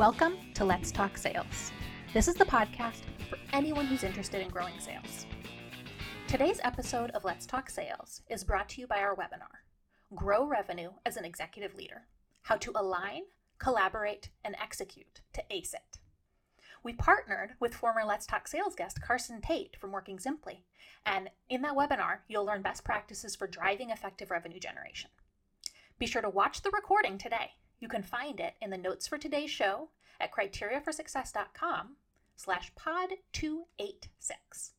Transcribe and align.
Welcome 0.00 0.38
to 0.54 0.64
Let's 0.64 0.90
Talk 0.90 1.18
Sales. 1.18 1.72
This 2.14 2.26
is 2.26 2.34
the 2.34 2.46
podcast 2.46 3.02
for 3.28 3.36
anyone 3.52 3.84
who's 3.84 4.02
interested 4.02 4.40
in 4.40 4.48
growing 4.48 4.72
sales. 4.78 5.26
Today's 6.26 6.58
episode 6.64 7.10
of 7.10 7.26
Let's 7.26 7.44
Talk 7.44 7.68
Sales 7.68 8.22
is 8.30 8.42
brought 8.42 8.70
to 8.70 8.80
you 8.80 8.86
by 8.86 9.00
our 9.00 9.14
webinar 9.14 9.60
Grow 10.14 10.46
Revenue 10.46 10.92
as 11.04 11.18
an 11.18 11.26
Executive 11.26 11.74
Leader 11.74 12.06
How 12.40 12.56
to 12.56 12.72
Align, 12.74 13.24
Collaborate, 13.58 14.30
and 14.42 14.56
Execute 14.58 15.20
to 15.34 15.42
Ace 15.50 15.74
It. 15.74 15.98
We 16.82 16.94
partnered 16.94 17.50
with 17.60 17.74
former 17.74 18.02
Let's 18.02 18.24
Talk 18.24 18.48
Sales 18.48 18.74
guest 18.74 19.02
Carson 19.02 19.42
Tate 19.42 19.76
from 19.78 19.92
Working 19.92 20.18
Simply, 20.18 20.64
and 21.04 21.28
in 21.50 21.60
that 21.60 21.76
webinar, 21.76 22.20
you'll 22.26 22.46
learn 22.46 22.62
best 22.62 22.84
practices 22.84 23.36
for 23.36 23.46
driving 23.46 23.90
effective 23.90 24.30
revenue 24.30 24.60
generation. 24.60 25.10
Be 25.98 26.06
sure 26.06 26.22
to 26.22 26.30
watch 26.30 26.62
the 26.62 26.70
recording 26.70 27.18
today 27.18 27.50
you 27.80 27.88
can 27.88 28.02
find 28.02 28.38
it 28.38 28.54
in 28.60 28.70
the 28.70 28.76
notes 28.76 29.08
for 29.08 29.16
today's 29.16 29.50
show 29.50 29.88
at 30.20 30.32
criteriaforsuccess.com 30.32 31.96
slash 32.36 32.72
pod 32.76 33.08
286. 33.32 34.72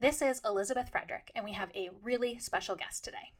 This 0.00 0.22
is 0.22 0.40
Elizabeth 0.44 0.88
Frederick, 0.88 1.30
and 1.34 1.44
we 1.44 1.52
have 1.52 1.70
a 1.74 1.90
really 2.02 2.38
special 2.38 2.74
guest 2.74 3.04
today. 3.04 3.32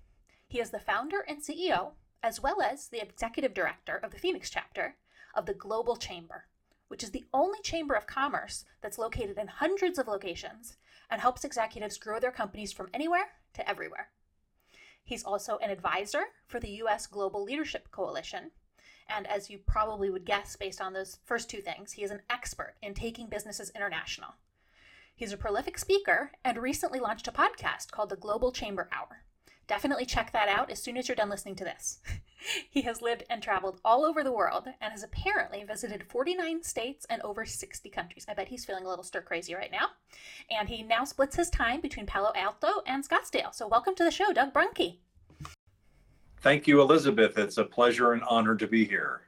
He 0.47 0.61
is 0.61 0.71
the 0.71 0.79
founder 0.79 1.25
and 1.27 1.43
CEO, 1.43 1.93
as 2.23 2.41
well 2.41 2.61
as 2.63 2.89
the 2.89 3.03
executive 3.03 3.55
director 3.55 3.97
of 3.97 4.11
the 4.11 4.19
Phoenix 4.19 4.51
chapter 4.51 4.97
of 5.35 5.47
the 5.47 5.55
Global 5.55 5.97
Chamber, 5.97 6.45
which 6.89 7.03
is 7.03 7.11
the 7.11 7.25
only 7.33 7.61
chamber 7.63 7.95
of 7.95 8.07
commerce 8.07 8.65
that's 8.83 8.99
located 8.99 9.39
in 9.39 9.49
hundreds 9.49 9.99
of 9.99 10.07
locations 10.07 10.77
and 11.11 11.21
helps 11.21 11.45
executives 11.45 11.99
grow 11.99 12.21
their 12.21 12.31
companies 12.31 12.73
from 12.73 12.89
anywhere 12.93 13.27
to 13.55 13.69
everywhere. 13.69 14.09
He's 15.05 15.23
also 15.23 15.59
an 15.59 15.71
advisor 15.71 16.25
for 16.47 16.59
the 16.59 16.71
U.S. 16.71 17.07
Global 17.07 17.45
Leadership 17.45 17.91
Coalition. 17.91 18.51
And 19.09 19.27
as 19.27 19.51
you 19.51 19.59
probably 19.59 20.09
would 20.09 20.25
guess 20.25 20.57
based 20.57 20.81
on 20.81 20.95
those 20.95 21.19
first 21.25 21.51
two 21.51 21.61
things, 21.61 21.93
he 21.93 22.03
is 22.03 22.11
an 22.11 22.23
expert 22.31 22.77
in 22.83 22.95
taking 22.95 23.29
businesses 23.29 23.71
international. 23.77 24.35
He's 25.15 25.33
a 25.33 25.37
prolific 25.37 25.79
speaker 25.79 26.33
and 26.43 26.59
recently 26.59 26.99
launched 27.01 27.29
a 27.29 27.33
podcast 27.33 27.91
called 27.91 28.09
the 28.09 28.17
Global 28.17 28.51
Chamber 28.51 28.89
Hour. 28.91 29.25
Definitely 29.67 30.05
check 30.05 30.33
that 30.33 30.49
out 30.49 30.71
as 30.71 30.83
soon 30.83 30.97
as 30.97 31.09
you're 31.09 31.17
done 31.17 31.31
listening 31.31 31.57
to 31.57 31.65
this. 31.65 32.01
he 32.71 32.83
has 32.83 33.01
lived 33.01 33.25
and 33.31 33.43
traveled 33.43 33.81
all 33.85 34.05
over 34.05 34.23
the 34.23 34.33
world 34.33 34.69
and 34.81 34.93
has 34.93 35.03
apparently 35.03 35.65
visited 35.65 36.05
49 36.05 36.63
states 36.63 37.07
and 37.09 37.23
over 37.23 37.47
60 37.47 37.89
countries. 37.89 38.27
I 38.29 38.35
bet 38.35 38.49
he's 38.49 38.65
feeling 38.65 38.85
a 38.85 38.89
little 38.89 39.05
stir 39.05 39.23
crazy 39.23 39.55
right 39.55 39.73
now. 39.73 39.89
And 40.51 40.69
he 40.69 40.83
now 40.83 41.05
splits 41.05 41.37
his 41.37 41.49
time 41.49 41.81
between 41.81 42.05
Palo 42.05 42.33
Alto 42.35 42.83
and 42.87 43.07
Scottsdale. 43.07 43.55
So, 43.55 43.67
welcome 43.67 43.95
to 43.95 44.05
the 44.05 44.11
show, 44.11 44.33
Doug 44.33 44.53
Bruhnke. 44.53 44.99
Thank 46.41 46.67
you, 46.67 46.83
Elizabeth. 46.83 47.39
It's 47.39 47.57
a 47.57 47.65
pleasure 47.65 48.13
and 48.13 48.23
honor 48.25 48.55
to 48.57 48.67
be 48.67 48.85
here. 48.85 49.23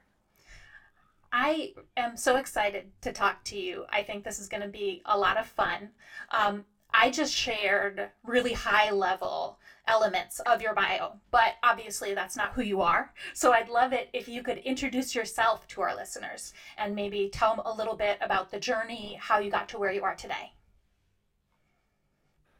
I 1.33 1.73
am 1.97 2.15
so 2.15 2.35
excited 2.37 2.91
to 3.01 3.11
talk 3.11 3.43
to 3.45 3.57
you. 3.57 3.85
I 3.89 4.03
think 4.03 4.23
this 4.23 4.39
is 4.39 4.47
going 4.47 4.61
to 4.61 4.69
be 4.69 5.01
a 5.05 5.17
lot 5.17 5.37
of 5.37 5.47
fun. 5.47 5.89
Um, 6.31 6.63
I 6.93 7.09
just 7.09 7.33
shared 7.33 8.09
really 8.23 8.53
high 8.53 8.91
level 8.91 9.59
elements 9.87 10.39
of 10.41 10.61
your 10.61 10.73
bio, 10.73 11.13
but 11.31 11.55
obviously 11.63 12.13
that's 12.13 12.35
not 12.35 12.53
who 12.53 12.61
you 12.61 12.81
are. 12.81 13.13
So 13.33 13.53
I'd 13.53 13.69
love 13.69 13.93
it 13.93 14.09
if 14.13 14.27
you 14.27 14.43
could 14.43 14.59
introduce 14.59 15.15
yourself 15.15 15.67
to 15.69 15.81
our 15.81 15.95
listeners 15.95 16.53
and 16.77 16.95
maybe 16.95 17.29
tell 17.31 17.55
them 17.55 17.65
a 17.65 17.73
little 17.73 17.95
bit 17.95 18.17
about 18.21 18.51
the 18.51 18.59
journey, 18.59 19.17
how 19.19 19.39
you 19.39 19.49
got 19.49 19.69
to 19.69 19.77
where 19.77 19.91
you 19.91 20.03
are 20.03 20.15
today. 20.15 20.53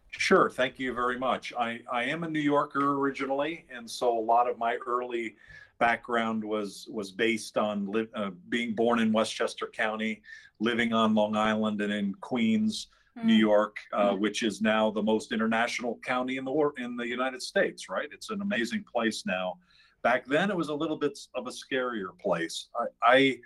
Sure. 0.09 0.50
Thank 0.50 0.80
you 0.80 0.94
very 0.94 1.20
much. 1.20 1.53
I, 1.58 1.81
I 1.92 2.05
am 2.05 2.23
a 2.23 2.30
New 2.30 2.39
Yorker 2.39 2.94
originally, 2.94 3.66
and 3.70 3.89
so 3.89 4.17
a 4.17 4.20
lot 4.20 4.50
of 4.50 4.58
my 4.58 4.78
early 4.88 5.36
background 5.80 6.44
was 6.44 6.87
was 6.92 7.11
based 7.11 7.55
on 7.58 7.86
li- 7.92 8.08
uh, 8.16 8.32
being 8.49 8.73
born 8.73 8.99
in 8.99 9.11
Westchester 9.11 9.67
County, 9.67 10.23
living 10.60 10.92
on 10.92 11.14
Long 11.14 11.36
Island 11.36 11.82
and 11.82 11.93
in 11.93 12.16
Queens, 12.16 12.87
New 13.23 13.36
mm. 13.36 13.39
York, 13.39 13.78
uh, 13.94 14.11
mm. 14.11 14.20
which 14.20 14.44
is 14.44 14.61
now 14.61 14.92
the 14.92 15.02
most 15.02 15.32
international 15.32 16.00
county 16.04 16.38
in 16.38 16.45
the 16.45 16.52
world 16.52 16.73
in 16.78 16.95
the 16.95 17.08
United 17.08 17.42
States. 17.42 17.89
Right, 17.89 18.10
it's 18.11 18.30
an 18.30 18.42
amazing 18.42 18.83
place 18.92 19.26
now. 19.26 19.58
Back 20.04 20.26
then, 20.26 20.52
it 20.52 20.58
was 20.58 20.70
a 20.70 20.76
little 20.76 20.98
bit 20.98 21.17
of 21.36 21.48
a 21.48 21.52
scarier 21.52 22.17
place. 22.20 22.67
I, 22.80 22.86
I 23.02 23.39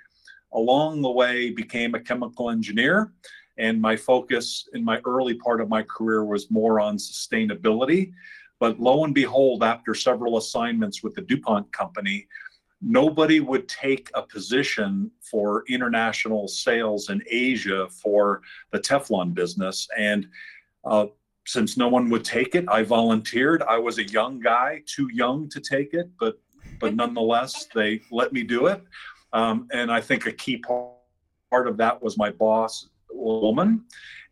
along 0.54 1.02
the 1.02 1.09
way 1.09 1.50
became 1.50 1.96
a 1.96 2.00
chemical 2.00 2.50
engineer, 2.50 3.14
and 3.58 3.82
my 3.82 3.96
focus 3.96 4.68
in 4.74 4.84
my 4.84 5.00
early 5.06 5.36
part 5.36 5.62
of 5.62 5.70
my 5.70 5.84
career 5.84 6.26
was 6.26 6.52
more 6.52 6.80
on 6.80 6.98
sustainability. 6.98 8.12
But 8.59 8.80
lo 8.80 9.06
and 9.06 9.16
behold, 9.16 9.64
after 9.64 9.96
several 9.96 10.38
assignments 10.38 11.02
with 11.02 11.16
the 11.16 11.22
DuPont 11.22 11.72
company, 11.72 12.28
nobody 12.81 13.40
would 13.40 13.68
take 13.68 14.09
a 14.14 14.22
position 14.24 15.12
for 15.22 15.64
international 15.68 16.47
sales 16.47 17.09
in 17.09 17.22
Asia 17.30 17.88
for 17.90 18.42
the 18.72 18.80
Teflon 18.80 19.34
business. 19.34 19.88
And 19.97 20.28
uh, 20.84 21.08
since 21.46 21.78
no 21.78 21.88
one 21.88 22.09
would 22.09 22.25
take 22.25 22.56
it, 22.56 22.66
I 22.68 22.84
volunteered. 22.84 23.62
I 23.64 23.78
was 23.78 24.00
a 24.00 24.03
young 24.03 24.40
guy, 24.40 24.81
too 24.86 25.09
young 25.14 25.50
to 25.50 25.59
take 25.59 25.94
it, 25.94 26.09
but 26.20 26.40
but 26.80 26.96
nonetheless, 26.96 27.68
they 27.75 28.02
let 28.12 28.34
me 28.34 28.44
do 28.44 28.66
it. 28.68 28.81
Um, 29.34 29.68
and 29.72 29.91
I 29.91 30.02
think 30.02 30.25
a 30.25 30.31
key 30.31 30.58
part 30.58 31.68
of 31.68 31.78
that 31.78 32.02
was 32.02 32.18
my 32.18 32.31
boss, 32.31 32.90
woman, 33.12 33.86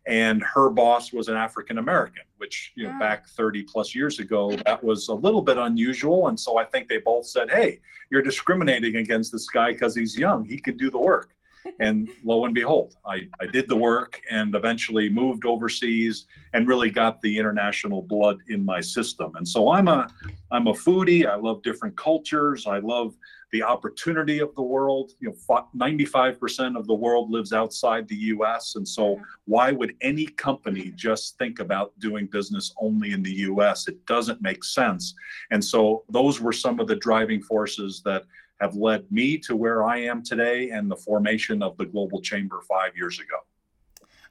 and 0.06 0.42
her 0.42 0.70
boss 0.70 1.12
was 1.12 1.28
an 1.28 1.36
African 1.36 1.78
American 1.78 2.22
which 2.40 2.72
you 2.74 2.84
know 2.84 2.92
ah. 2.94 2.98
back 2.98 3.28
30 3.28 3.62
plus 3.64 3.94
years 3.94 4.18
ago 4.18 4.56
that 4.64 4.82
was 4.82 5.08
a 5.08 5.14
little 5.14 5.42
bit 5.42 5.58
unusual. 5.58 6.28
And 6.28 6.40
so 6.40 6.56
i 6.56 6.64
think 6.64 6.88
they 6.88 6.98
both 6.98 7.26
said 7.26 7.50
hey 7.50 7.80
you're 8.10 8.22
discriminating 8.22 8.96
against 8.96 9.30
this 9.30 9.48
guy 9.48 9.72
because 9.72 9.94
he's 9.94 10.18
young. 10.18 10.44
He 10.44 10.58
could 10.58 10.76
do 10.76 10.90
the 10.90 10.98
work. 10.98 11.30
And 11.78 12.08
lo 12.24 12.46
and 12.46 12.54
behold 12.54 12.96
I, 13.04 13.28
I 13.38 13.46
did 13.46 13.68
the 13.68 13.76
work 13.76 14.18
and 14.30 14.54
eventually 14.54 15.10
moved 15.10 15.44
overseas 15.44 16.24
and 16.54 16.66
really 16.66 16.90
got 16.90 17.20
the 17.20 17.36
international 17.36 18.00
blood 18.00 18.38
in 18.48 18.64
my 18.64 18.80
system. 18.80 19.36
And 19.36 19.46
so 19.46 19.70
i'm 19.70 19.86
a 19.86 20.08
i'm 20.50 20.66
a 20.68 20.72
foodie. 20.72 21.26
I 21.26 21.36
love 21.36 21.62
different 21.62 21.94
cultures. 21.98 22.66
I 22.66 22.78
love 22.78 23.14
the 23.52 23.62
opportunity 23.62 24.38
of 24.38 24.54
the 24.54 24.62
world. 24.62 25.12
You 25.20 25.34
know, 25.48 25.66
95% 25.76 26.78
of 26.78 26.86
the 26.86 26.94
world 26.94 27.30
lives 27.30 27.52
outside 27.52 28.08
the 28.08 28.16
US. 28.16 28.76
And 28.76 28.86
so, 28.86 29.20
why 29.46 29.72
would 29.72 29.94
any 30.00 30.26
company 30.26 30.92
just 30.94 31.36
think 31.38 31.58
about 31.58 31.98
doing 31.98 32.26
business 32.26 32.74
only 32.80 33.12
in 33.12 33.22
the 33.22 33.34
US? 33.50 33.88
It 33.88 34.04
doesn't 34.06 34.40
make 34.42 34.64
sense. 34.64 35.14
And 35.50 35.64
so, 35.64 36.04
those 36.08 36.40
were 36.40 36.52
some 36.52 36.80
of 36.80 36.86
the 36.86 36.96
driving 36.96 37.42
forces 37.42 38.02
that 38.04 38.24
have 38.60 38.74
led 38.74 39.10
me 39.10 39.38
to 39.38 39.56
where 39.56 39.84
I 39.84 39.98
am 39.98 40.22
today 40.22 40.70
and 40.70 40.90
the 40.90 40.96
formation 40.96 41.62
of 41.62 41.76
the 41.78 41.86
Global 41.86 42.20
Chamber 42.20 42.60
five 42.68 42.96
years 42.96 43.18
ago. 43.18 43.36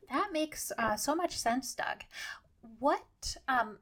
That 0.09 0.31
makes 0.31 0.71
uh, 0.77 0.95
so 0.95 1.15
much 1.15 1.37
sense, 1.37 1.73
Doug. 1.75 2.03
What 2.79 3.35
um, 3.47 3.77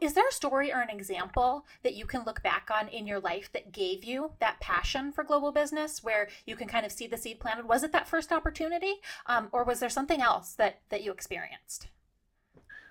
is 0.00 0.14
there 0.14 0.28
a 0.28 0.32
story 0.32 0.72
or 0.72 0.80
an 0.80 0.90
example 0.90 1.66
that 1.82 1.94
you 1.94 2.06
can 2.06 2.22
look 2.24 2.42
back 2.42 2.70
on 2.72 2.88
in 2.88 3.06
your 3.06 3.20
life 3.20 3.50
that 3.52 3.72
gave 3.72 4.04
you 4.04 4.32
that 4.40 4.60
passion 4.60 5.12
for 5.12 5.24
global 5.24 5.52
business 5.52 6.02
where 6.02 6.28
you 6.46 6.56
can 6.56 6.68
kind 6.68 6.86
of 6.86 6.92
see 6.92 7.06
the 7.06 7.16
seed 7.16 7.40
planted? 7.40 7.68
Was 7.68 7.82
it 7.82 7.92
that 7.92 8.08
first 8.08 8.32
opportunity? 8.32 8.94
Um, 9.26 9.48
or 9.52 9.64
was 9.64 9.80
there 9.80 9.88
something 9.88 10.20
else 10.20 10.54
that 10.54 10.80
that 10.90 11.02
you 11.02 11.12
experienced? 11.12 11.88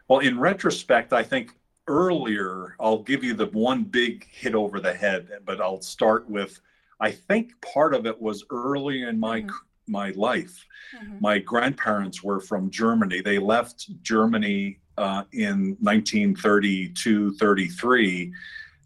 Well 0.08 0.20
in 0.20 0.40
retrospect 0.40 1.14
i 1.14 1.24
think 1.24 1.54
earlier 1.88 2.76
i'll 2.80 3.04
give 3.04 3.24
you 3.24 3.34
the 3.34 3.46
one 3.48 3.84
big 3.84 4.28
hit 4.32 4.56
over 4.56 4.80
the 4.80 4.94
head 4.94 5.30
but 5.46 5.62
i'll 5.62 5.82
start 5.82 6.30
with 6.30 6.60
i 7.00 7.12
think 7.12 7.60
part 7.62 7.94
of 7.94 8.06
it 8.06 8.20
was 8.20 8.44
early 8.50 9.04
in 9.04 9.20
my 9.20 9.42
mm-hmm. 9.42 9.56
my 9.88 10.12
life. 10.12 10.66
Mm-hmm. 10.96 11.18
my 11.20 11.38
grandparents 11.40 12.24
were 12.24 12.40
from 12.40 12.72
germany. 12.72 13.22
They 13.22 13.38
left 13.38 14.02
germany 14.02 14.80
uh, 15.00 15.24
in 15.32 15.78
1932, 15.80 17.34
33 17.36 18.34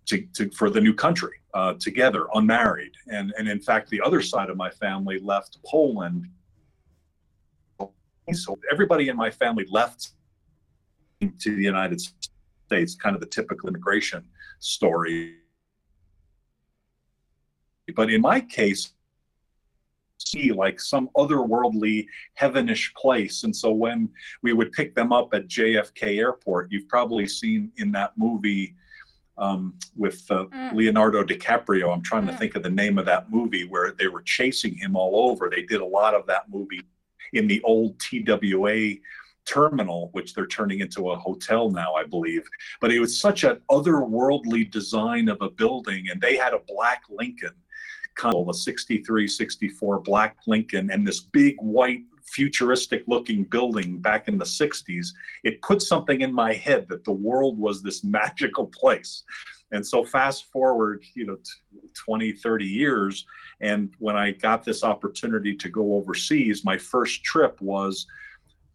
to, 0.06 0.22
to, 0.34 0.50
for 0.52 0.70
the 0.70 0.80
new 0.80 0.94
country 0.94 1.38
uh, 1.54 1.74
together, 1.80 2.28
unmarried. 2.36 2.92
And, 3.08 3.34
and 3.38 3.50
in 3.50 3.60
fact, 3.60 3.90
the 3.90 4.00
other 4.02 4.22
side 4.22 4.50
of 4.50 4.58
my 4.58 4.70
family 4.70 5.20
left 5.20 5.58
Poland. 5.66 6.28
So 8.32 8.58
everybody 8.72 9.10
in 9.10 9.18
my 9.18 9.32
family 9.32 9.66
left 9.70 10.12
to 11.22 11.56
the 11.56 11.64
United 11.64 12.00
States, 12.00 12.96
kind 12.96 13.16
of 13.16 13.20
the 13.20 13.28
typical 13.28 13.68
immigration 13.68 14.24
story. 14.60 15.38
But 17.96 18.12
in 18.12 18.22
my 18.22 18.40
case, 18.40 18.94
see 20.28 20.52
like 20.52 20.80
some 20.80 21.10
otherworldly 21.18 22.08
heavenish 22.40 22.94
place. 22.96 23.44
And 23.44 23.56
so 23.56 23.72
when 23.72 24.10
we 24.42 24.54
would 24.54 24.72
pick 24.72 24.96
them 24.96 25.12
up 25.12 25.34
at 25.34 25.48
JFK 25.48 26.18
Airport, 26.18 26.72
you've 26.72 26.88
probably 26.88 27.28
seen 27.28 27.72
in 27.78 27.92
that 27.94 28.14
movie 28.18 28.76
um, 29.38 29.78
with 29.96 30.24
uh, 30.30 30.46
mm. 30.46 30.74
Leonardo 30.74 31.24
DiCaprio. 31.24 31.94
I'm 31.94 32.04
trying 32.04 32.26
mm. 32.26 32.32
to 32.32 32.38
think 32.38 32.56
of 32.56 32.64
the 32.64 32.70
name 32.70 32.98
of 32.98 33.06
that 33.06 33.32
movie 33.32 33.66
where 33.68 33.94
they 33.98 34.08
were 34.08 34.22
chasing 34.22 34.76
him 34.76 34.96
all 34.96 35.30
over. 35.30 35.50
They 35.50 35.64
did 35.64 35.82
a 35.82 35.86
lot 35.86 36.14
of 36.14 36.26
that 36.28 36.50
movie 36.50 36.82
in 37.34 37.48
the 37.48 37.62
old 37.64 38.00
TWA 38.00 38.96
terminal, 39.46 40.10
which 40.14 40.34
they're 40.34 40.48
turning 40.48 40.80
into 40.80 41.10
a 41.10 41.18
hotel 41.18 41.70
now, 41.70 41.94
I 41.96 42.06
believe. 42.06 42.44
But 42.80 42.92
it 42.92 43.00
was 43.00 43.20
such 43.20 43.44
an 43.44 43.60
otherworldly 43.70 44.72
design 44.72 45.30
of 45.30 45.42
a 45.42 45.50
building, 45.50 46.10
and 46.10 46.22
they 46.22 46.38
had 46.38 46.54
a 46.54 46.62
black 46.68 47.04
Lincoln 47.10 47.54
a 48.50 48.54
63, 48.54 49.28
64 49.28 50.00
black 50.00 50.38
Lincoln 50.48 50.92
and 50.92 51.06
this 51.06 51.22
big 51.22 51.56
white 51.60 52.02
futuristic 52.26 53.04
looking 53.08 53.44
building 53.44 54.00
back 54.00 54.28
in 54.28 54.38
the 54.38 54.46
60s, 54.46 55.08
it 55.44 55.62
put 55.62 55.82
something 55.82 56.22
in 56.22 56.34
my 56.34 56.54
head 56.54 56.88
that 56.90 57.04
the 57.04 57.12
world 57.12 57.58
was 57.58 57.82
this 57.82 58.04
magical 58.04 58.68
place. 58.68 59.24
And 59.72 59.86
so 59.86 60.04
fast 60.06 60.52
forward, 60.52 61.04
you 61.16 61.26
know, 61.26 61.38
20, 62.06 62.32
30 62.34 62.66
years, 62.66 63.26
and 63.60 63.92
when 63.98 64.16
I 64.16 64.32
got 64.32 64.64
this 64.64 64.84
opportunity 64.84 65.56
to 65.56 65.70
go 65.70 65.96
overseas, 65.96 66.64
my 66.64 66.78
first 66.78 67.24
trip 67.24 67.60
was 67.60 68.06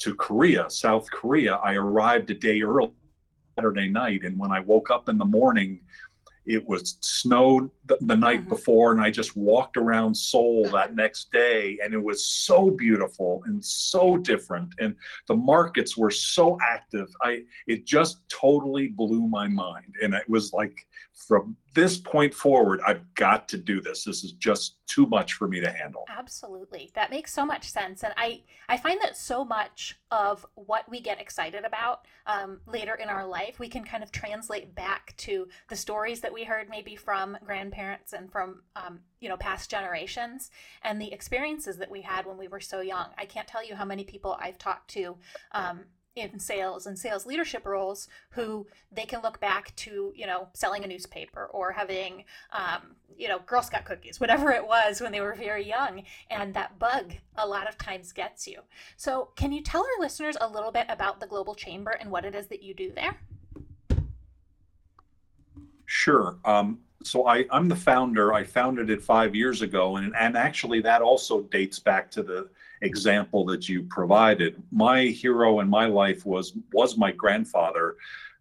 to 0.00 0.14
Korea, 0.14 0.68
South 0.70 1.08
Korea. 1.10 1.54
I 1.56 1.74
arrived 1.74 2.30
a 2.30 2.34
day 2.34 2.62
early 2.62 2.90
Saturday 3.56 3.88
night, 3.88 4.24
and 4.24 4.38
when 4.38 4.50
I 4.50 4.60
woke 4.60 4.90
up 4.90 5.08
in 5.08 5.18
the 5.18 5.24
morning, 5.24 5.80
it 6.48 6.66
was 6.66 6.96
snowed 7.02 7.70
the, 7.86 7.98
the 8.00 8.16
night 8.16 8.40
mm-hmm. 8.40 8.48
before, 8.48 8.92
and 8.92 9.00
I 9.00 9.10
just 9.10 9.36
walked 9.36 9.76
around 9.76 10.16
Seoul 10.16 10.64
that 10.70 10.94
next 10.94 11.30
day, 11.30 11.78
and 11.84 11.92
it 11.92 12.02
was 12.02 12.26
so 12.26 12.70
beautiful 12.70 13.42
and 13.46 13.62
so 13.62 14.16
different, 14.16 14.74
and 14.78 14.96
the 15.28 15.36
markets 15.36 15.96
were 15.96 16.10
so 16.10 16.58
active. 16.66 17.08
I 17.22 17.42
it 17.66 17.84
just 17.84 18.26
totally 18.30 18.88
blew 18.88 19.28
my 19.28 19.46
mind, 19.46 19.94
and 20.02 20.14
it 20.14 20.28
was 20.28 20.52
like 20.54 20.74
from 21.26 21.54
this 21.74 21.98
point 21.98 22.34
forward, 22.34 22.80
I've 22.86 23.14
got 23.14 23.48
to 23.48 23.58
do 23.58 23.80
this. 23.80 24.04
This 24.04 24.24
is 24.24 24.32
just 24.32 24.76
too 24.86 25.06
much 25.06 25.34
for 25.34 25.46
me 25.46 25.60
to 25.60 25.70
handle. 25.70 26.04
Absolutely. 26.08 26.90
That 26.94 27.10
makes 27.10 27.32
so 27.32 27.44
much 27.44 27.70
sense. 27.70 28.02
And 28.02 28.14
I, 28.16 28.42
I 28.68 28.76
find 28.78 29.00
that 29.02 29.16
so 29.16 29.44
much 29.44 29.98
of 30.10 30.46
what 30.54 30.88
we 30.88 31.00
get 31.00 31.20
excited 31.20 31.64
about 31.64 32.06
um, 32.26 32.60
later 32.66 32.94
in 32.94 33.08
our 33.08 33.26
life, 33.26 33.58
we 33.58 33.68
can 33.68 33.84
kind 33.84 34.02
of 34.02 34.10
translate 34.10 34.74
back 34.74 35.14
to 35.18 35.48
the 35.68 35.76
stories 35.76 36.20
that 36.20 36.32
we 36.32 36.44
heard 36.44 36.68
maybe 36.68 36.96
from 36.96 37.36
grandparents 37.44 38.12
and 38.12 38.32
from, 38.32 38.62
um, 38.76 39.00
you 39.20 39.28
know, 39.28 39.36
past 39.36 39.70
generations 39.70 40.50
and 40.82 41.00
the 41.00 41.12
experiences 41.12 41.76
that 41.76 41.90
we 41.90 42.00
had 42.00 42.26
when 42.26 42.38
we 42.38 42.48
were 42.48 42.60
so 42.60 42.80
young. 42.80 43.08
I 43.18 43.26
can't 43.26 43.46
tell 43.46 43.64
you 43.64 43.74
how 43.74 43.84
many 43.84 44.04
people 44.04 44.36
I've 44.40 44.58
talked 44.58 44.88
to 44.92 45.16
um, 45.52 45.84
in 46.18 46.38
sales 46.38 46.86
and 46.86 46.98
sales 46.98 47.26
leadership 47.26 47.66
roles 47.66 48.08
who 48.30 48.66
they 48.92 49.04
can 49.04 49.22
look 49.22 49.40
back 49.40 49.74
to, 49.76 50.12
you 50.14 50.26
know, 50.26 50.48
selling 50.54 50.84
a 50.84 50.86
newspaper 50.86 51.46
or 51.46 51.72
having, 51.72 52.24
um, 52.52 52.96
you 53.16 53.28
know, 53.28 53.38
Girl 53.40 53.62
Scout 53.62 53.84
cookies, 53.84 54.20
whatever 54.20 54.50
it 54.50 54.66
was 54.66 55.00
when 55.00 55.12
they 55.12 55.20
were 55.20 55.34
very 55.34 55.66
young. 55.66 56.02
And 56.30 56.54
that 56.54 56.78
bug 56.78 57.14
a 57.36 57.46
lot 57.46 57.68
of 57.68 57.78
times 57.78 58.12
gets 58.12 58.46
you. 58.46 58.60
So, 58.96 59.30
can 59.36 59.52
you 59.52 59.62
tell 59.62 59.82
our 59.82 60.00
listeners 60.00 60.36
a 60.40 60.48
little 60.48 60.72
bit 60.72 60.86
about 60.88 61.20
the 61.20 61.26
Global 61.26 61.54
Chamber 61.54 61.92
and 61.92 62.10
what 62.10 62.24
it 62.24 62.34
is 62.34 62.46
that 62.48 62.62
you 62.62 62.74
do 62.74 62.92
there? 62.92 63.16
Sure. 65.86 66.36
Um, 66.44 66.80
so 67.02 67.26
I, 67.26 67.46
I'm 67.50 67.68
the 67.68 67.76
founder. 67.76 68.34
I 68.34 68.44
founded 68.44 68.90
it 68.90 69.02
five 69.02 69.34
years 69.34 69.62
ago, 69.62 69.96
and, 69.96 70.14
and 70.16 70.36
actually 70.36 70.80
that 70.82 71.00
also 71.00 71.42
dates 71.42 71.78
back 71.78 72.10
to 72.12 72.22
the 72.22 72.48
example 72.82 73.44
that 73.46 73.68
you 73.68 73.82
provided. 73.84 74.62
My 74.70 75.04
hero 75.04 75.60
in 75.60 75.68
my 75.68 75.86
life 75.86 76.24
was 76.24 76.54
was 76.72 76.96
my 76.96 77.12
grandfather, 77.12 77.96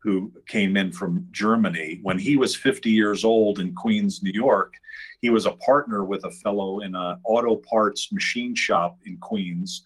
who 0.08 0.32
came 0.48 0.78
in 0.78 0.92
from 0.92 1.28
Germany 1.32 2.00
when 2.02 2.18
he 2.18 2.38
was 2.38 2.56
50 2.56 2.90
years 2.90 3.26
old 3.26 3.60
in 3.60 3.74
Queens, 3.74 4.24
New 4.24 4.32
York. 4.32 4.74
He 5.22 5.30
was 5.30 5.46
a 5.46 5.52
partner 5.52 6.06
with 6.06 6.24
a 6.24 6.32
fellow 6.32 6.80
in 6.80 6.96
an 6.96 7.20
auto 7.26 7.58
parts 7.58 8.12
machine 8.12 8.56
shop 8.56 9.00
in 9.06 9.18
Queens, 9.18 9.84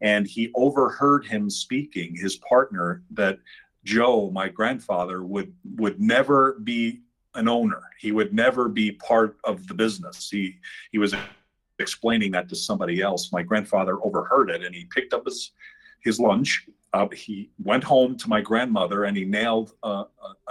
and 0.00 0.26
he 0.26 0.50
overheard 0.54 1.24
him 1.24 1.50
speaking 1.50 2.16
his 2.16 2.36
partner 2.36 3.02
that 3.12 3.38
Joe, 3.84 4.30
my 4.32 4.48
grandfather, 4.48 5.22
would 5.22 5.52
would 5.76 6.00
never 6.00 6.58
be 6.64 7.00
an 7.34 7.46
owner. 7.46 7.82
He 7.98 8.12
would 8.12 8.34
never 8.34 8.68
be 8.68 8.92
part 8.92 9.36
of 9.44 9.66
the 9.68 9.74
business. 9.74 10.28
He 10.30 10.56
he 10.90 10.98
was 10.98 11.14
explaining 11.80 12.32
that 12.32 12.48
to 12.48 12.56
somebody 12.56 13.00
else. 13.00 13.32
My 13.32 13.42
grandfather 13.42 13.98
overheard 14.04 14.50
it 14.50 14.62
and 14.64 14.74
he 14.74 14.84
picked 14.84 15.12
up 15.12 15.24
his 15.24 15.52
his 16.02 16.18
lunch. 16.18 16.66
Uh, 16.92 17.06
he 17.14 17.50
went 17.62 17.84
home 17.84 18.16
to 18.16 18.28
my 18.28 18.40
grandmother 18.40 19.04
and 19.04 19.16
he 19.16 19.24
nailed 19.24 19.74
a, 19.84 20.04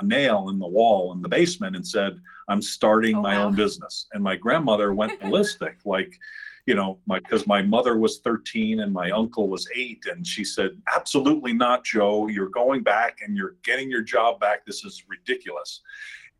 nail 0.03 0.49
in 0.49 0.57
the 0.59 0.67
wall 0.67 1.11
in 1.11 1.21
the 1.21 1.27
basement 1.27 1.75
and 1.75 1.85
said, 1.85 2.19
"I'm 2.47 2.61
starting 2.61 3.15
oh, 3.17 3.21
my 3.21 3.37
wow. 3.37 3.47
own 3.47 3.55
business." 3.55 4.07
And 4.13 4.23
my 4.23 4.35
grandmother 4.35 4.93
went 4.93 5.19
ballistic, 5.21 5.77
like, 5.83 6.17
you 6.65 6.75
know, 6.75 6.99
my 7.07 7.19
because 7.19 7.45
my 7.45 7.61
mother 7.61 7.97
was 7.97 8.19
13 8.19 8.79
and 8.79 8.93
my 8.93 9.11
uncle 9.11 9.49
was 9.49 9.67
eight, 9.75 10.05
and 10.09 10.25
she 10.25 10.45
said, 10.45 10.71
"Absolutely 10.95 11.51
not, 11.51 11.83
Joe. 11.83 12.27
You're 12.27 12.49
going 12.49 12.83
back 12.83 13.19
and 13.21 13.35
you're 13.35 13.55
getting 13.63 13.89
your 13.89 14.03
job 14.03 14.39
back. 14.39 14.65
This 14.65 14.85
is 14.85 15.03
ridiculous." 15.09 15.81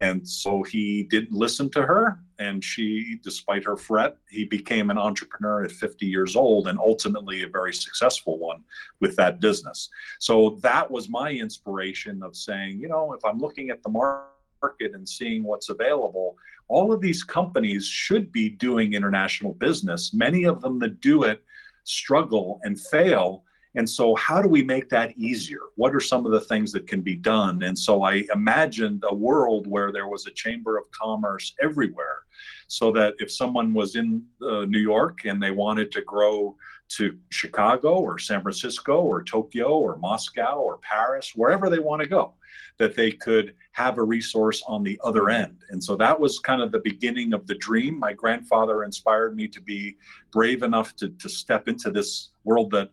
And 0.01 0.27
so 0.27 0.63
he 0.63 1.03
didn't 1.03 1.33
listen 1.37 1.69
to 1.71 1.81
her. 1.81 2.19
And 2.39 2.63
she, 2.63 3.19
despite 3.21 3.65
her 3.65 3.75
fret, 3.75 4.15
he 4.29 4.45
became 4.45 4.89
an 4.89 4.97
entrepreneur 4.97 5.65
at 5.65 5.71
50 5.71 6.05
years 6.05 6.37
old 6.37 6.67
and 6.67 6.79
ultimately 6.79 7.43
a 7.43 7.49
very 7.49 7.73
successful 7.73 8.37
one 8.39 8.63
with 9.01 9.17
that 9.17 9.41
business. 9.41 9.89
So 10.19 10.57
that 10.61 10.89
was 10.89 11.09
my 11.09 11.31
inspiration 11.31 12.23
of 12.23 12.35
saying, 12.35 12.79
you 12.79 12.87
know, 12.87 13.11
if 13.11 13.25
I'm 13.25 13.39
looking 13.39 13.71
at 13.71 13.83
the 13.83 13.89
market 13.89 14.93
and 14.93 15.07
seeing 15.07 15.43
what's 15.43 15.69
available, 15.69 16.37
all 16.69 16.93
of 16.93 17.01
these 17.01 17.23
companies 17.23 17.85
should 17.85 18.31
be 18.31 18.49
doing 18.49 18.93
international 18.93 19.53
business. 19.53 20.13
Many 20.13 20.45
of 20.45 20.61
them 20.61 20.79
that 20.79 21.01
do 21.01 21.23
it 21.23 21.43
struggle 21.83 22.61
and 22.63 22.79
fail 22.79 23.43
and 23.75 23.87
so, 23.87 24.15
how 24.15 24.41
do 24.41 24.47
we 24.47 24.63
make 24.63 24.89
that 24.89 25.15
easier? 25.15 25.61
What 25.75 25.93
are 25.93 25.99
some 25.99 26.25
of 26.25 26.31
the 26.31 26.41
things 26.41 26.71
that 26.71 26.87
can 26.87 27.01
be 27.01 27.15
done? 27.15 27.61
And 27.63 27.77
so, 27.77 28.03
I 28.03 28.25
imagined 28.33 29.03
a 29.07 29.13
world 29.13 29.67
where 29.67 29.91
there 29.91 30.07
was 30.07 30.25
a 30.25 30.31
chamber 30.31 30.77
of 30.77 30.89
commerce 30.91 31.53
everywhere, 31.61 32.21
so 32.67 32.91
that 32.93 33.13
if 33.19 33.31
someone 33.31 33.73
was 33.73 33.95
in 33.95 34.23
uh, 34.41 34.65
New 34.65 34.79
York 34.79 35.25
and 35.25 35.41
they 35.41 35.51
wanted 35.51 35.91
to 35.91 36.01
grow 36.01 36.55
to 36.89 37.15
Chicago 37.29 37.99
or 37.99 38.17
San 38.17 38.41
Francisco 38.41 39.01
or 39.01 39.23
Tokyo 39.23 39.77
or 39.77 39.97
Moscow 39.97 40.55
or 40.57 40.79
Paris, 40.79 41.33
wherever 41.35 41.69
they 41.69 41.77
want 41.77 42.01
to 42.01 42.07
go, 42.07 42.33
that 42.79 42.95
they 42.95 43.11
could 43.11 43.53
have 43.73 43.99
a 43.99 44.03
resource 44.03 44.63
on 44.67 44.83
the 44.83 44.99
other 45.03 45.29
end. 45.29 45.57
And 45.69 45.83
so 45.83 45.95
that 45.97 46.19
was 46.19 46.39
kind 46.39 46.61
of 46.61 46.71
the 46.71 46.79
beginning 46.79 47.33
of 47.33 47.45
the 47.45 47.55
dream. 47.55 47.99
My 47.99 48.13
grandfather 48.13 48.83
inspired 48.83 49.35
me 49.35 49.47
to 49.49 49.61
be 49.61 49.97
brave 50.31 50.63
enough 50.63 50.95
to, 50.95 51.09
to 51.09 51.29
step 51.29 51.67
into 51.67 51.91
this 51.91 52.29
world 52.43 52.71
that 52.71 52.89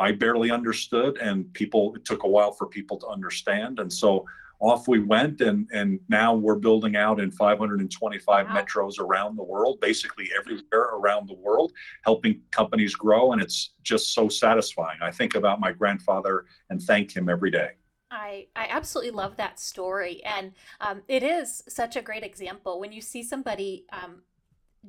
I 0.00 0.12
barely 0.12 0.50
understood, 0.50 1.18
and 1.18 1.52
people 1.52 1.94
it 1.94 2.04
took 2.04 2.24
a 2.24 2.28
while 2.28 2.52
for 2.52 2.66
people 2.66 2.98
to 2.98 3.06
understand. 3.06 3.78
And 3.78 3.92
so 3.92 4.24
off 4.58 4.88
we 4.88 5.00
went, 5.00 5.40
and 5.40 5.68
and 5.72 6.00
now 6.08 6.34
we're 6.34 6.56
building 6.56 6.96
out 6.96 7.20
in 7.20 7.30
525 7.30 8.46
wow. 8.46 8.54
metros 8.54 8.98
around 8.98 9.36
the 9.36 9.42
world, 9.42 9.80
basically 9.80 10.30
everywhere 10.38 10.90
around 10.94 11.28
the 11.28 11.34
world, 11.34 11.72
helping 12.04 12.40
companies 12.50 12.94
grow, 12.94 13.32
and 13.32 13.40
it's 13.40 13.74
just 13.82 14.14
so 14.14 14.28
satisfying. 14.28 14.98
I 15.02 15.10
think 15.10 15.34
about 15.34 15.60
my 15.60 15.72
grandfather 15.72 16.44
and 16.68 16.82
thank 16.82 17.14
him 17.14 17.28
every 17.28 17.50
day. 17.50 17.70
I, 18.10 18.48
I 18.56 18.66
absolutely 18.68 19.12
love 19.12 19.36
that 19.36 19.60
story. 19.60 20.22
And 20.24 20.52
um, 20.80 21.02
it 21.06 21.22
is 21.22 21.62
such 21.68 21.94
a 21.94 22.02
great 22.02 22.24
example 22.24 22.80
when 22.80 22.92
you 22.92 23.00
see 23.00 23.22
somebody 23.22 23.86
um, 23.92 24.22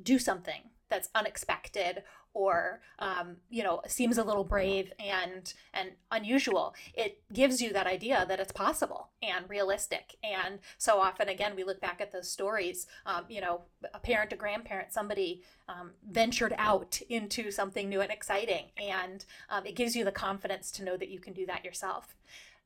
do 0.02 0.18
something 0.18 0.62
that's 0.90 1.08
unexpected 1.14 2.02
or 2.34 2.80
um, 2.98 3.36
you 3.50 3.62
know 3.62 3.80
seems 3.86 4.18
a 4.18 4.24
little 4.24 4.44
brave 4.44 4.92
and 4.98 5.54
and 5.74 5.90
unusual 6.10 6.74
it 6.94 7.22
gives 7.32 7.60
you 7.60 7.72
that 7.72 7.86
idea 7.86 8.24
that 8.28 8.40
it's 8.40 8.52
possible 8.52 9.08
and 9.22 9.48
realistic. 9.48 10.16
And 10.22 10.58
so 10.78 11.00
often 11.00 11.28
again 11.28 11.54
we 11.56 11.64
look 11.64 11.80
back 11.80 12.00
at 12.00 12.12
those 12.12 12.30
stories 12.30 12.86
um, 13.06 13.24
you 13.28 13.40
know 13.40 13.62
a 13.94 13.98
parent 13.98 14.32
a 14.32 14.36
grandparent 14.36 14.92
somebody 14.92 15.42
um, 15.68 15.92
ventured 16.10 16.54
out 16.58 17.00
into 17.08 17.50
something 17.50 17.88
new 17.88 18.00
and 18.00 18.10
exciting. 18.10 18.66
And 18.76 19.24
um, 19.50 19.66
it 19.66 19.76
gives 19.76 19.96
you 19.96 20.04
the 20.04 20.12
confidence 20.12 20.70
to 20.72 20.84
know 20.84 20.96
that 20.96 21.08
you 21.08 21.18
can 21.18 21.32
do 21.32 21.46
that 21.46 21.64
yourself 21.64 22.16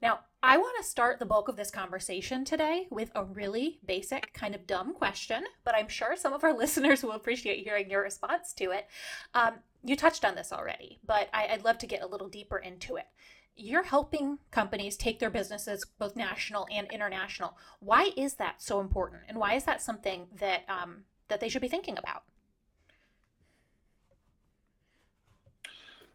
now, 0.02 0.20
I 0.42 0.58
want 0.58 0.76
to 0.78 0.88
start 0.88 1.18
the 1.18 1.26
bulk 1.26 1.48
of 1.48 1.56
this 1.56 1.70
conversation 1.70 2.44
today 2.44 2.86
with 2.90 3.10
a 3.14 3.24
really 3.24 3.80
basic, 3.84 4.32
kind 4.34 4.54
of 4.54 4.66
dumb 4.66 4.94
question, 4.94 5.44
but 5.64 5.74
I'm 5.74 5.88
sure 5.88 6.14
some 6.16 6.32
of 6.32 6.44
our 6.44 6.52
listeners 6.56 7.02
will 7.02 7.12
appreciate 7.12 7.64
hearing 7.64 7.90
your 7.90 8.02
response 8.02 8.52
to 8.54 8.70
it. 8.72 8.86
Um, 9.34 9.54
you 9.82 9.96
touched 9.96 10.24
on 10.24 10.34
this 10.34 10.52
already, 10.52 10.98
but 11.04 11.28
I, 11.32 11.48
I'd 11.48 11.64
love 11.64 11.78
to 11.78 11.86
get 11.86 12.02
a 12.02 12.06
little 12.06 12.28
deeper 12.28 12.58
into 12.58 12.96
it. 12.96 13.06
You're 13.56 13.84
helping 13.84 14.38
companies 14.50 14.98
take 14.98 15.18
their 15.18 15.30
businesses 15.30 15.86
both 15.98 16.14
national 16.14 16.68
and 16.70 16.86
international. 16.92 17.56
Why 17.80 18.10
is 18.16 18.34
that 18.34 18.60
so 18.60 18.80
important, 18.80 19.22
and 19.28 19.38
why 19.38 19.54
is 19.54 19.64
that 19.64 19.80
something 19.80 20.26
that 20.38 20.64
um, 20.68 21.04
that 21.28 21.40
they 21.40 21.48
should 21.48 21.62
be 21.62 21.68
thinking 21.68 21.96
about? 21.96 22.22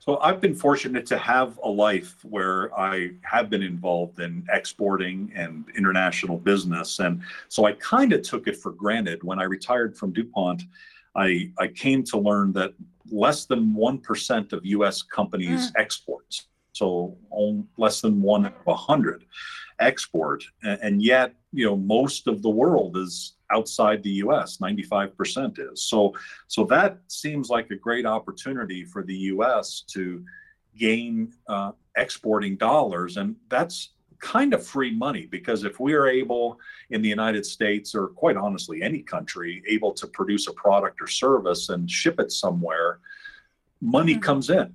So 0.01 0.17
I've 0.17 0.41
been 0.41 0.55
fortunate 0.55 1.05
to 1.07 1.17
have 1.19 1.59
a 1.63 1.69
life 1.69 2.25
where 2.25 2.73
I 2.77 3.11
have 3.21 3.51
been 3.51 3.61
involved 3.61 4.19
in 4.19 4.43
exporting 4.51 5.31
and 5.35 5.63
international 5.77 6.39
business. 6.39 6.97
And 6.97 7.21
so 7.49 7.65
I 7.65 7.73
kind 7.73 8.11
of 8.11 8.23
took 8.23 8.47
it 8.47 8.57
for 8.57 8.71
granted. 8.71 9.23
When 9.23 9.37
I 9.37 9.43
retired 9.43 9.95
from 9.95 10.11
DuPont, 10.11 10.63
I, 11.15 11.51
I 11.59 11.67
came 11.67 12.03
to 12.05 12.17
learn 12.17 12.51
that 12.53 12.73
less 13.11 13.45
than 13.45 13.75
1% 13.75 14.53
of 14.53 14.65
US 14.65 15.03
companies 15.03 15.71
mm. 15.71 15.73
exports. 15.77 16.47
So 16.73 17.15
less 17.77 18.01
than 18.01 18.23
one 18.23 18.45
of 18.47 18.53
a 18.65 18.73
hundred 18.73 19.25
export. 19.77 20.43
And, 20.63 20.79
and 20.81 21.03
yet, 21.03 21.35
you 21.53 21.65
know, 21.67 21.77
most 21.77 22.25
of 22.25 22.41
the 22.41 22.49
world 22.49 22.97
is 22.97 23.33
outside 23.53 24.03
the 24.03 24.11
U.S. 24.25 24.57
95% 24.57 25.71
is. 25.71 25.83
So, 25.83 26.13
so 26.47 26.65
that 26.65 26.99
seems 27.07 27.49
like 27.49 27.69
a 27.71 27.75
great 27.75 28.05
opportunity 28.05 28.83
for 28.83 29.03
the 29.03 29.15
U.S. 29.15 29.83
to 29.93 30.23
gain 30.77 31.33
uh, 31.47 31.71
exporting 31.97 32.55
dollars, 32.55 33.17
and 33.17 33.35
that's 33.49 33.89
kind 34.21 34.53
of 34.53 34.65
free 34.65 34.91
money 34.91 35.25
because 35.25 35.63
if 35.63 35.79
we 35.79 35.93
are 35.93 36.07
able 36.07 36.59
in 36.91 37.01
the 37.01 37.09
United 37.09 37.45
States 37.45 37.95
or 37.95 38.07
quite 38.07 38.37
honestly 38.37 38.81
any 38.83 39.01
country 39.01 39.63
able 39.67 39.91
to 39.91 40.05
produce 40.07 40.47
a 40.47 40.53
product 40.53 41.01
or 41.01 41.07
service 41.07 41.69
and 41.69 41.89
ship 41.89 42.19
it 42.19 42.31
somewhere, 42.31 42.99
money 43.81 44.13
mm-hmm. 44.13 44.21
comes 44.21 44.49
in. 44.49 44.73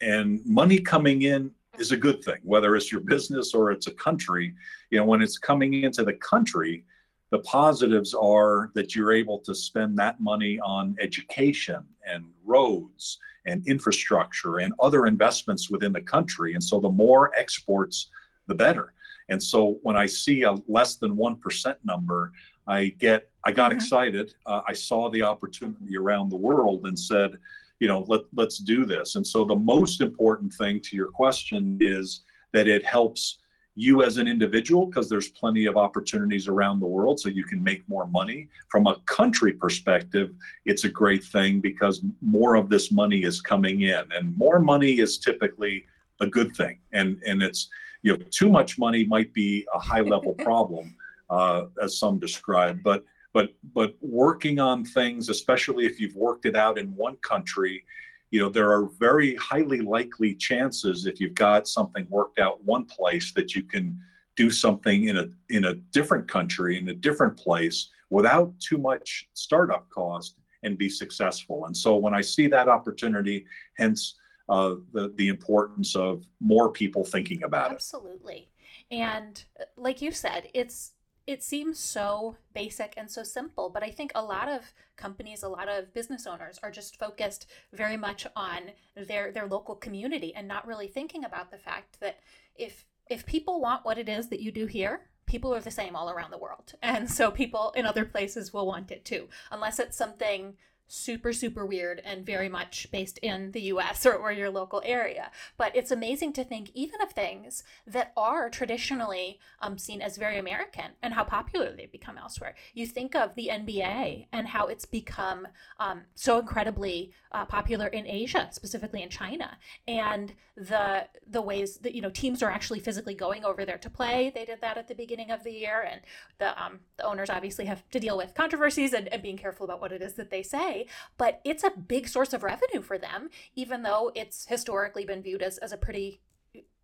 And 0.00 0.44
money 0.44 0.78
coming 0.78 1.22
in 1.22 1.50
is 1.78 1.92
a 1.92 1.96
good 1.96 2.24
thing, 2.24 2.38
whether 2.42 2.74
it's 2.74 2.90
your 2.90 3.02
business 3.02 3.54
or 3.54 3.70
it's 3.70 3.86
a 3.86 3.92
country. 3.92 4.54
You 4.90 4.98
know, 4.98 5.04
when 5.04 5.22
it's 5.22 5.38
coming 5.38 5.74
into 5.74 6.02
the 6.04 6.14
country, 6.14 6.84
the 7.30 7.38
positives 7.40 8.14
are 8.14 8.70
that 8.74 8.94
you're 8.94 9.12
able 9.12 9.38
to 9.40 9.54
spend 9.54 9.98
that 9.98 10.20
money 10.20 10.58
on 10.60 10.96
education 11.00 11.84
and 12.06 12.24
roads 12.44 13.18
and 13.46 13.66
infrastructure 13.66 14.58
and 14.58 14.72
other 14.80 15.06
investments 15.06 15.70
within 15.70 15.92
the 15.92 16.00
country. 16.00 16.54
And 16.54 16.62
so 16.62 16.80
the 16.80 16.88
more 16.88 17.32
exports, 17.36 18.10
the 18.46 18.54
better. 18.54 18.92
And 19.28 19.42
so 19.42 19.78
when 19.82 19.96
I 19.96 20.06
see 20.06 20.42
a 20.42 20.56
less 20.68 20.96
than 20.96 21.16
1% 21.16 21.76
number, 21.84 22.32
I 22.66 22.88
get, 22.98 23.28
I 23.44 23.52
got 23.52 23.70
mm-hmm. 23.70 23.78
excited. 23.78 24.34
Uh, 24.44 24.62
I 24.66 24.72
saw 24.72 25.10
the 25.10 25.22
opportunity 25.22 25.96
around 25.96 26.30
the 26.30 26.36
world 26.36 26.86
and 26.86 26.98
said, 26.98 27.38
you 27.80 27.88
know, 27.88 28.04
let, 28.08 28.22
let's 28.34 28.58
do 28.58 28.84
this. 28.84 29.16
And 29.16 29.26
so 29.26 29.44
the 29.44 29.54
most 29.54 30.00
important 30.00 30.52
thing 30.52 30.80
to 30.80 30.96
your 30.96 31.08
question 31.08 31.78
is 31.80 32.22
that 32.52 32.68
it 32.68 32.84
helps 32.84 33.38
you 33.76 34.02
as 34.02 34.16
an 34.16 34.26
individual 34.26 34.86
because 34.86 35.08
there's 35.08 35.28
plenty 35.28 35.66
of 35.66 35.76
opportunities 35.76 36.48
around 36.48 36.80
the 36.80 36.86
world 36.86 37.20
so 37.20 37.28
you 37.28 37.44
can 37.44 37.62
make 37.62 37.86
more 37.88 38.06
money. 38.06 38.48
From 38.68 38.86
a 38.86 38.96
country 39.04 39.52
perspective 39.52 40.34
it's 40.64 40.84
a 40.84 40.88
great 40.88 41.22
thing 41.22 41.60
because 41.60 42.02
more 42.22 42.56
of 42.56 42.68
this 42.70 42.90
money 42.90 43.22
is 43.22 43.40
coming 43.40 43.82
in 43.82 44.02
and 44.12 44.36
more 44.36 44.58
money 44.58 44.98
is 44.98 45.18
typically 45.18 45.84
a 46.20 46.26
good 46.26 46.56
thing. 46.56 46.80
And 46.92 47.20
and 47.26 47.42
it's 47.42 47.68
you 48.02 48.16
know 48.16 48.24
too 48.30 48.48
much 48.48 48.78
money 48.78 49.04
might 49.04 49.32
be 49.34 49.66
a 49.74 49.78
high 49.78 50.00
level 50.00 50.32
problem 50.48 50.96
uh, 51.28 51.66
as 51.82 51.98
some 51.98 52.18
describe 52.18 52.82
but 52.82 53.04
but 53.32 53.50
but 53.74 53.94
working 54.00 54.60
on 54.60 54.84
things 54.84 55.28
especially 55.28 55.84
if 55.84 56.00
you've 56.00 56.14
worked 56.14 56.46
it 56.46 56.54
out 56.54 56.78
in 56.78 56.94
one 56.94 57.16
country 57.16 57.84
you 58.30 58.40
know 58.40 58.48
there 58.48 58.70
are 58.70 58.88
very 58.98 59.34
highly 59.36 59.80
likely 59.80 60.34
chances 60.34 61.06
if 61.06 61.20
you've 61.20 61.34
got 61.34 61.68
something 61.68 62.06
worked 62.08 62.38
out 62.38 62.62
one 62.64 62.84
place 62.84 63.32
that 63.32 63.54
you 63.54 63.62
can 63.62 63.98
do 64.36 64.50
something 64.50 65.08
in 65.08 65.18
a 65.18 65.26
in 65.50 65.66
a 65.66 65.74
different 65.74 66.28
country 66.28 66.78
in 66.78 66.88
a 66.88 66.94
different 66.94 67.36
place 67.36 67.90
without 68.10 68.52
too 68.60 68.78
much 68.78 69.28
startup 69.34 69.88
cost 69.90 70.36
and 70.62 70.78
be 70.78 70.88
successful 70.88 71.66
and 71.66 71.76
so 71.76 71.96
when 71.96 72.14
i 72.14 72.20
see 72.20 72.46
that 72.46 72.68
opportunity 72.68 73.44
hence 73.76 74.16
uh, 74.48 74.76
the 74.92 75.12
the 75.16 75.28
importance 75.28 75.96
of 75.96 76.24
more 76.40 76.70
people 76.70 77.04
thinking 77.04 77.42
about 77.42 77.72
absolutely. 77.72 78.08
it 78.10 78.20
absolutely 78.20 78.48
and 78.90 79.44
uh, 79.60 79.64
like 79.76 80.00
you 80.00 80.12
said 80.12 80.48
it's 80.54 80.92
it 81.26 81.42
seems 81.42 81.78
so 81.78 82.36
basic 82.54 82.94
and 82.96 83.10
so 83.10 83.22
simple, 83.22 83.68
but 83.68 83.82
I 83.82 83.90
think 83.90 84.12
a 84.14 84.22
lot 84.22 84.48
of 84.48 84.72
companies, 84.96 85.42
a 85.42 85.48
lot 85.48 85.68
of 85.68 85.92
business 85.92 86.26
owners 86.26 86.60
are 86.62 86.70
just 86.70 86.98
focused 86.98 87.46
very 87.72 87.96
much 87.96 88.26
on 88.36 88.70
their 88.94 89.32
their 89.32 89.46
local 89.46 89.74
community 89.74 90.32
and 90.34 90.46
not 90.46 90.66
really 90.66 90.86
thinking 90.86 91.24
about 91.24 91.50
the 91.50 91.58
fact 91.58 91.98
that 92.00 92.20
if 92.54 92.84
if 93.08 93.26
people 93.26 93.60
want 93.60 93.84
what 93.84 93.98
it 93.98 94.08
is 94.08 94.28
that 94.28 94.40
you 94.40 94.52
do 94.52 94.66
here, 94.66 95.02
people 95.26 95.52
are 95.54 95.60
the 95.60 95.70
same 95.70 95.96
all 95.96 96.10
around 96.10 96.30
the 96.30 96.38
world. 96.38 96.74
And 96.82 97.10
so 97.10 97.30
people 97.30 97.72
in 97.76 97.86
other 97.86 98.04
places 98.04 98.52
will 98.52 98.66
want 98.66 98.90
it 98.90 99.04
too, 99.04 99.28
unless 99.50 99.78
it's 99.80 99.96
something 99.96 100.54
super 100.88 101.32
super 101.32 101.66
weird 101.66 102.00
and 102.04 102.24
very 102.24 102.48
much 102.48 102.88
based 102.92 103.18
in 103.18 103.50
the 103.52 103.62
US 103.62 104.06
or, 104.06 104.14
or 104.14 104.32
your 104.32 104.50
local 104.50 104.82
area. 104.84 105.30
But 105.56 105.74
it's 105.74 105.90
amazing 105.90 106.32
to 106.34 106.44
think 106.44 106.70
even 106.74 107.00
of 107.00 107.10
things 107.10 107.62
that 107.86 108.12
are 108.16 108.48
traditionally 108.48 109.38
um, 109.60 109.78
seen 109.78 110.00
as 110.00 110.16
very 110.16 110.38
American 110.38 110.92
and 111.02 111.14
how 111.14 111.24
popular 111.24 111.72
they've 111.72 111.90
become 111.90 112.18
elsewhere. 112.18 112.54
You 112.74 112.86
think 112.86 113.14
of 113.14 113.34
the 113.34 113.50
NBA 113.52 114.26
and 114.32 114.48
how 114.48 114.66
it's 114.66 114.84
become 114.84 115.48
um, 115.80 116.02
so 116.14 116.38
incredibly 116.38 117.12
uh, 117.32 117.44
popular 117.44 117.86
in 117.88 118.06
Asia 118.06 118.48
specifically 118.52 119.02
in 119.02 119.10
China 119.10 119.58
and 119.86 120.34
the 120.56 121.06
the 121.28 121.42
ways 121.42 121.78
that 121.78 121.94
you 121.94 122.00
know 122.00 122.08
teams 122.08 122.42
are 122.42 122.50
actually 122.50 122.80
physically 122.80 123.14
going 123.14 123.44
over 123.44 123.64
there 123.64 123.78
to 123.78 123.90
play. 123.90 124.30
They 124.34 124.44
did 124.44 124.60
that 124.62 124.78
at 124.78 124.88
the 124.88 124.94
beginning 124.94 125.30
of 125.30 125.44
the 125.44 125.52
year 125.52 125.86
and 125.90 126.00
the 126.38 126.62
um, 126.62 126.80
the 126.96 127.04
owners 127.04 127.28
obviously 127.28 127.66
have 127.66 127.88
to 127.90 128.00
deal 128.00 128.16
with 128.16 128.34
controversies 128.34 128.92
and, 128.92 129.08
and 129.08 129.22
being 129.22 129.36
careful 129.36 129.64
about 129.64 129.80
what 129.80 129.92
it 129.92 130.00
is 130.00 130.14
that 130.14 130.30
they 130.30 130.42
say 130.42 130.75
but 131.18 131.40
it's 131.44 131.64
a 131.64 131.70
big 131.70 132.08
source 132.08 132.32
of 132.32 132.42
revenue 132.42 132.82
for 132.82 132.98
them, 132.98 133.30
even 133.54 133.82
though 133.82 134.12
it's 134.14 134.46
historically 134.46 135.04
been 135.04 135.22
viewed 135.22 135.42
as, 135.42 135.58
as 135.58 135.72
a 135.72 135.76
pretty 135.76 136.20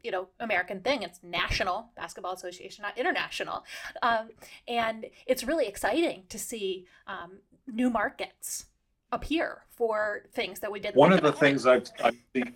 you 0.03 0.11
know 0.11 0.29
american 0.41 0.81
thing. 0.81 1.03
It's 1.03 1.21
national 1.23 1.91
basketball 1.97 2.33
association 2.33 2.83
not 2.83 2.99
international. 2.99 3.65
Um, 4.03 4.31
and 4.67 5.07
it's 5.27 5.45
really 5.45 5.67
exciting 5.67 6.25
to 6.29 6.39
see 6.39 6.87
um, 7.07 7.39
new 7.67 7.91
markets 7.91 8.67
appear 9.13 9.63
for 9.71 10.23
things 10.33 10.61
that 10.61 10.73
we 10.73 10.81
did 10.81 10.95
one 10.95 11.13
of 11.13 11.21
the 11.21 11.33
things 11.33 11.67
i've, 11.67 11.87
I've 12.03 12.17
seen 12.35 12.55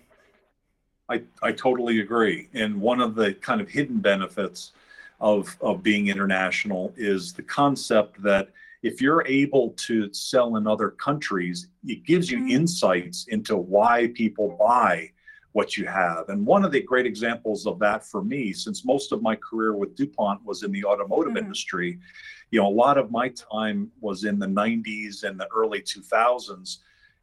I, 1.09 1.21
I 1.41 1.51
totally 1.51 2.01
agree. 2.01 2.49
And 2.53 2.79
one 2.81 2.99
of 2.99 3.15
the 3.15 3.33
kind 3.35 3.61
of 3.61 3.69
hidden 3.69 3.99
benefits 3.99 4.73
of 5.19 5.57
of 5.61 5.81
being 5.81 6.07
international 6.07 6.93
is 6.95 7.33
the 7.33 7.41
concept 7.41 8.21
that 8.21 8.49
if 8.83 9.01
you're 9.01 9.25
able 9.27 9.71
to 9.71 10.11
sell 10.13 10.57
in 10.57 10.67
other 10.67 10.91
countries, 10.91 11.67
it 11.85 12.05
gives 12.05 12.29
you 12.29 12.39
mm-hmm. 12.39 12.49
insights 12.49 13.25
into 13.29 13.57
why 13.57 14.11
people 14.13 14.55
buy 14.59 15.11
what 15.53 15.75
you 15.75 15.85
have. 15.87 16.29
And 16.29 16.45
one 16.45 16.63
of 16.63 16.71
the 16.71 16.81
great 16.81 17.07
examples 17.07 17.65
of 17.65 17.79
that 17.79 18.05
for 18.05 18.23
me, 18.23 18.53
since 18.53 18.85
most 18.85 19.11
of 19.11 19.23
my 19.23 19.35
career 19.35 19.75
with 19.75 19.95
DuPont 19.95 20.45
was 20.45 20.63
in 20.63 20.71
the 20.71 20.85
automotive 20.85 21.33
mm-hmm. 21.33 21.45
industry, 21.45 21.99
you 22.51 22.61
know, 22.61 22.67
a 22.67 22.69
lot 22.69 22.97
of 22.97 23.11
my 23.11 23.29
time 23.29 23.91
was 23.99 24.23
in 24.23 24.37
the 24.37 24.47
90s 24.47 25.23
and 25.23 25.39
the 25.39 25.47
early 25.47 25.81
2000s 25.81 26.77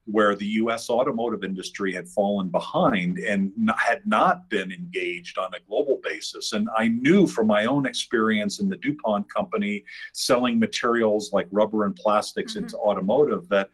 where 0.07 0.35
the 0.35 0.47
US 0.47 0.91
automotive 0.91 1.45
industry 1.45 1.93
had 1.93 2.09
fallen 2.09 2.49
behind 2.49 3.19
and 3.19 3.53
had 3.79 4.07
not 4.07 4.49
been 4.51 4.71
engaged 4.71 5.39
on 5.39 5.55
a 5.55 5.61
global 5.67 6.01
basis. 6.03 6.53
And 6.53 6.69
I 6.77 6.89
knew 6.89 7.27
from 7.27 7.47
my 7.47 7.65
own 7.65 7.87
experience 7.87 8.61
in 8.61 8.69
the 8.69 8.77
DuPont 8.77 9.33
company 9.33 9.85
selling 10.13 10.59
materials 10.59 11.33
like 11.33 11.49
rubber 11.51 11.85
and 11.87 11.97
plastics 11.97 12.53
mm-hmm. 12.53 12.65
into 12.65 12.77
automotive 12.77 13.49
that 13.49 13.71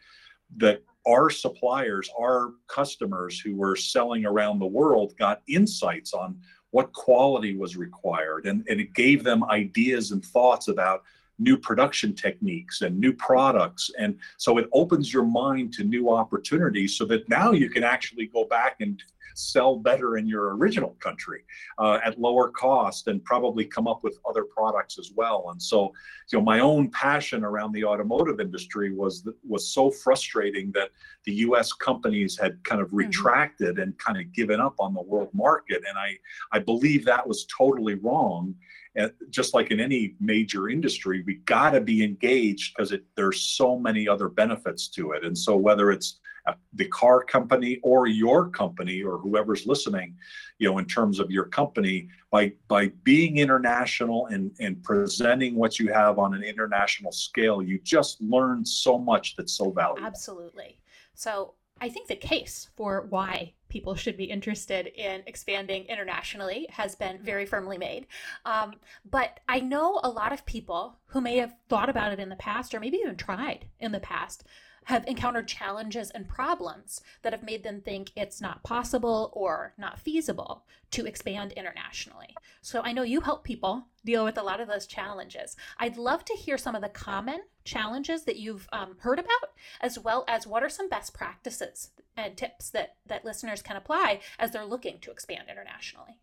that 0.57 0.83
our 1.07 1.31
suppliers, 1.31 2.11
our 2.19 2.53
customers 2.69 3.41
who 3.41 3.57
were 3.57 3.75
selling 3.75 4.27
around 4.27 4.59
the 4.59 4.67
world 4.67 5.15
got 5.17 5.43
insights 5.49 6.13
on 6.13 6.39
what 6.71 6.93
quality 6.93 7.57
was 7.57 7.77
required 7.77 8.47
and, 8.47 8.65
and 8.69 8.81
it 8.81 8.95
gave 8.95 9.25
them 9.25 9.43
ideas 9.45 10.13
and 10.13 10.25
thoughts 10.25 10.69
about 10.69 11.03
new 11.41 11.57
production 11.57 12.15
techniques 12.15 12.83
and 12.83 12.99
new 12.99 13.13
products. 13.13 13.91
And 13.99 14.19
so 14.37 14.59
it 14.59 14.69
opens 14.73 15.13
your 15.13 15.25
mind 15.25 15.73
to 15.75 15.85
new 15.85 16.11
opportunities 16.11 16.97
so 16.97 17.05
that 17.07 17.29
now 17.29 17.53
you 17.53 17.71
can 17.71 17.83
actually 17.83 18.27
go 18.27 18.45
back 18.45 18.77
and 18.81 19.03
sell 19.35 19.77
better 19.77 20.17
in 20.17 20.27
your 20.27 20.57
original 20.57 20.97
country 21.01 21.45
uh, 21.79 21.99
at 22.05 22.21
lower 22.21 22.51
cost 22.51 23.07
and 23.09 23.25
probably 23.25 23.65
come 23.65 23.87
up 23.87 24.03
with 24.03 24.19
other 24.29 24.45
products 24.45 24.99
as 24.99 25.13
well. 25.15 25.49
And 25.51 25.63
so, 25.63 25.93
you 26.31 26.39
know, 26.39 26.45
my 26.45 26.61
own 26.61 26.91
passion 26.91 27.45
around 27.45 27.73
the 27.73 27.85
automotive 27.85 28.41
industry 28.41 28.93
was 28.93 29.27
was 29.47 29.69
so 29.69 29.91
frustrating 29.91 30.71
that 30.73 30.91
the 31.25 31.35
U.S. 31.47 31.73
companies 31.73 32.39
had 32.39 32.63
kind 32.65 32.81
of 32.81 32.89
mm-hmm. 32.89 32.99
retracted 32.99 33.79
and 33.79 33.97
kind 33.99 34.19
of 34.19 34.33
given 34.33 34.61
up 34.61 34.75
on 34.79 34.95
the 34.95 35.03
world 35.03 35.31
market. 35.33 35.83
And 35.89 35.99
I 35.99 36.17
I 36.53 36.59
believe 36.59 37.05
that 37.05 37.27
was 37.27 37.47
totally 37.47 37.95
wrong 37.95 38.55
and 38.97 39.13
just 39.31 39.55
like 39.55 39.71
in 39.71 39.81
any 39.81 40.15
major 40.21 40.69
industry, 40.69 41.23
we 41.27 41.35
got 41.45 41.71
to 41.71 41.81
be 41.81 42.03
engaged 42.03 42.75
because 42.75 42.93
there's 43.17 43.41
so 43.41 43.79
many 43.79 44.09
other 44.09 44.29
benefits 44.29 44.89
to 44.89 45.13
it. 45.13 45.25
And 45.25 45.37
so 45.37 45.57
whether 45.57 45.91
it's 45.91 46.19
uh, 46.47 46.55
the 46.73 46.87
car 46.89 47.23
company 47.23 47.79
or 47.83 48.07
your 48.07 48.49
company 48.49 49.03
or 49.03 49.19
whoever's 49.19 49.67
listening, 49.67 50.17
you 50.59 50.69
know, 50.69 50.79
in 50.79 50.87
terms 50.87 51.21
of 51.21 51.31
your 51.31 51.45
company, 51.45 52.09
by 52.31 52.53
by 52.67 52.89
being 53.05 53.37
international 53.39 54.27
and 54.27 54.51
and 54.59 54.83
presenting 54.83 55.55
what 55.55 55.79
you 55.79 55.93
have 55.93 56.19
on 56.19 56.35
an 56.35 56.43
international 56.43 57.13
scale, 57.13 57.63
you 57.63 57.79
just 57.83 58.21
learn 58.21 58.65
so 58.65 58.99
much 58.99 59.37
that's 59.37 59.53
so 59.53 59.71
valuable. 59.71 60.05
Absolutely. 60.05 60.81
So 61.15 61.55
I 61.81 61.89
think 61.89 62.09
the 62.09 62.17
case 62.17 62.69
for 62.77 63.07
why 63.09 63.55
people 63.69 63.95
should 63.95 64.17
be 64.17 64.25
interested 64.25 64.89
in 64.89 65.23
expanding 65.27 65.85
internationally 65.85 66.67
has 66.71 66.95
been 66.95 67.19
very 67.23 67.47
firmly 67.47 67.79
made. 67.79 68.07
Um, 68.45 68.75
but 69.09 69.41
I 69.49 69.61
know 69.61 70.01
a 70.03 70.11
lot 70.11 70.33
of 70.33 70.45
people 70.45 70.99
who 71.07 71.21
may 71.21 71.37
have 71.39 71.55
thought 71.69 71.89
about 71.89 72.13
it 72.13 72.21
in 72.21 72.29
the 72.29 72.37
past 72.37 72.75
or 72.75 72.81
maybe 72.81 72.99
even 72.99 73.17
tried 73.17 73.67
in 73.79 73.93
the 73.93 74.01
past 74.01 74.45
have 74.85 75.07
encountered 75.07 75.47
challenges 75.47 76.11
and 76.11 76.27
problems 76.27 77.01
that 77.23 77.33
have 77.33 77.43
made 77.43 77.63
them 77.63 77.81
think 77.81 78.11
it's 78.17 78.41
not 78.41 78.63
possible 78.63 79.31
or 79.35 79.75
not 79.79 80.01
feasible 80.01 80.65
to 80.91 81.07
expand 81.07 81.53
internationally. 81.53 82.35
So 82.61 82.81
I 82.83 82.93
know 82.93 83.03
you 83.03 83.21
help 83.21 83.45
people 83.45 83.87
deal 84.05 84.25
with 84.25 84.39
a 84.39 84.43
lot 84.43 84.61
of 84.61 84.69
those 84.69 84.87
challenges. 84.87 85.57
I'd 85.79 85.97
love 85.97 86.25
to 86.25 86.35
hear 86.35 86.59
some 86.59 86.75
of 86.75 86.83
the 86.83 86.89
common 86.89 87.43
challenges 87.71 88.25
that 88.25 88.37
you've 88.37 88.69
um, 88.73 88.97
heard 88.99 89.19
about, 89.19 89.50
as 89.81 89.99
well 89.99 90.25
as 90.27 90.47
what 90.47 90.62
are 90.62 90.69
some 90.69 90.89
best 90.89 91.15
practices 91.15 91.91
and 92.17 92.37
tips 92.37 92.71
that, 92.71 92.97
that 93.07 93.25
listeners 93.25 93.62
can 93.62 93.77
apply 93.77 94.21
as 94.39 94.50
they're 94.50 94.65
looking 94.65 94.99
to 95.00 95.11
expand 95.11 95.45
internationally. 95.49 96.17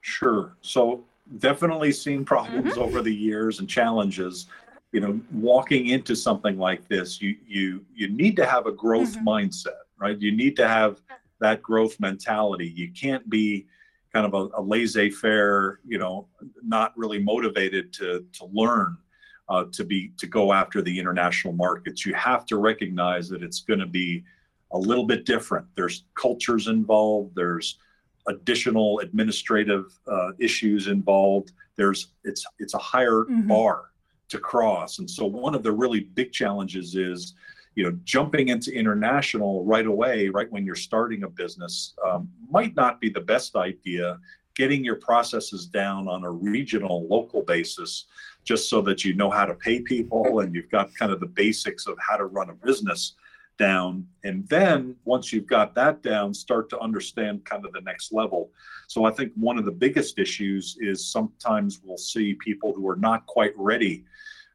Sure. 0.00 0.56
So 0.60 1.04
definitely 1.38 1.92
seen 1.92 2.24
problems 2.24 2.72
mm-hmm. 2.72 2.82
over 2.82 3.00
the 3.00 3.14
years 3.14 3.60
and 3.60 3.68
challenges 3.68 4.46
you 4.90 5.00
know 5.00 5.18
walking 5.32 5.86
into 5.86 6.14
something 6.14 6.58
like 6.58 6.86
this 6.88 7.22
you 7.22 7.36
you 7.46 7.84
you 7.94 8.08
need 8.08 8.36
to 8.36 8.44
have 8.44 8.66
a 8.66 8.72
growth 8.72 9.14
mm-hmm. 9.16 9.28
mindset 9.28 9.86
right 9.98 10.20
you 10.20 10.32
need 10.32 10.56
to 10.56 10.66
have 10.66 11.00
that 11.40 11.62
growth 11.62 11.98
mentality 12.00 12.68
you 12.68 12.90
can't 12.90 13.30
be 13.30 13.66
kind 14.12 14.26
of 14.26 14.34
a, 14.34 14.60
a 14.60 14.62
laissez-faire 14.62 15.80
you 15.86 15.98
know 15.98 16.26
not 16.62 16.92
really 16.96 17.18
motivated 17.18 17.92
to 17.92 18.24
to 18.32 18.46
learn 18.52 18.96
uh, 19.48 19.64
to 19.72 19.84
be 19.84 20.12
to 20.18 20.26
go 20.26 20.52
after 20.52 20.82
the 20.82 20.98
international 20.98 21.52
markets 21.52 22.06
you 22.06 22.14
have 22.14 22.46
to 22.46 22.56
recognize 22.56 23.28
that 23.28 23.42
it's 23.42 23.60
going 23.60 23.80
to 23.80 23.86
be 23.86 24.22
a 24.72 24.78
little 24.78 25.04
bit 25.04 25.24
different 25.24 25.66
there's 25.76 26.04
cultures 26.14 26.68
involved 26.68 27.34
there's 27.34 27.78
additional 28.28 29.00
administrative 29.00 29.98
uh, 30.06 30.30
issues 30.38 30.86
involved 30.88 31.52
there's 31.76 32.08
it's 32.24 32.44
it's 32.58 32.74
a 32.74 32.78
higher 32.78 33.24
mm-hmm. 33.24 33.48
bar 33.48 33.92
to 34.32 34.38
cross. 34.38 34.98
And 34.98 35.08
so 35.08 35.26
one 35.26 35.54
of 35.54 35.62
the 35.62 35.70
really 35.70 36.00
big 36.00 36.32
challenges 36.32 36.96
is, 36.96 37.34
you 37.74 37.84
know, 37.84 37.98
jumping 38.04 38.48
into 38.48 38.72
international 38.72 39.64
right 39.64 39.86
away, 39.86 40.28
right 40.28 40.50
when 40.50 40.64
you're 40.64 40.74
starting 40.74 41.22
a 41.22 41.28
business, 41.28 41.94
um, 42.06 42.28
might 42.50 42.74
not 42.76 43.00
be 43.00 43.08
the 43.08 43.20
best 43.20 43.56
idea. 43.56 44.18
Getting 44.54 44.84
your 44.84 44.96
processes 44.96 45.66
down 45.66 46.08
on 46.08 46.24
a 46.24 46.30
regional, 46.30 47.06
local 47.08 47.42
basis, 47.42 48.06
just 48.44 48.68
so 48.68 48.82
that 48.82 49.04
you 49.04 49.14
know 49.14 49.30
how 49.30 49.46
to 49.46 49.54
pay 49.54 49.80
people 49.80 50.40
and 50.40 50.54
you've 50.54 50.70
got 50.70 50.94
kind 50.94 51.10
of 51.10 51.20
the 51.20 51.26
basics 51.26 51.86
of 51.86 51.96
how 51.98 52.16
to 52.16 52.26
run 52.26 52.50
a 52.50 52.54
business 52.54 53.14
down. 53.58 54.06
And 54.24 54.46
then 54.48 54.96
once 55.04 55.32
you've 55.32 55.46
got 55.46 55.74
that 55.76 56.02
down, 56.02 56.34
start 56.34 56.68
to 56.70 56.80
understand 56.80 57.44
kind 57.44 57.64
of 57.64 57.72
the 57.72 57.80
next 57.80 58.12
level. 58.12 58.50
So 58.88 59.04
I 59.04 59.10
think 59.10 59.32
one 59.36 59.56
of 59.56 59.64
the 59.64 59.70
biggest 59.70 60.18
issues 60.18 60.76
is 60.80 61.06
sometimes 61.06 61.80
we'll 61.82 61.96
see 61.96 62.34
people 62.34 62.74
who 62.74 62.88
are 62.88 62.96
not 62.96 63.24
quite 63.26 63.52
ready 63.56 64.04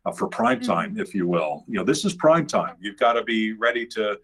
uh, 0.08 0.12
for 0.12 0.28
prime 0.28 0.60
mm-hmm. 0.60 0.72
time, 0.72 0.90
mm-hmm. 0.92 1.02
if 1.02 1.14
you 1.14 1.28
will. 1.28 1.66
You 1.68 1.80
know, 1.80 1.84
this 1.84 2.06
is 2.06 2.14
prime 2.14 2.48
time. 2.48 2.76
You've 2.80 2.98
got 2.98 3.14
to 3.14 3.24
be 3.24 3.54
ready 3.54 3.86
to 3.88 4.20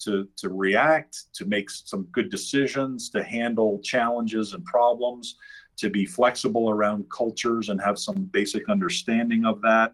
to 0.00 0.28
to 0.36 0.48
react, 0.48 1.34
to 1.34 1.44
make 1.44 1.70
some 1.70 2.04
good 2.12 2.30
decisions, 2.30 3.10
to 3.10 3.22
handle 3.22 3.80
challenges 3.82 4.54
and 4.54 4.64
problems, 4.64 5.36
to 5.76 5.90
be 5.90 6.04
flexible 6.04 6.70
around 6.70 7.08
cultures 7.10 7.68
and 7.68 7.80
have 7.80 7.98
some 7.98 8.28
basic 8.32 8.68
understanding 8.68 9.44
of 9.44 9.60
that. 9.62 9.92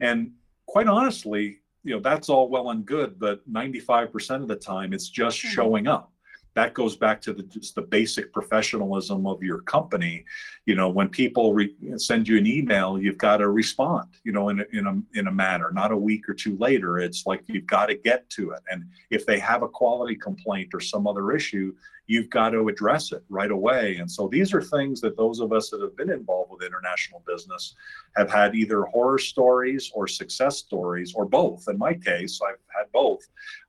And 0.00 0.32
quite 0.66 0.86
honestly, 0.86 1.58
you 1.82 1.94
know, 1.94 2.00
that's 2.00 2.28
all 2.28 2.48
well 2.48 2.70
and 2.70 2.86
good, 2.86 3.18
but 3.18 3.48
95% 3.50 4.42
of 4.42 4.48
the 4.48 4.56
time 4.56 4.92
it's 4.92 5.08
just 5.08 5.38
mm-hmm. 5.38 5.54
showing 5.54 5.86
up 5.86 6.12
that 6.54 6.72
goes 6.72 6.96
back 6.96 7.20
to 7.22 7.32
the, 7.32 7.42
just 7.42 7.74
the 7.74 7.82
basic 7.82 8.32
professionalism 8.32 9.26
of 9.26 9.42
your 9.42 9.60
company. 9.62 10.24
You 10.66 10.76
know, 10.76 10.88
when 10.88 11.08
people 11.08 11.52
re- 11.52 11.74
send 11.96 12.28
you 12.28 12.38
an 12.38 12.46
email, 12.46 12.98
you've 12.98 13.18
got 13.18 13.38
to 13.38 13.48
respond. 13.48 14.08
You 14.24 14.32
know, 14.32 14.48
in 14.48 14.60
a, 14.60 14.64
in 14.72 14.86
a 14.86 15.18
in 15.18 15.26
a 15.26 15.32
manner, 15.32 15.70
not 15.72 15.92
a 15.92 15.96
week 15.96 16.28
or 16.28 16.34
two 16.34 16.56
later. 16.58 16.98
It's 16.98 17.26
like 17.26 17.42
you've 17.46 17.66
got 17.66 17.86
to 17.86 17.94
get 17.94 18.28
to 18.30 18.52
it. 18.52 18.62
And 18.70 18.84
if 19.10 19.26
they 19.26 19.38
have 19.40 19.62
a 19.62 19.68
quality 19.68 20.14
complaint 20.14 20.70
or 20.74 20.80
some 20.80 21.06
other 21.06 21.32
issue, 21.32 21.74
you've 22.06 22.30
got 22.30 22.50
to 22.50 22.68
address 22.68 23.12
it 23.12 23.22
right 23.28 23.50
away. 23.50 23.96
And 23.96 24.10
so 24.10 24.28
these 24.28 24.52
are 24.52 24.62
things 24.62 25.00
that 25.00 25.16
those 25.16 25.40
of 25.40 25.52
us 25.52 25.70
that 25.70 25.80
have 25.80 25.96
been 25.96 26.10
involved 26.10 26.52
with 26.52 26.62
international 26.62 27.22
business 27.26 27.74
have 28.16 28.30
had 28.30 28.54
either 28.54 28.82
horror 28.82 29.18
stories 29.18 29.90
or 29.94 30.06
success 30.06 30.58
stories 30.58 31.14
or 31.14 31.24
both. 31.24 31.64
In 31.68 31.78
my 31.78 31.94
case, 31.94 32.40
I've 32.46 32.58
had 32.76 32.90
both. 32.92 33.20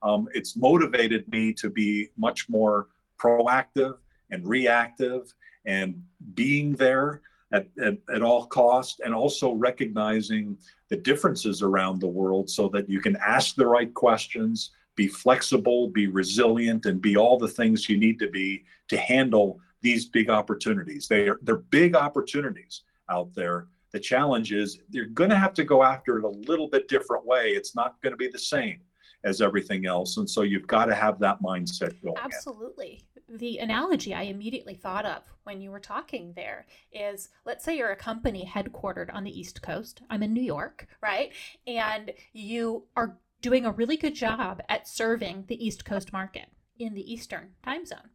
Um, 0.02 0.28
it's 0.34 0.56
motivated 0.56 1.26
me 1.28 1.52
to 1.54 1.70
be 1.70 2.08
much 2.18 2.48
more 2.48 2.88
proactive 3.18 3.96
and 4.30 4.46
reactive 4.46 5.32
and 5.64 6.02
being 6.34 6.74
there 6.74 7.22
at, 7.52 7.68
at, 7.82 7.94
at 8.14 8.22
all 8.22 8.46
cost 8.46 9.00
and 9.04 9.14
also 9.14 9.52
recognizing 9.52 10.58
the 10.88 10.96
differences 10.96 11.62
around 11.62 12.00
the 12.00 12.06
world 12.06 12.50
so 12.50 12.68
that 12.68 12.88
you 12.88 13.00
can 13.00 13.16
ask 13.16 13.54
the 13.54 13.66
right 13.66 13.92
questions 13.94 14.72
be 14.96 15.06
flexible, 15.06 15.88
be 15.88 16.06
resilient, 16.08 16.86
and 16.86 17.00
be 17.00 17.16
all 17.16 17.38
the 17.38 17.48
things 17.48 17.88
you 17.88 17.98
need 17.98 18.18
to 18.18 18.28
be 18.28 18.64
to 18.88 18.96
handle 18.96 19.60
these 19.82 20.06
big 20.06 20.30
opportunities. 20.30 21.06
They 21.06 21.28
are 21.28 21.38
they're 21.42 21.56
big 21.56 21.94
opportunities 21.94 22.82
out 23.10 23.32
there. 23.34 23.68
The 23.92 24.00
challenge 24.00 24.52
is 24.52 24.80
you're 24.90 25.06
going 25.06 25.30
to 25.30 25.38
have 25.38 25.54
to 25.54 25.64
go 25.64 25.82
after 25.82 26.18
it 26.18 26.24
a 26.24 26.28
little 26.28 26.68
bit 26.68 26.88
different 26.88 27.24
way. 27.24 27.50
It's 27.50 27.76
not 27.76 28.00
going 28.02 28.12
to 28.12 28.16
be 28.16 28.28
the 28.28 28.38
same 28.38 28.80
as 29.24 29.40
everything 29.40 29.86
else, 29.86 30.16
and 30.16 30.28
so 30.28 30.42
you've 30.42 30.66
got 30.66 30.86
to 30.86 30.94
have 30.94 31.18
that 31.20 31.40
mindset 31.42 32.02
going. 32.02 32.16
Absolutely. 32.20 33.02
In. 33.28 33.38
The 33.38 33.58
analogy 33.58 34.14
I 34.14 34.22
immediately 34.22 34.74
thought 34.74 35.04
of 35.04 35.22
when 35.42 35.60
you 35.60 35.72
were 35.72 35.80
talking 35.80 36.32
there 36.36 36.64
is 36.92 37.30
let's 37.44 37.64
say 37.64 37.76
you're 37.76 37.90
a 37.90 37.96
company 37.96 38.48
headquartered 38.48 39.12
on 39.12 39.24
the 39.24 39.38
East 39.40 39.62
Coast. 39.62 40.02
I'm 40.10 40.22
in 40.22 40.32
New 40.32 40.42
York, 40.42 40.86
right? 41.02 41.32
And 41.66 42.12
you 42.32 42.84
are 42.96 43.16
doing 43.40 43.64
a 43.64 43.72
really 43.72 43.96
good 43.96 44.14
job 44.14 44.60
at 44.68 44.88
serving 44.88 45.44
the 45.48 45.64
East 45.64 45.84
Coast 45.84 46.12
market 46.12 46.46
in 46.78 46.94
the 46.94 47.12
Eastern 47.12 47.50
time 47.64 47.84
zone. 47.84 48.10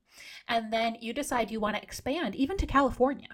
And 0.47 0.71
then 0.71 0.97
you 0.99 1.13
decide 1.13 1.51
you 1.51 1.59
want 1.59 1.75
to 1.75 1.83
expand 1.83 2.35
even 2.35 2.57
to 2.57 2.65
California 2.65 3.27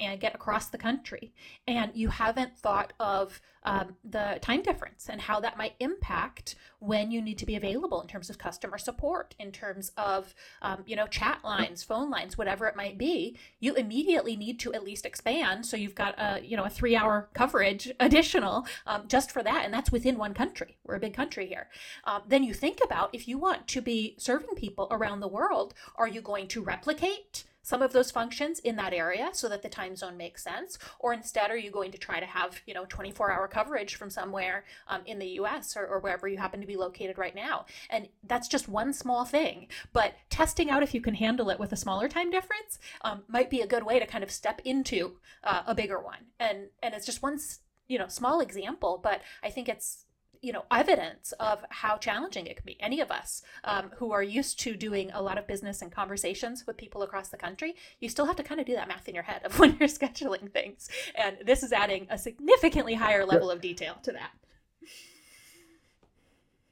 and 0.00 0.20
get 0.20 0.34
across 0.34 0.68
the 0.68 0.78
country. 0.78 1.32
And 1.66 1.90
you 1.94 2.08
haven't 2.08 2.56
thought 2.56 2.92
of 3.00 3.40
um, 3.64 3.96
the 4.04 4.38
time 4.40 4.62
difference 4.62 5.08
and 5.10 5.20
how 5.20 5.40
that 5.40 5.58
might 5.58 5.74
impact 5.80 6.54
when 6.78 7.10
you 7.10 7.20
need 7.20 7.38
to 7.38 7.46
be 7.46 7.56
available 7.56 8.00
in 8.00 8.08
terms 8.08 8.30
of 8.30 8.38
customer 8.38 8.78
support, 8.78 9.34
in 9.38 9.52
terms 9.52 9.92
of 9.96 10.34
um, 10.62 10.84
you 10.86 10.96
know 10.96 11.06
chat 11.06 11.40
lines, 11.44 11.82
phone 11.82 12.10
lines, 12.10 12.38
whatever 12.38 12.66
it 12.66 12.76
might 12.76 12.96
be. 12.96 13.36
You 13.60 13.74
immediately 13.74 14.36
need 14.36 14.58
to 14.60 14.72
at 14.72 14.84
least 14.84 15.04
expand, 15.04 15.66
so 15.66 15.76
you've 15.76 15.94
got 15.94 16.14
a 16.18 16.40
you 16.42 16.56
know 16.56 16.64
a 16.64 16.70
three-hour 16.70 17.28
coverage 17.34 17.92
additional 18.00 18.66
um, 18.86 19.04
just 19.08 19.30
for 19.30 19.42
that, 19.42 19.64
and 19.64 19.74
that's 19.74 19.92
within 19.92 20.16
one 20.16 20.34
country. 20.34 20.78
We're 20.84 20.96
a 20.96 21.00
big 21.00 21.14
country 21.14 21.46
here. 21.46 21.68
Um, 22.04 22.22
then 22.26 22.44
you 22.44 22.54
think 22.54 22.78
about 22.84 23.10
if 23.12 23.28
you 23.28 23.38
want 23.38 23.66
to 23.68 23.82
be 23.82 24.14
serving 24.18 24.54
people 24.56 24.88
around 24.90 25.20
the 25.20 25.28
world, 25.28 25.74
are 25.96 26.08
you 26.08 26.20
going 26.20 26.48
to 26.48 26.62
replicate? 26.62 27.44
Some 27.68 27.82
of 27.82 27.92
those 27.92 28.10
functions 28.10 28.60
in 28.60 28.76
that 28.76 28.94
area 28.94 29.28
so 29.32 29.46
that 29.46 29.60
the 29.62 29.68
time 29.68 29.94
zone 29.94 30.16
makes 30.16 30.42
sense 30.42 30.78
or 30.98 31.12
instead 31.12 31.50
are 31.50 31.56
you 31.56 31.70
going 31.70 31.92
to 31.92 31.98
try 31.98 32.18
to 32.18 32.24
have 32.24 32.62
you 32.66 32.72
know 32.72 32.86
24 32.88 33.30
hour 33.30 33.46
coverage 33.46 33.94
from 33.96 34.08
somewhere 34.08 34.64
um, 34.88 35.02
in 35.04 35.18
the 35.18 35.26
us 35.26 35.76
or, 35.76 35.86
or 35.86 36.00
wherever 36.00 36.26
you 36.26 36.38
happen 36.38 36.62
to 36.62 36.66
be 36.66 36.78
located 36.78 37.18
right 37.18 37.34
now? 37.34 37.66
And 37.90 38.08
that's 38.26 38.48
just 38.48 38.68
one 38.68 38.94
small 38.94 39.26
thing 39.26 39.68
but 39.92 40.14
testing 40.30 40.70
out 40.70 40.82
if 40.82 40.94
you 40.94 41.02
can 41.02 41.14
handle 41.14 41.50
it 41.50 41.60
with 41.60 41.72
a 41.72 41.76
smaller 41.76 42.08
time 42.08 42.30
difference 42.30 42.78
um, 43.02 43.22
might 43.28 43.50
be 43.50 43.60
a 43.60 43.66
good 43.66 43.84
way 43.84 43.98
to 43.98 44.06
kind 44.06 44.24
of 44.24 44.30
step 44.30 44.62
into 44.64 45.18
uh, 45.44 45.62
a 45.66 45.74
bigger 45.74 46.00
one. 46.00 46.24
And 46.40 46.68
and 46.82 46.94
it's 46.94 47.04
just 47.04 47.22
one 47.22 47.38
you 47.88 47.98
know 47.98 48.06
small 48.08 48.40
example 48.40 49.00
but 49.02 49.22
i 49.42 49.50
think 49.50 49.66
it's 49.66 50.04
you 50.40 50.52
know 50.52 50.64
evidence 50.70 51.32
of 51.40 51.64
how 51.70 51.96
challenging 51.96 52.46
it 52.46 52.56
can 52.56 52.66
be. 52.66 52.76
Any 52.80 53.00
of 53.00 53.10
us 53.10 53.42
um, 53.64 53.90
who 53.96 54.12
are 54.12 54.22
used 54.22 54.60
to 54.60 54.76
doing 54.76 55.10
a 55.12 55.22
lot 55.22 55.38
of 55.38 55.46
business 55.46 55.82
and 55.82 55.92
conversations 55.92 56.66
with 56.66 56.76
people 56.76 57.02
across 57.02 57.28
the 57.28 57.36
country 57.36 57.74
you 58.00 58.08
still 58.08 58.26
have 58.26 58.36
to 58.36 58.42
kind 58.42 58.60
of 58.60 58.66
do 58.66 58.74
that 58.74 58.88
math 58.88 59.08
in 59.08 59.14
your 59.14 59.24
head 59.24 59.42
of 59.44 59.58
when 59.58 59.76
you're 59.78 59.88
scheduling 59.88 60.50
things. 60.50 60.88
And 61.14 61.38
this 61.44 61.62
is 61.62 61.72
adding 61.72 62.06
a 62.10 62.18
significantly 62.18 62.94
higher 62.94 63.24
level 63.24 63.50
of 63.50 63.60
detail 63.60 63.96
to 64.02 64.12
that 64.12 64.30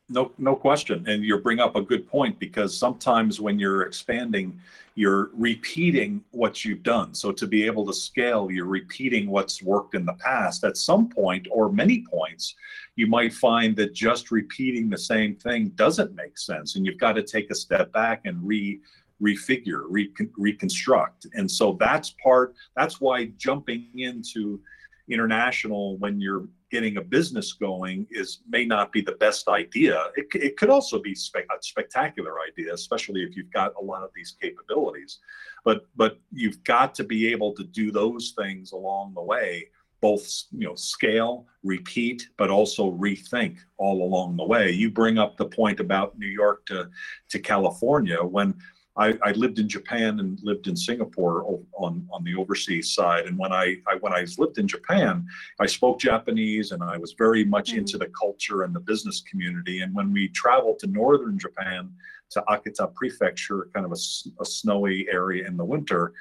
no 0.08 0.32
no 0.38 0.54
question. 0.54 1.04
And 1.08 1.24
you 1.24 1.38
bring 1.38 1.58
up 1.58 1.76
a 1.76 1.82
good 1.82 2.06
point 2.06 2.38
because 2.38 2.76
sometimes 2.76 3.40
when 3.40 3.58
you're 3.58 3.82
expanding 3.82 4.58
you're 4.94 5.30
repeating 5.34 6.24
what 6.30 6.64
you've 6.64 6.82
done. 6.82 7.12
So 7.12 7.30
to 7.30 7.46
be 7.46 7.64
able 7.64 7.84
to 7.86 7.92
scale 7.92 8.50
you're 8.50 8.66
repeating 8.66 9.28
what's 9.28 9.62
worked 9.62 9.94
in 9.94 10.06
the 10.06 10.14
past. 10.14 10.64
At 10.64 10.76
some 10.76 11.08
point 11.08 11.48
or 11.50 11.70
many 11.70 12.04
points 12.10 12.54
you 12.94 13.06
might 13.06 13.32
find 13.32 13.76
that 13.76 13.94
just 13.94 14.30
repeating 14.30 14.88
the 14.88 14.98
same 14.98 15.34
thing 15.36 15.68
doesn't 15.70 16.14
make 16.14 16.38
sense 16.38 16.76
and 16.76 16.86
you've 16.86 16.98
got 16.98 17.12
to 17.14 17.22
take 17.22 17.50
a 17.50 17.54
step 17.54 17.92
back 17.92 18.22
and 18.24 18.46
re 18.46 18.80
refigure 19.22 19.84
recon, 19.88 20.30
reconstruct. 20.36 21.26
And 21.34 21.50
so 21.50 21.76
that's 21.80 22.10
part 22.22 22.54
that's 22.76 23.00
why 23.00 23.26
jumping 23.38 23.88
into 23.96 24.60
international 25.08 25.96
when 25.98 26.20
you're 26.20 26.46
getting 26.70 26.96
a 26.96 27.02
business 27.02 27.52
going 27.52 28.06
is 28.10 28.40
may 28.48 28.64
not 28.64 28.92
be 28.92 29.00
the 29.00 29.12
best 29.12 29.48
idea. 29.48 30.06
It, 30.16 30.26
it 30.34 30.56
could 30.56 30.70
also 30.70 31.00
be 31.00 31.14
spe- 31.14 31.48
a 31.50 31.62
spectacular 31.62 32.36
idea, 32.40 32.74
especially 32.74 33.22
if 33.22 33.36
you've 33.36 33.52
got 33.52 33.72
a 33.80 33.84
lot 33.84 34.02
of 34.02 34.10
these 34.14 34.36
capabilities. 34.40 35.18
But 35.64 35.86
but 35.96 36.18
you've 36.32 36.62
got 36.64 36.94
to 36.96 37.04
be 37.04 37.28
able 37.32 37.52
to 37.54 37.64
do 37.64 37.90
those 37.90 38.34
things 38.36 38.72
along 38.72 39.14
the 39.14 39.22
way 39.22 39.68
both 40.00 40.44
you 40.52 40.66
know 40.66 40.74
scale, 40.74 41.46
repeat, 41.64 42.28
but 42.36 42.50
also 42.50 42.92
rethink 42.92 43.58
all 43.78 44.02
along 44.02 44.36
the 44.36 44.44
way. 44.44 44.70
You 44.70 44.90
bring 44.90 45.18
up 45.18 45.36
the 45.36 45.46
point 45.46 45.80
about 45.80 46.18
New 46.18 46.28
York 46.28 46.66
to 46.66 46.90
to 47.30 47.38
California 47.38 48.22
when 48.22 48.54
I, 48.98 49.18
I, 49.22 49.32
lived 49.32 49.58
in 49.58 49.68
Japan 49.68 50.20
and 50.20 50.38
lived 50.42 50.68
in 50.68 50.76
Singapore 50.76 51.60
on, 51.78 52.06
on 52.10 52.24
the 52.24 52.34
overseas 52.34 52.94
side. 52.94 53.26
And 53.26 53.38
when 53.38 53.52
I, 53.52 53.76
I, 53.86 53.96
when 54.00 54.12
I 54.12 54.26
lived 54.38 54.58
in 54.58 54.66
Japan, 54.66 55.26
I 55.60 55.66
spoke 55.66 56.00
Japanese 56.00 56.72
and 56.72 56.82
I 56.82 56.96
was 56.96 57.14
very 57.16 57.44
much 57.44 57.70
mm-hmm. 57.70 57.80
into 57.80 57.98
the 57.98 58.10
culture 58.18 58.62
and 58.62 58.74
the 58.74 58.80
business 58.80 59.22
community. 59.22 59.80
And 59.80 59.94
when 59.94 60.12
we 60.12 60.28
traveled 60.28 60.78
to 60.80 60.86
northern 60.86 61.38
Japan, 61.38 61.90
to 62.30 62.42
Akita 62.48 62.92
Prefecture, 62.94 63.68
kind 63.72 63.86
of 63.86 63.92
a, 63.92 64.42
a 64.42 64.44
snowy 64.44 65.06
area 65.10 65.46
in 65.46 65.56
the 65.56 65.64
winter, 65.64 66.12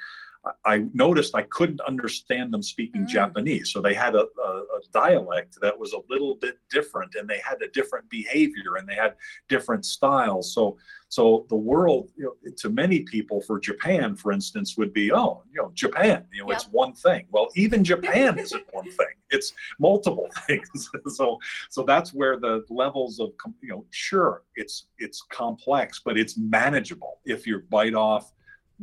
I 0.64 0.84
noticed 0.94 1.34
I 1.34 1.42
couldn't 1.42 1.80
understand 1.82 2.52
them 2.52 2.62
speaking 2.62 3.02
mm. 3.02 3.08
Japanese. 3.08 3.72
So 3.72 3.80
they 3.80 3.94
had 3.94 4.14
a, 4.14 4.26
a, 4.44 4.50
a, 4.50 4.80
dialect 4.92 5.58
that 5.60 5.76
was 5.78 5.92
a 5.92 6.00
little 6.08 6.36
bit 6.36 6.58
different 6.70 7.14
and 7.16 7.28
they 7.28 7.40
had 7.44 7.60
a 7.62 7.68
different 7.68 8.08
behavior 8.08 8.76
and 8.78 8.88
they 8.88 8.94
had 8.94 9.14
different 9.48 9.84
styles. 9.84 10.54
So 10.54 10.78
so 11.08 11.46
the 11.48 11.56
world, 11.56 12.10
you 12.16 12.24
know, 12.24 12.52
to 12.58 12.68
many 12.68 13.00
people 13.00 13.40
for 13.40 13.60
Japan, 13.60 14.16
for 14.16 14.32
instance, 14.32 14.76
would 14.76 14.92
be, 14.92 15.12
oh, 15.12 15.44
you 15.52 15.62
know, 15.62 15.70
Japan, 15.74 16.24
you 16.32 16.42
know, 16.42 16.50
yep. 16.50 16.58
it's 16.58 16.68
one 16.68 16.94
thing. 16.94 17.26
Well, 17.30 17.48
even 17.54 17.84
Japan 17.84 18.38
isn't 18.44 18.64
one 18.72 18.90
thing. 18.90 19.14
It's 19.30 19.52
multiple 19.78 20.28
things. 20.46 20.90
so 21.08 21.38
so 21.70 21.82
that's 21.82 22.12
where 22.12 22.38
the 22.38 22.64
levels 22.70 23.20
of 23.20 23.30
you 23.62 23.68
know, 23.68 23.84
sure, 23.90 24.42
it's 24.56 24.86
it's 24.98 25.22
complex, 25.30 26.00
but 26.04 26.18
it's 26.18 26.36
manageable 26.36 27.20
if 27.24 27.46
you 27.46 27.62
bite 27.70 27.94
off 27.94 28.32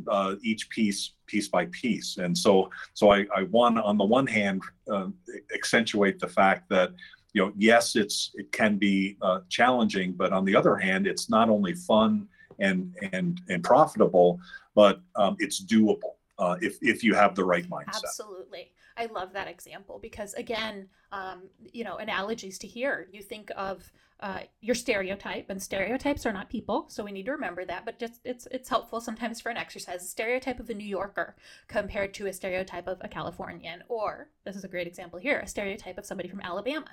uh, 0.08 0.34
each 0.42 0.68
piece 0.70 1.12
piece 1.26 1.48
by 1.48 1.66
piece. 1.66 2.18
And 2.18 2.36
so, 2.36 2.70
so 2.92 3.10
I, 3.10 3.26
I 3.34 3.44
want 3.44 3.78
on 3.78 3.96
the 3.96 4.04
one 4.04 4.26
hand 4.26 4.62
uh, 4.90 5.08
accentuate 5.54 6.18
the 6.18 6.28
fact 6.28 6.68
that 6.70 6.90
you 7.32 7.42
know 7.42 7.52
yes, 7.56 7.96
it's 7.96 8.30
it 8.34 8.52
can 8.52 8.78
be 8.78 9.16
uh, 9.22 9.40
challenging, 9.48 10.12
but 10.12 10.32
on 10.32 10.44
the 10.44 10.54
other 10.54 10.76
hand, 10.76 11.06
it's 11.06 11.28
not 11.28 11.48
only 11.48 11.74
fun 11.74 12.28
and 12.58 12.94
and 13.12 13.40
and 13.48 13.62
profitable, 13.62 14.40
but 14.74 15.00
um, 15.16 15.36
it's 15.38 15.64
doable 15.64 16.14
uh, 16.38 16.56
if 16.60 16.78
if 16.82 17.02
you 17.02 17.14
have 17.14 17.34
the 17.34 17.44
right 17.44 17.68
mindset. 17.68 18.04
Absolutely. 18.04 18.70
I 18.96 19.06
love 19.06 19.32
that 19.32 19.48
example 19.48 19.98
because 20.00 20.34
again, 20.34 20.88
um, 21.12 21.42
you 21.72 21.84
know, 21.84 21.96
analogies 21.96 22.58
to 22.58 22.66
here. 22.66 23.08
You 23.12 23.22
think 23.22 23.50
of 23.56 23.90
uh, 24.20 24.40
your 24.60 24.74
stereotype, 24.74 25.50
and 25.50 25.60
stereotypes 25.60 26.24
are 26.24 26.32
not 26.32 26.48
people, 26.48 26.86
so 26.88 27.02
we 27.04 27.12
need 27.12 27.26
to 27.26 27.32
remember 27.32 27.64
that. 27.64 27.84
But 27.84 27.98
just 27.98 28.20
it's 28.24 28.46
it's 28.50 28.68
helpful 28.68 29.00
sometimes 29.00 29.40
for 29.40 29.50
an 29.50 29.56
exercise. 29.56 30.02
A 30.02 30.06
stereotype 30.06 30.60
of 30.60 30.70
a 30.70 30.74
New 30.74 30.86
Yorker 30.86 31.36
compared 31.66 32.14
to 32.14 32.26
a 32.26 32.32
stereotype 32.32 32.86
of 32.86 32.98
a 33.00 33.08
Californian, 33.08 33.82
or 33.88 34.28
this 34.44 34.56
is 34.56 34.64
a 34.64 34.68
great 34.68 34.86
example 34.86 35.18
here, 35.18 35.40
a 35.40 35.48
stereotype 35.48 35.98
of 35.98 36.06
somebody 36.06 36.28
from 36.28 36.40
Alabama, 36.40 36.90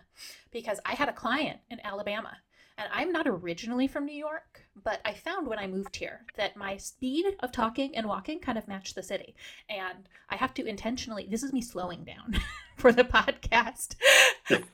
because 0.52 0.80
I 0.86 0.94
had 0.94 1.10
a 1.10 1.14
client 1.14 1.60
in 1.70 1.80
Alabama 1.84 2.38
and 2.78 2.90
I'm 2.92 3.12
not 3.12 3.28
originally 3.28 3.88
from 3.88 4.06
New 4.06 4.16
York, 4.16 4.66
but 4.84 5.02
I 5.06 5.14
found 5.14 5.48
when 5.48 5.60
I 5.60 5.68
moved 5.68 5.96
here 5.96 6.26
that 6.38 6.56
my 6.56 6.78
speed 6.78 7.26
of 7.42 7.52
talking 7.52 7.96
and 7.96 8.08
walking 8.08 8.40
kind 8.40 8.58
of 8.58 8.68
matched 8.68 8.96
the 8.96 9.04
city. 9.04 9.36
And 9.70 10.08
I 10.30 10.36
have 10.36 10.54
to 10.56 10.66
intentionally, 10.66 11.28
this 11.30 11.44
is 11.44 11.54
me 11.54 11.62
slowing 11.62 12.04
down 12.04 12.40
for 12.78 12.92
the 12.92 13.04
podcast. 13.04 13.96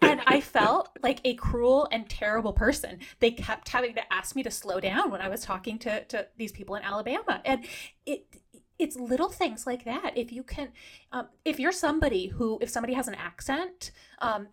and 0.02 0.22
I 0.26 0.42
felt 0.42 0.90
like 1.04 1.20
a 1.24 1.34
cruel 1.36 1.88
and 1.92 2.10
terrible 2.10 2.54
person. 2.54 3.00
They 3.20 3.32
kept 3.32 3.70
having 3.70 3.96
to 3.96 4.14
ask 4.14 4.36
me 4.36 4.44
to 4.44 4.52
slow 4.52 4.80
down 4.80 5.12
when 5.12 5.22
I 5.22 5.30
was 5.30 5.42
talking 5.42 5.80
to, 5.80 6.04
to 6.06 6.28
these 6.38 6.52
people 6.52 6.76
in 6.76 6.84
Alabama. 6.84 7.42
And 7.44 7.66
it, 8.06 8.26
it's 8.80 8.96
little 8.96 9.30
things 9.30 9.66
like 9.66 9.86
that 9.86 10.12
if 10.16 10.32
you 10.32 10.44
can 10.44 10.70
um, 11.12 11.28
if 11.44 11.60
you're 11.60 11.72
somebody 11.72 12.28
who 12.28 12.60
if 12.62 12.70
somebody 12.70 12.94
has 12.94 13.08
an 13.08 13.16
accent 13.16 13.92
um, 14.20 14.48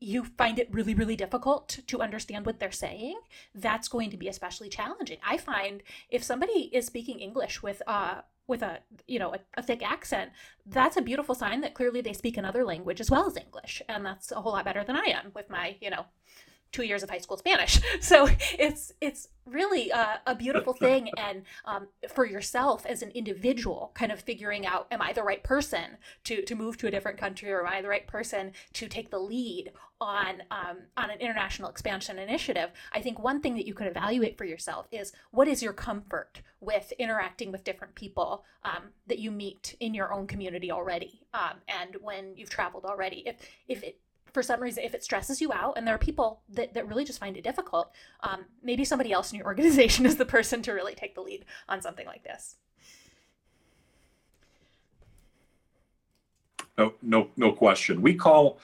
you 0.00 0.24
find 0.24 0.58
it 0.58 0.72
really, 0.72 0.94
really 0.94 1.16
difficult 1.16 1.80
to 1.86 2.00
understand 2.00 2.46
what 2.46 2.58
they're 2.58 2.72
saying, 2.72 3.20
that's 3.54 3.88
going 3.88 4.10
to 4.10 4.16
be 4.16 4.28
especially 4.28 4.70
challenging. 4.70 5.18
I 5.22 5.36
find 5.36 5.82
if 6.08 6.24
somebody 6.24 6.70
is 6.72 6.86
speaking 6.86 7.20
English 7.20 7.62
with 7.62 7.82
uh 7.86 8.22
with 8.46 8.62
a 8.62 8.80
you 9.06 9.18
know 9.18 9.34
a, 9.34 9.38
a, 9.54 9.62
thick 9.62 9.82
accent, 9.88 10.32
that's 10.66 10.96
a 10.96 11.02
beautiful 11.02 11.34
sign 11.34 11.60
that 11.60 11.74
clearly 11.74 12.00
they 12.00 12.12
speak 12.12 12.36
another 12.36 12.64
language 12.64 13.00
as 13.00 13.10
well 13.10 13.26
as 13.26 13.36
English, 13.36 13.80
and 13.88 14.04
that's 14.04 14.32
a 14.32 14.40
whole 14.40 14.52
lot 14.52 14.64
better 14.64 14.82
than 14.82 14.96
I 14.96 15.04
am 15.04 15.30
with 15.34 15.48
my 15.48 15.76
you 15.80 15.90
know 15.90 16.06
two 16.72 16.84
years 16.84 17.02
of 17.02 17.10
high 17.10 17.18
school 17.18 17.36
Spanish. 17.36 17.80
So 18.00 18.28
it's 18.58 18.92
it's 19.00 19.28
really 19.44 19.90
a, 19.90 20.20
a 20.26 20.34
beautiful 20.34 20.72
thing, 20.86 21.10
and 21.16 21.42
um, 21.64 21.88
for 22.08 22.24
yourself 22.24 22.86
as 22.86 23.02
an 23.02 23.10
individual, 23.10 23.90
kind 23.94 24.10
of 24.10 24.20
figuring 24.20 24.66
out, 24.66 24.86
am 24.90 25.02
I 25.02 25.12
the 25.12 25.22
right 25.22 25.42
person 25.42 25.98
to 26.24 26.42
to 26.42 26.54
move 26.54 26.78
to 26.78 26.86
a 26.86 26.90
different 26.90 27.18
country, 27.18 27.50
or 27.50 27.66
am 27.66 27.72
I 27.72 27.82
the 27.82 27.88
right 27.88 28.06
person 28.06 28.52
to 28.74 28.88
take 28.88 29.10
the 29.10 29.18
lead 29.18 29.72
on 30.00 30.42
um, 30.50 30.78
on 30.96 31.10
an 31.10 31.18
international 31.20 31.68
expansion 31.68 32.18
initiative? 32.18 32.70
I 32.92 33.00
think 33.00 33.18
one 33.18 33.40
thing 33.40 33.54
that 33.56 33.66
you 33.66 33.74
could 33.74 33.86
evaluate 33.86 34.38
for 34.38 34.44
yourself 34.44 34.86
is 34.90 35.12
what 35.30 35.48
is 35.48 35.62
your 35.62 35.72
comfort 35.72 36.42
with 36.60 36.92
interacting 36.98 37.52
with 37.52 37.64
different 37.64 37.94
people 37.94 38.44
um, 38.64 38.90
that 39.06 39.18
you 39.18 39.30
meet 39.30 39.76
in 39.80 39.94
your 39.94 40.12
own 40.12 40.26
community 40.26 40.70
already, 40.70 41.20
um, 41.34 41.58
and 41.68 41.96
when 42.00 42.36
you've 42.36 42.50
traveled 42.50 42.84
already. 42.84 43.22
If 43.26 43.36
if 43.68 43.82
it 43.82 43.98
for 44.32 44.42
some 44.42 44.60
reason, 44.60 44.84
if 44.84 44.94
it 44.94 45.02
stresses 45.02 45.40
you 45.40 45.52
out, 45.52 45.76
and 45.76 45.86
there 45.86 45.94
are 45.94 45.98
people 45.98 46.40
that, 46.50 46.74
that 46.74 46.86
really 46.88 47.04
just 47.04 47.18
find 47.18 47.36
it 47.36 47.44
difficult, 47.44 47.92
um, 48.22 48.44
maybe 48.62 48.84
somebody 48.84 49.12
else 49.12 49.32
in 49.32 49.38
your 49.38 49.46
organization 49.52 50.06
is 50.06 50.16
the 50.16 50.24
person 50.24 50.62
to 50.62 50.72
really 50.72 50.94
take 50.94 51.14
the 51.14 51.20
lead 51.20 51.44
on 51.68 51.80
something 51.80 52.06
like 52.06 52.24
this. 52.24 52.56
No, 56.78 56.94
no, 57.02 57.28
no 57.36 57.52
question. 57.52 58.00
We 58.00 58.14
call, 58.14 58.58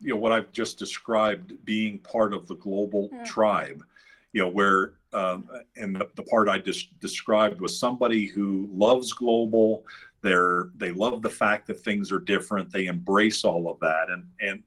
you 0.00 0.10
know, 0.10 0.16
what 0.16 0.32
I've 0.32 0.52
just 0.52 0.78
described 0.78 1.64
being 1.64 1.98
part 2.00 2.34
of 2.34 2.46
the 2.46 2.56
global 2.56 3.08
mm. 3.08 3.24
tribe. 3.24 3.82
You 4.34 4.42
know, 4.42 4.48
where 4.48 4.94
um, 5.12 5.48
and 5.76 5.94
the, 5.94 6.08
the 6.14 6.22
part 6.22 6.48
I 6.48 6.58
just 6.58 6.98
described 7.00 7.60
was 7.60 7.78
somebody 7.78 8.26
who 8.26 8.68
loves 8.72 9.12
global. 9.12 9.84
They're 10.22 10.70
they 10.76 10.90
love 10.90 11.22
the 11.22 11.30
fact 11.30 11.66
that 11.66 11.80
things 11.80 12.10
are 12.12 12.18
different. 12.18 12.70
They 12.70 12.86
embrace 12.86 13.44
all 13.44 13.70
of 13.70 13.78
that, 13.80 14.10
and 14.10 14.24
and 14.40 14.62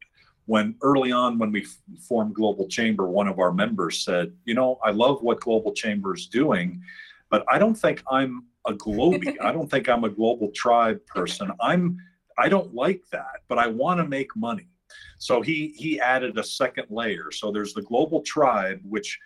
when 0.46 0.76
early 0.82 1.12
on 1.12 1.40
when 1.40 1.52
we 1.52 1.66
formed 2.08 2.34
global 2.34 2.68
chamber 2.68 3.08
one 3.08 3.28
of 3.28 3.40
our 3.40 3.52
members 3.52 4.04
said 4.04 4.34
you 4.46 4.54
know 4.54 4.80
i 4.84 4.92
love 4.92 5.22
what 5.22 5.40
global 5.40 5.74
chamber 5.74 6.14
is 6.14 6.28
doing 6.28 6.82
but 7.30 7.44
i 7.50 7.58
don't 7.58 7.76
think 7.76 8.04
i'm 8.12 8.46
a 8.68 8.74
globie 8.74 9.36
i 9.42 9.52
don't 9.52 9.70
think 9.70 9.90
i'm 9.90 10.04
a 10.04 10.10
global 10.10 10.52
tribe 10.52 11.04
person. 11.08 11.52
I'm 11.62 11.98
i 12.38 12.50
don't 12.50 12.74
like 12.74 13.02
that 13.12 13.42
but 13.48 13.58
i 13.58 13.68
want 13.68 14.00
to 14.00 14.08
make 14.08 14.36
money. 14.36 14.68
So 15.18 15.42
he 15.42 15.74
he 15.76 16.00
added 16.00 16.38
a 16.38 16.44
second 16.44 16.88
layer. 16.90 17.32
So 17.32 17.52
there's 17.52 17.74
the 17.74 17.82
global 17.82 18.22
tribe 18.22 18.82
which 18.84 19.20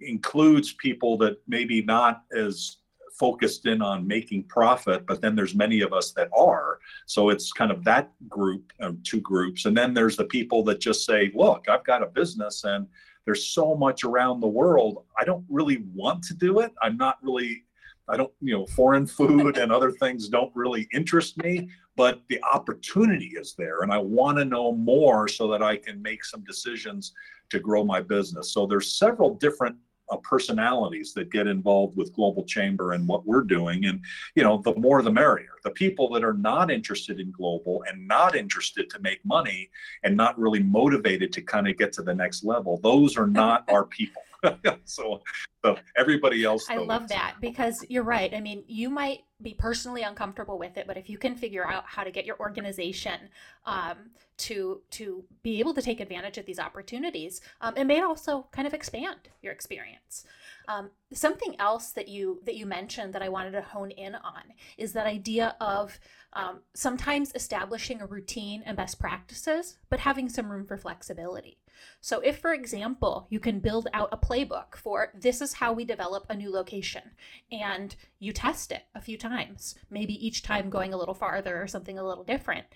includes 0.00 0.74
people 0.74 1.16
that 1.18 1.38
maybe 1.48 1.82
not 1.82 2.22
as 2.36 2.78
focused 3.18 3.66
in 3.66 3.80
on 3.82 4.06
making 4.06 4.44
profit, 4.44 5.06
but 5.06 5.20
then 5.20 5.34
there's 5.34 5.54
many 5.54 5.80
of 5.80 5.92
us 5.92 6.12
that 6.12 6.28
are. 6.36 6.78
So 7.06 7.30
it's 7.30 7.52
kind 7.52 7.70
of 7.70 7.82
that 7.84 8.10
group, 8.28 8.72
of 8.80 9.02
two 9.02 9.20
groups. 9.20 9.64
And 9.64 9.76
then 9.76 9.94
there's 9.94 10.16
the 10.16 10.24
people 10.24 10.62
that 10.64 10.80
just 10.80 11.06
say, 11.06 11.30
look, 11.34 11.68
I've 11.68 11.84
got 11.84 12.02
a 12.02 12.06
business 12.06 12.64
and 12.64 12.86
there's 13.24 13.46
so 13.46 13.74
much 13.74 14.04
around 14.04 14.40
the 14.40 14.46
world. 14.46 15.04
I 15.18 15.24
don't 15.24 15.44
really 15.48 15.84
want 15.94 16.22
to 16.24 16.34
do 16.34 16.60
it. 16.60 16.72
I'm 16.82 16.96
not 16.96 17.18
really, 17.22 17.64
I 18.08 18.16
don't, 18.16 18.32
you 18.40 18.52
know, 18.52 18.66
foreign 18.66 19.06
food 19.06 19.56
and 19.58 19.72
other 19.72 19.90
things 19.90 20.28
don't 20.28 20.54
really 20.54 20.86
interest 20.92 21.36
me, 21.42 21.68
but 21.96 22.22
the 22.28 22.40
opportunity 22.44 23.32
is 23.36 23.54
there. 23.56 23.82
And 23.82 23.92
I 23.92 23.98
want 23.98 24.38
to 24.38 24.44
know 24.44 24.72
more 24.72 25.26
so 25.26 25.48
that 25.48 25.62
I 25.62 25.76
can 25.76 26.00
make 26.02 26.24
some 26.24 26.44
decisions 26.44 27.12
to 27.50 27.58
grow 27.58 27.84
my 27.84 28.00
business. 28.00 28.52
So 28.52 28.66
there's 28.66 28.98
several 28.98 29.34
different 29.34 29.76
uh, 30.10 30.16
personalities 30.18 31.12
that 31.14 31.30
get 31.30 31.46
involved 31.46 31.96
with 31.96 32.14
global 32.14 32.44
chamber 32.44 32.92
and 32.92 33.06
what 33.06 33.26
we're 33.26 33.42
doing. 33.42 33.86
And 33.86 34.00
you 34.34 34.42
know 34.42 34.62
the 34.62 34.74
more 34.76 35.02
the 35.02 35.12
merrier. 35.12 35.50
The 35.64 35.70
people 35.70 36.08
that 36.10 36.22
are 36.22 36.34
not 36.34 36.70
interested 36.70 37.18
in 37.18 37.32
global 37.32 37.84
and 37.88 38.06
not 38.06 38.36
interested 38.36 38.88
to 38.90 39.00
make 39.00 39.24
money 39.24 39.70
and 40.04 40.16
not 40.16 40.38
really 40.38 40.62
motivated 40.62 41.32
to 41.32 41.42
kind 41.42 41.68
of 41.68 41.76
get 41.76 41.92
to 41.94 42.02
the 42.02 42.14
next 42.14 42.44
level 42.44 42.80
those 42.82 43.16
are 43.16 43.26
not 43.26 43.64
our 43.70 43.84
people 43.84 44.22
so, 44.84 45.22
so 45.64 45.76
everybody 45.96 46.44
else 46.44 46.66
i 46.70 46.76
love 46.76 47.08
that 47.08 47.34
because 47.40 47.84
you're 47.88 48.02
right. 48.02 48.34
I 48.34 48.40
mean 48.40 48.64
you 48.66 48.88
might 48.90 49.20
be 49.42 49.54
personally 49.54 50.02
uncomfortable 50.02 50.58
with 50.58 50.76
it 50.76 50.86
but 50.86 50.96
if 50.96 51.10
you 51.10 51.18
can 51.18 51.34
figure 51.34 51.66
out 51.66 51.84
how 51.86 52.04
to 52.04 52.10
get 52.10 52.24
your 52.24 52.38
organization 52.40 53.28
um, 53.64 54.10
to 54.38 54.80
to 54.90 55.24
be 55.42 55.58
able 55.60 55.74
to 55.74 55.82
take 55.82 56.00
advantage 56.00 56.38
of 56.38 56.46
these 56.46 56.58
opportunities 56.58 57.40
um, 57.60 57.76
it 57.76 57.84
may 57.84 58.00
also 58.00 58.46
kind 58.52 58.66
of 58.66 58.74
expand 58.74 59.28
your 59.42 59.52
experience. 59.52 60.24
Um, 60.68 60.90
something 61.12 61.54
else 61.60 61.90
that 61.92 62.08
you 62.08 62.40
that 62.44 62.56
you 62.56 62.66
mentioned 62.66 63.12
that 63.14 63.22
i 63.22 63.28
wanted 63.28 63.52
to 63.52 63.62
hone 63.62 63.90
in 63.92 64.14
on 64.16 64.42
is 64.76 64.92
that 64.94 65.06
idea 65.06 65.54
of 65.60 65.98
um, 66.32 66.60
sometimes 66.74 67.32
establishing 67.34 68.00
a 68.00 68.06
routine 68.06 68.62
and 68.66 68.76
best 68.76 68.98
practices 68.98 69.78
but 69.88 70.00
having 70.00 70.28
some 70.28 70.50
room 70.50 70.66
for 70.66 70.76
flexibility 70.76 71.58
so, 72.00 72.20
if, 72.20 72.38
for 72.38 72.52
example, 72.52 73.26
you 73.30 73.40
can 73.40 73.60
build 73.60 73.88
out 73.92 74.08
a 74.12 74.16
playbook 74.16 74.76
for 74.76 75.12
this 75.14 75.40
is 75.40 75.54
how 75.54 75.72
we 75.72 75.84
develop 75.84 76.26
a 76.28 76.36
new 76.36 76.50
location, 76.50 77.02
and 77.50 77.96
you 78.18 78.32
test 78.32 78.72
it 78.72 78.84
a 78.94 79.00
few 79.00 79.18
times, 79.18 79.74
maybe 79.90 80.26
each 80.26 80.42
time 80.42 80.70
going 80.70 80.92
a 80.92 80.96
little 80.96 81.14
farther 81.14 81.60
or 81.60 81.66
something 81.66 81.98
a 81.98 82.06
little 82.06 82.24
different, 82.24 82.66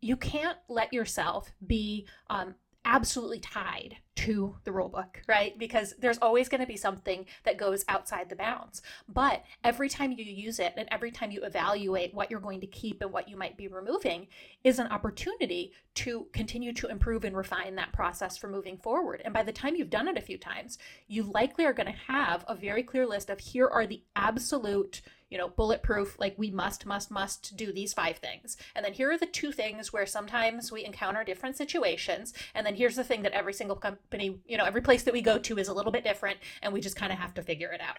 you 0.00 0.16
can't 0.16 0.58
let 0.68 0.92
yourself 0.92 1.52
be 1.66 2.06
um, 2.30 2.54
absolutely 2.84 3.40
tied 3.40 3.96
to 4.16 4.56
the 4.64 4.72
rule 4.72 4.88
book, 4.88 5.22
right? 5.28 5.56
Because 5.58 5.94
there's 6.00 6.18
always 6.18 6.48
going 6.48 6.60
to 6.60 6.66
be 6.66 6.76
something 6.76 7.24
that 7.44 7.56
goes 7.56 7.84
outside 7.88 8.28
the 8.28 8.36
bounds. 8.36 8.82
But 9.08 9.44
every 9.62 9.88
time 9.88 10.10
you 10.10 10.24
use 10.24 10.58
it 10.58 10.74
and 10.76 10.88
every 10.90 11.12
time 11.12 11.30
you 11.30 11.42
evaluate 11.44 12.14
what 12.14 12.30
you're 12.30 12.40
going 12.40 12.60
to 12.62 12.66
keep 12.66 13.00
and 13.00 13.12
what 13.12 13.28
you 13.28 13.36
might 13.36 13.56
be 13.56 13.68
removing 13.68 14.26
is 14.64 14.80
an 14.80 14.88
opportunity 14.88 15.72
to 15.94 16.26
continue 16.32 16.72
to 16.72 16.88
improve 16.88 17.24
and 17.24 17.36
refine 17.36 17.76
that 17.76 17.92
process 17.92 18.36
for 18.36 18.48
moving 18.48 18.76
forward. 18.76 19.22
And 19.24 19.32
by 19.32 19.44
the 19.44 19.52
time 19.52 19.76
you've 19.76 19.90
done 19.90 20.08
it 20.08 20.18
a 20.18 20.22
few 20.22 20.38
times, 20.38 20.78
you 21.06 21.22
likely 21.22 21.64
are 21.64 21.72
going 21.72 21.92
to 21.92 22.12
have 22.12 22.44
a 22.48 22.56
very 22.56 22.82
clear 22.82 23.06
list 23.06 23.30
of 23.30 23.38
here 23.38 23.68
are 23.68 23.86
the 23.86 24.02
absolute 24.16 25.00
you 25.30 25.38
know, 25.38 25.48
bulletproof, 25.48 26.18
like 26.18 26.34
we 26.38 26.50
must, 26.50 26.86
must, 26.86 27.10
must 27.10 27.56
do 27.56 27.72
these 27.72 27.92
five 27.92 28.16
things. 28.16 28.56
And 28.74 28.84
then 28.84 28.92
here 28.92 29.10
are 29.10 29.18
the 29.18 29.26
two 29.26 29.52
things 29.52 29.92
where 29.92 30.06
sometimes 30.06 30.72
we 30.72 30.84
encounter 30.84 31.22
different 31.22 31.56
situations. 31.56 32.32
And 32.54 32.66
then 32.66 32.74
here's 32.74 32.96
the 32.96 33.04
thing 33.04 33.22
that 33.22 33.32
every 33.32 33.52
single 33.52 33.76
company, 33.76 34.38
you 34.46 34.56
know, 34.56 34.64
every 34.64 34.80
place 34.80 35.02
that 35.02 35.12
we 35.12 35.20
go 35.20 35.38
to 35.38 35.58
is 35.58 35.68
a 35.68 35.74
little 35.74 35.92
bit 35.92 36.04
different 36.04 36.38
and 36.62 36.72
we 36.72 36.80
just 36.80 36.96
kind 36.96 37.12
of 37.12 37.18
have 37.18 37.34
to 37.34 37.42
figure 37.42 37.70
it 37.72 37.80
out. 37.80 37.98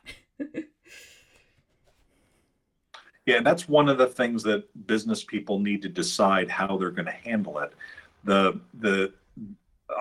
yeah, 3.26 3.42
that's 3.42 3.70
one 3.70 3.90
of 3.90 3.98
the 4.00 4.08
things 4.08 4.42
that 4.44 4.88
business 4.88 5.24
people 5.24 5.60
need 5.60 5.84
to 5.84 5.90
decide 5.90 6.50
how 6.50 6.78
they're 6.78 6.90
going 6.90 7.06
to 7.06 7.12
handle 7.12 7.60
it. 7.60 7.74
The 8.24 8.60
the 8.74 9.14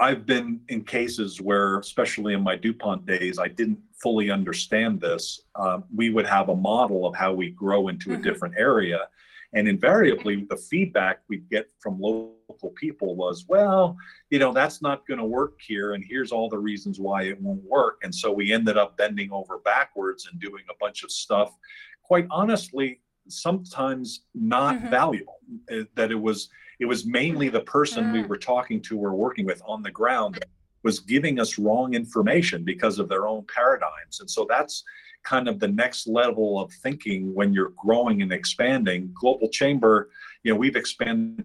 I've 0.01 0.27
been 0.27 0.61
in 0.69 0.85
cases 0.85 1.41
where, 1.41 1.79
especially 1.79 2.35
in 2.35 2.43
my 2.43 2.57
DuPont 2.57 3.07
days, 3.07 3.39
I 3.39 3.49
didn't 3.49 3.79
fully 4.01 4.31
understand 4.31 5.01
this. 5.01 5.43
Um, 5.55 5.85
we 5.95 6.11
would 6.11 6.27
have 6.27 6.51
a 6.51 6.57
model 6.57 7.07
of 7.07 7.15
how 7.15 7.33
we 7.33 7.51
grow 7.51 7.89
into 7.89 8.11
mm-hmm. 8.11 8.21
a 8.21 8.23
different 8.23 8.55
area. 8.59 9.09
And 9.55 9.67
invariably, 9.67 10.47
the 10.51 10.57
feedback 10.57 11.21
we'd 11.29 11.49
get 11.49 11.71
from 11.81 11.99
local 11.99 12.71
people 12.77 13.17
was, 13.17 13.47
well, 13.49 13.97
you 14.29 14.39
know, 14.39 14.53
that's 14.53 14.83
not 14.83 15.07
going 15.07 15.19
to 15.19 15.25
work 15.25 15.59
here. 15.67 15.95
And 15.95 16.05
here's 16.07 16.33
all 16.33 16.51
the 16.51 16.59
reasons 16.59 17.01
why 17.01 17.23
it 17.23 17.41
won't 17.41 17.63
work. 17.65 18.01
And 18.03 18.15
so 18.15 18.31
we 18.31 18.53
ended 18.53 18.77
up 18.77 18.99
bending 18.99 19.33
over 19.33 19.59
backwards 19.59 20.29
and 20.31 20.39
doing 20.39 20.65
a 20.71 20.75
bunch 20.79 21.03
of 21.03 21.11
stuff, 21.11 21.57
quite 22.03 22.27
honestly, 22.31 23.01
sometimes 23.29 24.25
not 24.35 24.77
mm-hmm. 24.77 24.91
valuable. 24.91 25.39
Eh, 25.71 25.85
that 25.95 26.11
it 26.11 26.21
was 26.21 26.51
it 26.79 26.87
was 26.87 27.07
mainly 27.07 27.49
the 27.49 27.61
person 27.61 28.07
mm. 28.07 28.13
we 28.13 28.23
were 28.23 28.37
talking 28.37 28.81
to 28.83 28.99
or 28.99 29.15
working 29.15 29.47
with 29.47 29.63
on 29.67 29.83
the 29.83 29.91
ground 29.91 30.45
was 30.85 31.01
giving 31.01 31.41
us 31.41 31.59
wrong 31.59 31.95
information 31.95 32.65
because 32.65 32.99
of 32.99 33.09
their 33.09 33.27
own 33.27 33.45
paradigms. 33.53 34.21
And 34.21 34.31
so 34.31 34.47
that's 34.49 34.85
kind 35.25 35.49
of 35.49 35.59
the 35.59 35.69
next 35.69 36.07
level 36.07 36.61
of 36.61 36.73
thinking 36.73 37.35
when 37.35 37.53
you're 37.53 37.73
growing 37.77 38.23
and 38.23 38.33
expanding. 38.33 39.11
Global 39.13 39.49
Chamber, 39.49 40.11
you 40.45 40.53
know, 40.53 40.59
we've 40.59 40.77
expanded 40.77 41.45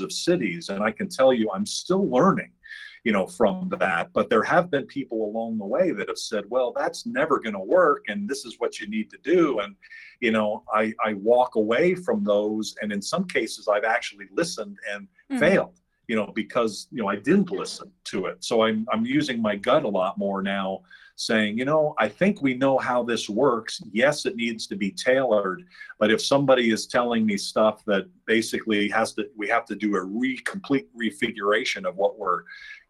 of 0.00 0.12
cities, 0.12 0.68
and 0.68 0.82
I 0.82 0.90
can 0.90 1.08
tell 1.08 1.32
you 1.32 1.50
I'm 1.50 1.64
still 1.64 2.08
learning 2.08 2.50
you 3.06 3.12
know, 3.12 3.24
from 3.24 3.68
that. 3.78 4.12
But 4.12 4.28
there 4.28 4.42
have 4.42 4.68
been 4.68 4.84
people 4.84 5.26
along 5.26 5.58
the 5.58 5.64
way 5.64 5.92
that 5.92 6.08
have 6.08 6.18
said, 6.18 6.42
well, 6.48 6.72
that's 6.76 7.06
never 7.06 7.38
going 7.38 7.52
to 7.52 7.60
work. 7.60 8.06
And 8.08 8.28
this 8.28 8.44
is 8.44 8.56
what 8.58 8.80
you 8.80 8.88
need 8.88 9.10
to 9.10 9.18
do. 9.22 9.60
And, 9.60 9.76
you 10.18 10.32
know, 10.32 10.64
I, 10.74 10.92
I 11.04 11.12
walk 11.14 11.54
away 11.54 11.94
from 11.94 12.24
those. 12.24 12.74
And 12.82 12.92
in 12.92 13.00
some 13.00 13.24
cases, 13.28 13.68
I've 13.68 13.84
actually 13.84 14.26
listened 14.32 14.76
and 14.92 15.02
mm-hmm. 15.04 15.38
failed, 15.38 15.78
you 16.08 16.16
know, 16.16 16.32
because, 16.34 16.88
you 16.90 17.00
know, 17.00 17.08
I 17.08 17.14
didn't 17.14 17.52
listen 17.52 17.92
to 18.06 18.26
it. 18.26 18.42
So 18.42 18.62
I'm, 18.62 18.84
I'm 18.92 19.06
using 19.06 19.40
my 19.40 19.54
gut 19.54 19.84
a 19.84 19.88
lot 19.88 20.18
more 20.18 20.42
now 20.42 20.80
saying, 21.16 21.58
you 21.58 21.64
know, 21.64 21.94
I 21.98 22.08
think 22.08 22.42
we 22.42 22.54
know 22.54 22.76
how 22.78 23.02
this 23.02 23.28
works. 23.28 23.82
Yes, 23.90 24.26
it 24.26 24.36
needs 24.36 24.66
to 24.68 24.76
be 24.76 24.90
tailored, 24.90 25.64
but 25.98 26.10
if 26.10 26.22
somebody 26.22 26.70
is 26.70 26.86
telling 26.86 27.24
me 27.24 27.38
stuff 27.38 27.82
that 27.86 28.06
basically 28.26 28.88
has 28.90 29.14
to, 29.14 29.26
we 29.34 29.48
have 29.48 29.64
to 29.66 29.74
do 29.74 29.96
a 29.96 30.04
re 30.04 30.36
complete 30.38 30.88
refiguration 30.94 31.86
of 31.86 31.96
what 31.96 32.18
we're 32.18 32.42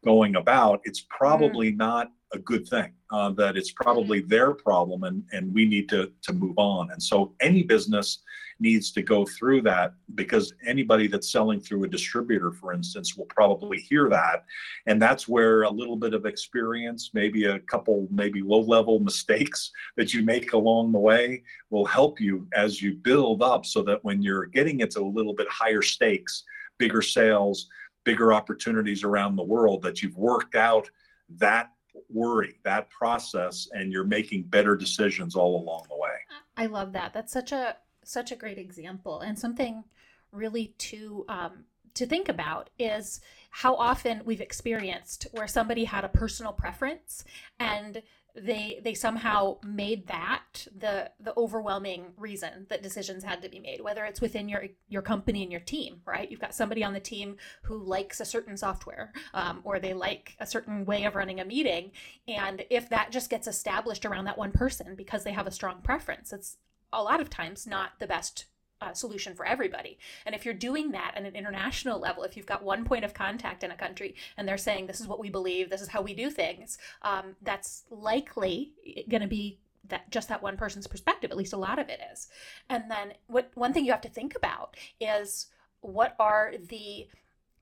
going 0.04 0.36
about, 0.36 0.80
it's 0.84 1.06
probably 1.08 1.72
mm. 1.72 1.76
not 1.76 2.10
a 2.32 2.38
good 2.38 2.66
thing. 2.66 2.92
Uh, 3.12 3.30
that 3.30 3.56
it's 3.56 3.70
probably 3.70 4.20
their 4.20 4.52
problem, 4.52 5.04
and 5.04 5.22
and 5.32 5.54
we 5.54 5.64
need 5.64 5.88
to 5.88 6.10
to 6.22 6.32
move 6.32 6.58
on. 6.58 6.90
And 6.90 7.00
so 7.00 7.34
any 7.40 7.62
business 7.62 8.22
needs 8.58 8.90
to 8.90 9.02
go 9.02 9.24
through 9.24 9.60
that 9.60 9.92
because 10.14 10.52
anybody 10.66 11.06
that's 11.06 11.30
selling 11.30 11.60
through 11.60 11.84
a 11.84 11.88
distributor, 11.88 12.50
for 12.50 12.72
instance, 12.72 13.16
will 13.16 13.26
probably 13.26 13.78
hear 13.78 14.08
that, 14.08 14.44
and 14.86 15.00
that's 15.00 15.28
where 15.28 15.62
a 15.62 15.70
little 15.70 15.96
bit 15.96 16.14
of 16.14 16.26
experience, 16.26 17.10
maybe 17.14 17.44
a 17.44 17.60
couple, 17.60 18.08
maybe 18.10 18.42
low 18.42 18.60
level 18.60 18.98
mistakes 18.98 19.70
that 19.96 20.12
you 20.12 20.22
make 20.22 20.52
along 20.52 20.90
the 20.90 20.98
way, 20.98 21.44
will 21.70 21.86
help 21.86 22.20
you 22.20 22.48
as 22.54 22.82
you 22.82 22.94
build 22.94 23.42
up, 23.42 23.64
so 23.64 23.82
that 23.82 24.02
when 24.02 24.20
you're 24.20 24.46
getting 24.46 24.80
into 24.80 25.00
a 25.00 25.14
little 25.18 25.34
bit 25.34 25.48
higher 25.48 25.82
stakes, 25.82 26.42
bigger 26.78 27.02
sales 27.02 27.68
bigger 28.04 28.32
opportunities 28.32 29.02
around 29.02 29.34
the 29.34 29.42
world 29.42 29.82
that 29.82 30.00
you've 30.00 30.16
worked 30.16 30.54
out 30.54 30.88
that 31.28 31.70
worry, 32.08 32.58
that 32.64 32.90
process, 32.90 33.68
and 33.72 33.92
you're 33.92 34.04
making 34.04 34.44
better 34.44 34.76
decisions 34.76 35.34
all 35.34 35.62
along 35.62 35.86
the 35.88 35.96
way. 35.96 36.16
I 36.56 36.66
love 36.66 36.92
that. 36.92 37.12
That's 37.12 37.32
such 37.32 37.52
a 37.52 37.76
such 38.04 38.30
a 38.30 38.36
great 38.36 38.58
example 38.58 39.20
and 39.20 39.36
something 39.36 39.82
really 40.30 40.74
to 40.78 41.24
um, 41.28 41.64
to 41.94 42.06
think 42.06 42.28
about 42.28 42.70
is 42.78 43.20
how 43.50 43.74
often 43.74 44.22
we've 44.24 44.40
experienced 44.40 45.26
where 45.32 45.48
somebody 45.48 45.84
had 45.84 46.04
a 46.04 46.08
personal 46.08 46.52
preference 46.52 47.24
and 47.58 48.02
they 48.36 48.80
they 48.84 48.94
somehow 48.94 49.56
made 49.64 50.06
that 50.06 50.66
the 50.76 51.10
the 51.20 51.34
overwhelming 51.36 52.06
reason 52.16 52.66
that 52.68 52.82
decisions 52.82 53.24
had 53.24 53.42
to 53.42 53.48
be 53.48 53.58
made 53.58 53.80
whether 53.80 54.04
it's 54.04 54.20
within 54.20 54.48
your 54.48 54.64
your 54.88 55.02
company 55.02 55.42
and 55.42 55.50
your 55.50 55.60
team 55.60 56.00
right? 56.04 56.30
You've 56.30 56.40
got 56.40 56.54
somebody 56.54 56.84
on 56.84 56.92
the 56.92 57.00
team 57.00 57.36
who 57.62 57.78
likes 57.82 58.20
a 58.20 58.24
certain 58.24 58.56
software 58.56 59.12
um, 59.34 59.60
or 59.64 59.78
they 59.78 59.94
like 59.94 60.36
a 60.40 60.46
certain 60.46 60.84
way 60.84 61.04
of 61.04 61.14
running 61.14 61.40
a 61.40 61.44
meeting 61.44 61.92
and 62.28 62.64
if 62.70 62.88
that 62.90 63.10
just 63.10 63.30
gets 63.30 63.46
established 63.46 64.04
around 64.04 64.26
that 64.26 64.38
one 64.38 64.52
person 64.52 64.94
because 64.94 65.24
they 65.24 65.32
have 65.32 65.46
a 65.46 65.50
strong 65.50 65.80
preference 65.82 66.32
it's 66.32 66.58
a 66.92 67.02
lot 67.02 67.20
of 67.20 67.30
times 67.30 67.66
not 67.66 67.90
the 67.98 68.06
best 68.06 68.46
uh, 68.80 68.92
solution 68.92 69.34
for 69.34 69.46
everybody. 69.46 69.98
And 70.24 70.34
if 70.34 70.44
you're 70.44 70.54
doing 70.54 70.92
that 70.92 71.14
at 71.16 71.24
an 71.24 71.34
international 71.34 71.98
level, 72.00 72.22
if 72.22 72.36
you've 72.36 72.46
got 72.46 72.62
one 72.62 72.84
point 72.84 73.04
of 73.04 73.14
contact 73.14 73.64
in 73.64 73.70
a 73.70 73.76
country 73.76 74.14
and 74.36 74.46
they're 74.46 74.58
saying, 74.58 74.86
this 74.86 75.00
is 75.00 75.06
what 75.06 75.20
we 75.20 75.30
believe, 75.30 75.70
this 75.70 75.82
is 75.82 75.88
how 75.88 76.02
we 76.02 76.14
do 76.14 76.30
things, 76.30 76.78
um, 77.02 77.36
that's 77.42 77.84
likely 77.90 78.72
going 79.08 79.22
to 79.22 79.28
be 79.28 79.58
that 79.88 80.10
just 80.10 80.28
that 80.28 80.42
one 80.42 80.56
person's 80.56 80.88
perspective 80.88 81.30
at 81.30 81.36
least 81.36 81.52
a 81.52 81.56
lot 81.56 81.78
of 81.78 81.88
it 81.88 82.00
is 82.12 82.26
and 82.68 82.90
then 82.90 83.12
what 83.28 83.52
one 83.54 83.72
thing 83.72 83.84
you 83.84 83.92
have 83.92 84.00
to 84.00 84.08
think 84.08 84.34
about 84.34 84.76
is 85.00 85.46
what 85.80 86.16
are 86.18 86.54
the 86.68 87.06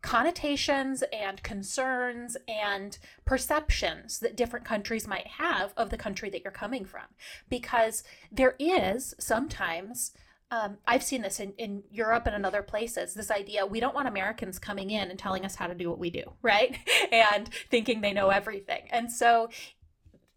connotations 0.04 1.02
and 1.14 1.42
concerns 1.42 2.36
and 2.46 2.98
perceptions 3.24 4.18
that 4.18 4.36
different 4.36 4.64
countries 4.64 5.08
might 5.08 5.26
have 5.26 5.72
of 5.78 5.88
the 5.88 5.96
country 5.96 6.28
that 6.28 6.42
you're 6.42 6.52
coming 6.52 6.84
from 6.84 7.04
because 7.48 8.04
there 8.30 8.54
is 8.58 9.14
sometimes 9.18 10.12
um, 10.54 10.78
I've 10.86 11.02
seen 11.02 11.22
this 11.22 11.40
in, 11.40 11.52
in 11.58 11.82
Europe 11.90 12.26
and 12.26 12.34
in 12.36 12.44
other 12.44 12.62
places. 12.62 13.14
This 13.14 13.30
idea 13.30 13.66
we 13.66 13.80
don't 13.80 13.94
want 13.94 14.06
Americans 14.06 14.58
coming 14.60 14.90
in 14.90 15.10
and 15.10 15.18
telling 15.18 15.44
us 15.44 15.56
how 15.56 15.66
to 15.66 15.74
do 15.74 15.90
what 15.90 15.98
we 15.98 16.10
do, 16.10 16.22
right? 16.42 16.76
and 17.10 17.48
thinking 17.70 18.00
they 18.00 18.12
know 18.12 18.28
everything. 18.28 18.82
And 18.90 19.10
so 19.10 19.48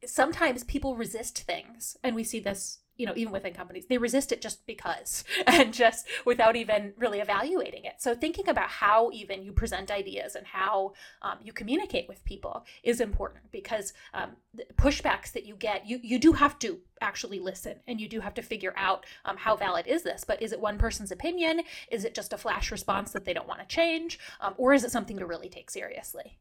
sometimes 0.05 0.63
people 0.63 0.95
resist 0.95 1.39
things, 1.39 1.97
and 2.03 2.15
we 2.15 2.23
see 2.23 2.39
this 2.39 2.79
you 2.97 3.05
know 3.05 3.13
even 3.15 3.31
within 3.31 3.53
companies 3.53 3.85
they 3.87 3.97
resist 3.97 4.31
it 4.31 4.41
just 4.41 4.65
because 4.65 5.23
and 5.47 5.73
just 5.73 6.07
without 6.25 6.55
even 6.55 6.93
really 6.97 7.19
evaluating 7.19 7.85
it. 7.85 7.93
So 7.99 8.15
thinking 8.15 8.49
about 8.49 8.69
how 8.69 9.11
even 9.11 9.43
you 9.43 9.51
present 9.51 9.91
ideas 9.91 10.35
and 10.35 10.45
how 10.45 10.93
um, 11.21 11.37
you 11.43 11.53
communicate 11.53 12.07
with 12.07 12.23
people 12.25 12.65
is 12.83 12.99
important 12.99 13.51
because 13.51 13.93
um, 14.13 14.31
pushbacks 14.75 15.31
that 15.33 15.45
you 15.45 15.55
get 15.55 15.87
you 15.87 15.99
you 16.03 16.19
do 16.19 16.33
have 16.33 16.59
to 16.59 16.79
actually 17.01 17.39
listen 17.39 17.75
and 17.87 18.01
you 18.01 18.09
do 18.09 18.19
have 18.19 18.33
to 18.33 18.41
figure 18.41 18.73
out 18.75 19.05
um, 19.25 19.37
how 19.37 19.55
valid 19.55 19.87
is 19.87 20.03
this. 20.03 20.23
But 20.23 20.41
is 20.41 20.51
it 20.51 20.59
one 20.59 20.77
person's 20.77 21.11
opinion? 21.11 21.61
Is 21.91 22.05
it 22.05 22.15
just 22.15 22.33
a 22.33 22.37
flash 22.37 22.71
response 22.71 23.11
that 23.11 23.25
they 23.25 23.33
don't 23.33 23.47
want 23.47 23.59
to 23.61 23.67
change? 23.67 24.19
Um, 24.41 24.53
or 24.57 24.73
is 24.73 24.83
it 24.83 24.91
something 24.91 25.17
to 25.19 25.25
really 25.25 25.49
take 25.49 25.69
seriously? 25.69 26.37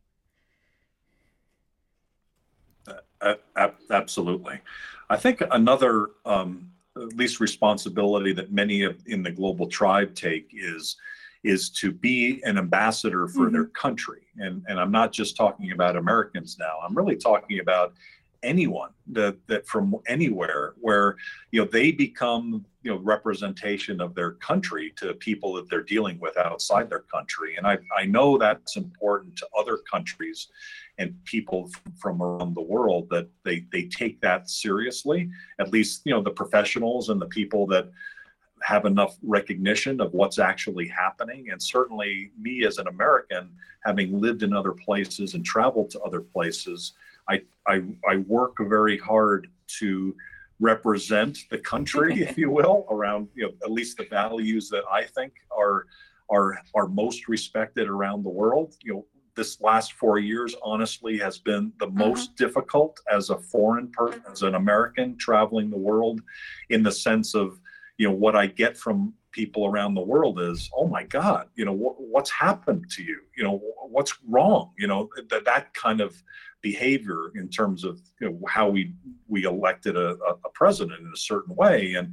Uh, 3.21 3.35
absolutely. 3.91 4.61
I 5.09 5.17
think 5.17 5.43
another 5.51 6.11
um, 6.25 6.71
at 6.97 7.17
least 7.17 7.41
responsibility 7.41 8.33
that 8.33 8.53
many 8.53 8.83
of 8.83 8.97
in 9.07 9.23
the 9.23 9.31
global 9.31 9.67
tribe 9.67 10.15
take 10.15 10.51
is 10.53 10.97
is 11.45 11.71
to 11.71 11.93
be 11.93 12.43
an 12.45 12.59
ambassador 12.59 13.29
for 13.29 13.45
mm-hmm. 13.45 13.53
their 13.55 13.65
country. 13.67 14.23
And 14.39 14.65
and 14.69 14.81
I'm 14.81 14.91
not 14.91 15.13
just 15.13 15.37
talking 15.37 15.73
about 15.73 15.97
Americans 15.97 16.57
now. 16.59 16.79
I'm 16.85 16.97
really 16.97 17.17
talking 17.17 17.61
about 17.61 17.95
anyone 18.43 18.91
that, 19.09 19.37
that 19.47 19.67
from 19.67 19.97
anywhere 20.07 20.75
where 20.81 21.17
you 21.51 21.61
know 21.61 21.69
they 21.71 21.91
become 21.91 22.65
you 22.83 22.91
know 22.93 22.99
representation 22.99 24.01
of 24.01 24.15
their 24.15 24.33
country 24.33 24.93
to 24.97 25.15
people 25.15 25.53
that 25.55 25.69
they're 25.69 25.83
dealing 25.83 26.19
with 26.21 26.37
outside 26.37 26.89
their 26.89 27.05
country 27.13 27.57
and 27.57 27.67
i, 27.67 27.79
I 27.97 28.05
know 28.05 28.39
that's 28.39 28.77
important 28.77 29.37
to 29.37 29.49
other 29.59 29.79
countries 29.91 30.49
and 30.99 31.15
people 31.25 31.71
from 31.99 32.23
around 32.23 32.55
the 32.55 32.63
world 32.63 33.09
that 33.11 33.29
they 33.45 33.67
they 33.73 33.85
take 33.85 34.21
that 34.21 34.49
seriously 34.49 35.29
at 35.59 35.73
least 35.73 36.03
you 36.05 36.13
know 36.13 36.23
the 36.23 36.31
professionals 36.31 37.09
and 37.09 37.21
the 37.21 37.27
people 37.27 37.67
that 37.69 37.91
have 38.63 38.85
enough 38.85 39.17
recognition 39.23 40.01
of 40.01 40.13
what's 40.13 40.39
actually 40.39 40.89
happening. 40.89 41.51
And 41.51 41.63
certainly, 41.63 42.31
me 42.41 42.65
as 42.65 42.79
an 42.79 42.89
American, 42.89 43.51
having 43.85 44.21
lived 44.21 44.43
in 44.43 44.53
other 44.53 44.73
places 44.73 45.35
and 45.35 45.45
traveled 45.45 45.91
to 45.91 46.01
other 46.01 46.21
places, 46.21 46.95
I, 47.29 47.43
I, 47.67 47.83
I 48.09 48.17
work 48.27 48.57
very 48.61 48.99
hard 48.99 49.49
to 49.79 50.15
represent 50.61 51.39
the 51.51 51.59
country, 51.59 52.23
if 52.23 52.39
you 52.39 52.51
will, 52.59 52.87
around 52.91 53.29
you 53.35 53.45
know 53.45 53.53
at 53.63 53.71
least 53.71 53.99
the 53.99 54.05
values 54.05 54.69
that 54.71 54.85
I 54.91 55.05
think 55.05 55.35
are 55.57 55.87
are 56.31 56.59
are 56.75 56.89
most 56.89 57.29
respected 57.29 57.89
around 57.89 58.25
the 58.25 58.31
world. 58.31 58.75
You 58.83 58.95
know, 58.95 59.07
this 59.35 59.61
last 59.61 59.93
four 59.93 60.19
years 60.19 60.55
honestly 60.63 61.19
has 61.19 61.39
been 61.39 61.73
the 61.79 61.87
mm-hmm. 61.87 61.99
most 61.99 62.31
mm-hmm. 62.31 62.45
difficult 62.45 62.99
as 63.11 63.31
a 63.31 63.39
foreign 63.39 63.91
person, 63.91 64.23
as 64.31 64.43
an 64.43 64.55
American 64.55 65.17
traveling 65.19 65.71
the 65.71 65.79
world, 65.79 66.21
in 66.71 66.83
the 66.83 66.93
sense 66.93 67.35
of 67.35 67.61
you 67.99 68.09
know 68.09 68.15
what 68.15 68.37
I 68.37 68.47
get 68.47 68.77
from 68.77 69.15
people 69.33 69.67
around 69.67 69.93
the 69.93 70.01
world 70.01 70.41
is 70.41 70.71
oh 70.75 70.89
my 70.89 71.03
god 71.03 71.47
you 71.57 71.65
know 71.67 71.77
wh- 71.77 72.01
what's 72.11 72.31
happened 72.31 72.89
to 72.91 73.03
you 73.03 73.21
you 73.37 73.45
know 73.45 73.61
what's 73.91 74.15
wrong 74.27 74.71
you 74.79 74.87
know 74.87 75.11
that 75.29 75.45
that 75.45 75.75
kind 75.75 76.01
of 76.01 76.23
behavior 76.71 77.23
in 77.41 77.49
terms 77.49 77.85
of 77.85 78.01
you 78.21 78.29
know, 78.29 78.39
how 78.49 78.69
we 78.69 78.93
we 79.29 79.45
elected 79.45 79.95
a, 79.97 80.11
a 80.49 80.51
president 80.55 81.01
in 81.01 81.11
a 81.15 81.23
certain 81.31 81.55
way. 81.55 81.95
And 81.95 82.07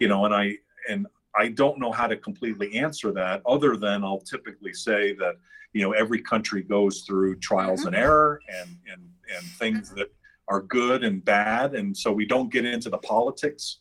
you 0.00 0.08
know 0.08 0.24
and 0.26 0.34
i 0.42 0.44
and 0.90 1.06
i 1.42 1.48
don't 1.60 1.78
know 1.82 1.92
how 1.98 2.06
to 2.12 2.16
completely 2.28 2.68
answer 2.84 3.10
that 3.20 3.42
other 3.54 3.72
than 3.84 3.96
i'll 4.06 4.24
typically 4.34 4.72
say 4.72 5.00
that 5.22 5.34
you 5.74 5.82
know 5.82 5.92
every 6.02 6.20
country 6.32 6.62
goes 6.76 6.94
through 7.06 7.32
trials 7.50 7.80
mm-hmm. 7.80 7.88
and 7.88 7.96
error 7.96 8.40
and 8.58 8.70
and 8.92 9.02
and 9.34 9.44
things 9.62 9.90
that 9.98 10.08
are 10.50 10.62
good 10.62 11.04
and 11.04 11.22
bad. 11.22 11.74
And 11.74 11.94
so 11.94 12.10
we 12.10 12.24
don't 12.24 12.50
get 12.50 12.64
into 12.64 12.88
the 12.88 13.02
politics 13.14 13.80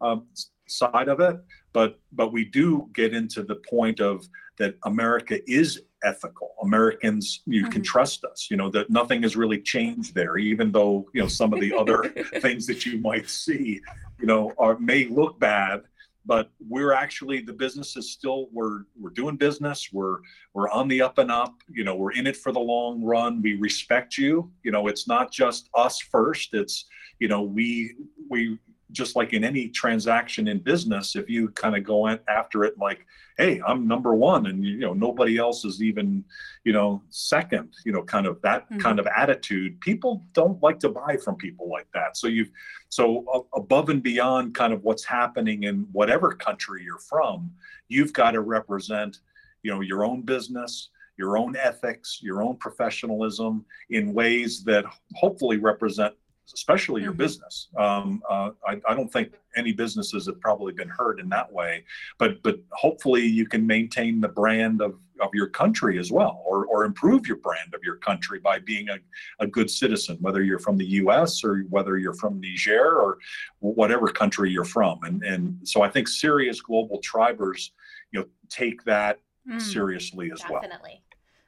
um, 0.00 0.26
side 0.66 1.08
of 1.14 1.20
it 1.20 1.36
but 1.72 2.00
but 2.12 2.32
we 2.32 2.44
do 2.44 2.88
get 2.94 3.14
into 3.14 3.42
the 3.42 3.58
point 3.74 4.00
of 4.00 4.16
that 4.58 4.74
america 4.84 5.36
is 5.50 5.82
ethical 6.02 6.54
americans 6.62 7.42
you 7.46 7.62
mm-hmm. 7.62 7.72
can 7.72 7.82
trust 7.82 8.24
us 8.24 8.48
you 8.50 8.56
know 8.56 8.70
that 8.70 8.90
nothing 8.90 9.22
has 9.22 9.36
really 9.36 9.60
changed 9.60 10.14
there 10.14 10.38
even 10.38 10.72
though 10.72 11.06
you 11.12 11.20
know 11.20 11.28
some 11.28 11.52
of 11.52 11.60
the 11.60 11.76
other 11.76 12.04
things 12.40 12.66
that 12.66 12.86
you 12.86 12.98
might 13.00 13.28
see 13.28 13.80
you 14.18 14.26
know 14.26 14.52
are 14.58 14.78
may 14.78 15.06
look 15.06 15.38
bad 15.38 15.82
but 16.26 16.50
we're 16.68 16.92
actually 16.92 17.40
the 17.40 17.52
business 17.52 17.96
is 17.96 18.12
still 18.12 18.48
we're 18.52 18.82
we're 18.98 19.10
doing 19.10 19.36
business 19.36 19.88
we're 19.92 20.18
we're 20.54 20.70
on 20.70 20.86
the 20.88 21.00
up 21.00 21.18
and 21.18 21.30
up 21.30 21.54
you 21.68 21.84
know 21.84 21.96
we're 21.96 22.12
in 22.12 22.26
it 22.26 22.36
for 22.36 22.52
the 22.52 22.60
long 22.60 23.02
run 23.02 23.40
we 23.42 23.54
respect 23.56 24.18
you 24.18 24.50
you 24.62 24.70
know 24.70 24.86
it's 24.86 25.08
not 25.08 25.32
just 25.32 25.68
us 25.74 25.98
first 25.98 26.54
it's 26.54 26.86
you 27.18 27.28
know 27.28 27.42
we 27.42 27.94
we 28.28 28.58
just 28.92 29.16
like 29.16 29.32
in 29.32 29.44
any 29.44 29.68
transaction 29.68 30.48
in 30.48 30.58
business, 30.58 31.16
if 31.16 31.28
you 31.28 31.48
kind 31.50 31.76
of 31.76 31.84
go 31.84 32.08
after 32.28 32.64
it 32.64 32.78
like, 32.78 33.06
hey, 33.36 33.60
I'm 33.66 33.86
number 33.86 34.14
one, 34.14 34.46
and 34.46 34.64
you 34.64 34.78
know 34.78 34.92
nobody 34.92 35.38
else 35.38 35.64
is 35.64 35.82
even, 35.82 36.24
you 36.64 36.72
know, 36.72 37.02
second, 37.08 37.74
you 37.84 37.92
know, 37.92 38.02
kind 38.02 38.26
of 38.26 38.40
that 38.42 38.64
mm-hmm. 38.64 38.78
kind 38.78 38.98
of 38.98 39.06
attitude, 39.06 39.80
people 39.80 40.24
don't 40.32 40.62
like 40.62 40.78
to 40.80 40.88
buy 40.88 41.16
from 41.16 41.36
people 41.36 41.68
like 41.68 41.88
that. 41.94 42.16
So 42.16 42.26
you've 42.26 42.50
so 42.88 43.46
above 43.54 43.88
and 43.88 44.02
beyond 44.02 44.54
kind 44.54 44.72
of 44.72 44.82
what's 44.82 45.04
happening 45.04 45.64
in 45.64 45.86
whatever 45.92 46.32
country 46.32 46.82
you're 46.84 46.98
from, 46.98 47.50
you've 47.88 48.12
got 48.12 48.32
to 48.32 48.40
represent, 48.40 49.18
you 49.62 49.72
know, 49.72 49.80
your 49.80 50.04
own 50.04 50.22
business 50.22 50.90
your 51.20 51.36
own 51.36 51.54
ethics, 51.54 52.20
your 52.22 52.42
own 52.42 52.56
professionalism 52.56 53.62
in 53.90 54.14
ways 54.14 54.64
that 54.64 54.86
hopefully 55.16 55.58
represent 55.58 56.14
especially 56.52 57.02
your 57.02 57.12
mm-hmm. 57.12 57.18
business. 57.18 57.68
Um, 57.76 58.22
uh, 58.28 58.50
I, 58.66 58.80
I, 58.88 58.94
don't 58.94 59.12
think 59.12 59.32
any 59.56 59.72
businesses 59.72 60.26
have 60.26 60.40
probably 60.40 60.72
been 60.72 60.88
hurt 60.88 61.20
in 61.20 61.28
that 61.28 61.50
way, 61.52 61.84
but 62.18 62.42
but 62.42 62.58
hopefully 62.72 63.22
you 63.22 63.46
can 63.46 63.66
maintain 63.66 64.20
the 64.20 64.28
brand 64.28 64.80
of, 64.80 64.94
of 65.20 65.30
your 65.32 65.48
country 65.48 65.98
as 65.98 66.10
well, 66.10 66.42
or 66.46 66.66
or 66.66 66.84
improve 66.84 67.26
your 67.26 67.36
brand 67.36 67.74
of 67.74 67.80
your 67.84 67.96
country 67.96 68.38
by 68.40 68.58
being 68.58 68.88
a, 68.88 68.98
a 69.40 69.46
good 69.46 69.70
citizen, 69.70 70.16
whether 70.20 70.42
you're 70.42 70.58
from 70.58 70.76
the 70.76 70.86
U.S. 70.86 71.44
or 71.44 71.60
whether 71.70 71.98
you're 71.98 72.14
from 72.14 72.40
Niger 72.40 73.00
or 73.00 73.18
whatever 73.60 74.08
country 74.08 74.50
you're 74.50 74.64
from. 74.64 75.00
And 75.04 75.22
and 75.22 75.56
so 75.62 75.82
I 75.82 75.88
think 75.88 76.08
serious 76.08 76.60
global 76.60 76.98
tribers, 76.98 77.72
you 78.12 78.20
know, 78.20 78.26
take 78.48 78.82
that 78.84 79.18
mm, 79.48 79.60
seriously 79.60 80.30
as 80.32 80.40
definitely. 80.40 80.52
well. 80.52 80.62
Definitely 80.62 81.02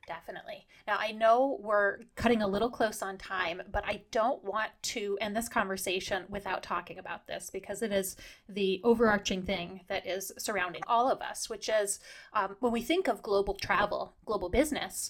definitely. 0.07 0.67
Now, 0.87 0.97
I 0.99 1.13
know 1.13 1.59
we're 1.63 1.99
cutting 2.17 2.43
a 2.43 2.49
little 2.49 2.71
close 2.71 3.03
on 3.03 3.19
time, 3.19 3.63
but 3.71 3.85
I 3.87 4.03
don't 4.11 4.43
want 4.45 4.71
to 4.83 5.17
end 5.21 5.37
this 5.37 5.49
conversation 5.49 6.25
without 6.29 6.63
talking 6.63 6.99
about 6.99 7.27
this 7.27 7.51
because 7.51 7.83
it 7.83 7.93
is 7.93 8.17
the 8.49 8.81
overarching 8.85 9.43
thing 9.43 9.83
that 9.89 10.07
is 10.07 10.33
surrounding 10.39 10.83
all 10.87 11.11
of 11.11 11.21
us, 11.21 11.49
which 11.49 11.69
is 11.69 12.01
um, 12.33 12.57
when 12.61 12.73
we 12.73 12.83
think 12.83 13.09
of 13.09 13.23
global 13.23 13.55
travel, 13.55 14.15
global 14.25 14.49
business, 14.49 15.09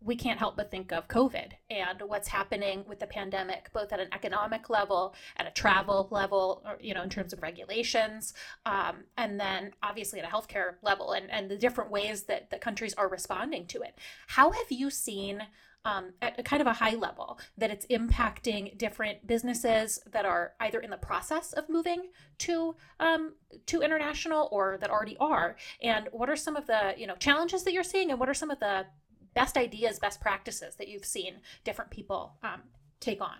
we 0.00 0.16
can't 0.16 0.38
help 0.38 0.56
but 0.56 0.70
think 0.70 0.92
of 0.92 1.08
COVID 1.08 1.52
and 1.70 2.02
what's 2.06 2.28
happening 2.28 2.84
with 2.88 3.00
the 3.00 3.06
pandemic, 3.06 3.72
both 3.72 3.92
at 3.92 4.00
an 4.00 4.08
economic 4.12 4.70
level, 4.70 5.14
at 5.36 5.46
a 5.46 5.50
travel 5.50 6.08
level, 6.10 6.62
or, 6.64 6.78
you 6.80 6.94
know, 6.94 7.02
in 7.02 7.10
terms 7.10 7.32
of 7.32 7.42
regulations, 7.42 8.34
um, 8.64 9.04
and 9.16 9.38
then 9.40 9.72
obviously 9.82 10.20
at 10.20 10.28
a 10.28 10.32
healthcare 10.32 10.74
level, 10.82 11.12
and, 11.12 11.30
and 11.30 11.50
the 11.50 11.56
different 11.56 11.90
ways 11.90 12.24
that 12.24 12.50
the 12.50 12.58
countries 12.58 12.94
are 12.94 13.08
responding 13.08 13.66
to 13.66 13.80
it. 13.82 13.98
How 14.28 14.50
have 14.50 14.70
you 14.70 14.90
seen? 14.90 15.42
Um, 15.84 16.14
at 16.20 16.36
a 16.36 16.42
kind 16.42 16.60
of 16.60 16.66
a 16.66 16.72
high 16.72 16.96
level 16.96 17.38
that 17.58 17.70
it's 17.70 17.86
impacting 17.86 18.76
different 18.76 19.24
businesses 19.24 20.00
that 20.10 20.24
are 20.24 20.54
either 20.58 20.80
in 20.80 20.90
the 20.90 20.96
process 20.96 21.52
of 21.52 21.68
moving 21.68 22.08
to 22.38 22.74
um, 22.98 23.34
to 23.66 23.82
international 23.82 24.48
or 24.50 24.78
that 24.80 24.90
already 24.90 25.16
are 25.18 25.54
and 25.80 26.08
what 26.10 26.28
are 26.28 26.34
some 26.34 26.56
of 26.56 26.66
the 26.66 26.94
you 26.96 27.06
know 27.06 27.14
challenges 27.14 27.62
that 27.62 27.72
you're 27.72 27.84
seeing 27.84 28.10
and 28.10 28.18
what 28.18 28.28
are 28.28 28.34
some 28.34 28.50
of 28.50 28.58
the 28.58 28.84
best 29.36 29.56
ideas, 29.56 30.00
best 30.00 30.20
practices 30.20 30.74
that 30.76 30.88
you've 30.88 31.04
seen 31.04 31.34
different 31.62 31.90
people 31.90 32.32
um, 32.42 32.62
take 32.98 33.20
on? 33.20 33.36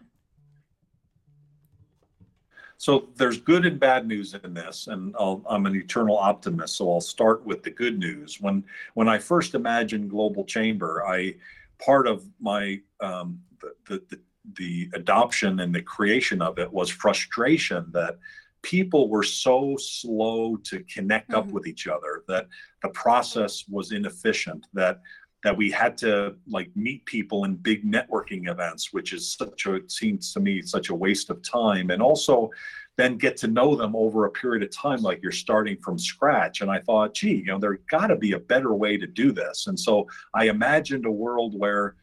So 2.77 3.09
there's 3.17 3.39
good 3.39 3.65
and 3.65 3.81
bad 3.81 4.07
news 4.07 4.35
in 4.35 4.53
this, 4.53 4.87
and 4.89 5.17
i 5.19 5.37
am 5.51 5.65
an 5.65 5.75
eternal 5.75 6.19
optimist. 6.19 6.77
So 6.77 6.93
I'll 6.93 7.01
start 7.01 7.45
with 7.47 7.63
the 7.63 7.71
good 7.71 7.99
news. 7.99 8.39
When 8.41 8.63
when 8.93 9.09
I 9.09 9.19
first 9.19 9.55
imagined 9.55 10.11
Global 10.11 10.45
Chamber, 10.45 11.03
I 11.07 11.37
part 11.79 12.07
of 12.07 12.25
my 12.39 12.81
um, 13.01 13.41
the, 13.89 14.03
the 14.11 14.21
the 14.59 14.91
adoption 14.93 15.61
and 15.61 15.75
the 15.75 15.83
creation 15.83 16.43
of 16.43 16.59
it 16.59 16.71
was 16.71 16.91
frustration 16.91 17.87
that 17.93 18.19
people 18.63 19.09
were 19.09 19.23
so 19.23 19.77
slow 19.79 20.57
to 20.57 20.81
connect 20.81 21.31
mm-hmm. 21.31 21.41
up 21.41 21.47
with 21.49 21.67
each 21.67 21.87
other 21.89 22.25
that 22.29 22.47
the 22.83 22.89
process 22.91 23.65
was 23.69 23.93
inefficient 23.93 24.67
that 24.75 25.01
that 25.47 25.57
we 25.57 25.71
had 25.71 25.97
to 25.97 26.35
like 26.49 26.69
meet 26.75 27.07
people 27.07 27.45
in 27.45 27.55
big 27.55 27.85
networking 27.85 28.51
events, 28.51 28.93
which 28.93 29.13
is 29.13 29.37
such 29.37 29.67
a 29.67 29.79
seems 29.87 30.33
to 30.33 30.41
me 30.41 30.61
such 30.61 30.89
a 30.91 30.95
waste 30.95 31.31
of 31.31 31.41
time, 31.41 31.91
and 31.91 32.03
also 32.03 32.51
then 32.97 33.17
get 33.17 33.37
to 33.37 33.47
know 33.47 33.77
them 33.77 33.95
over 33.95 34.25
a 34.25 34.31
period 34.31 34.65
of 34.65 34.71
time, 34.71 35.03
like 35.03 35.21
you're 35.23 35.31
starting 35.31 35.77
from 35.85 36.01
scratch. 36.01 36.63
And 36.63 36.71
I 36.71 36.81
thought, 36.81 37.15
gee, 37.15 37.37
you 37.37 37.45
know, 37.45 37.61
there 37.61 37.79
got 37.89 38.09
to 38.09 38.17
be 38.17 38.33
a 38.33 38.41
better 38.41 38.75
way 38.75 38.97
to 38.97 39.07
do 39.07 39.31
this. 39.31 39.69
And 39.69 39.79
so 39.79 40.09
I 40.35 40.49
imagined 40.49 41.07
a 41.07 41.11
world 41.13 41.57
where 41.57 41.95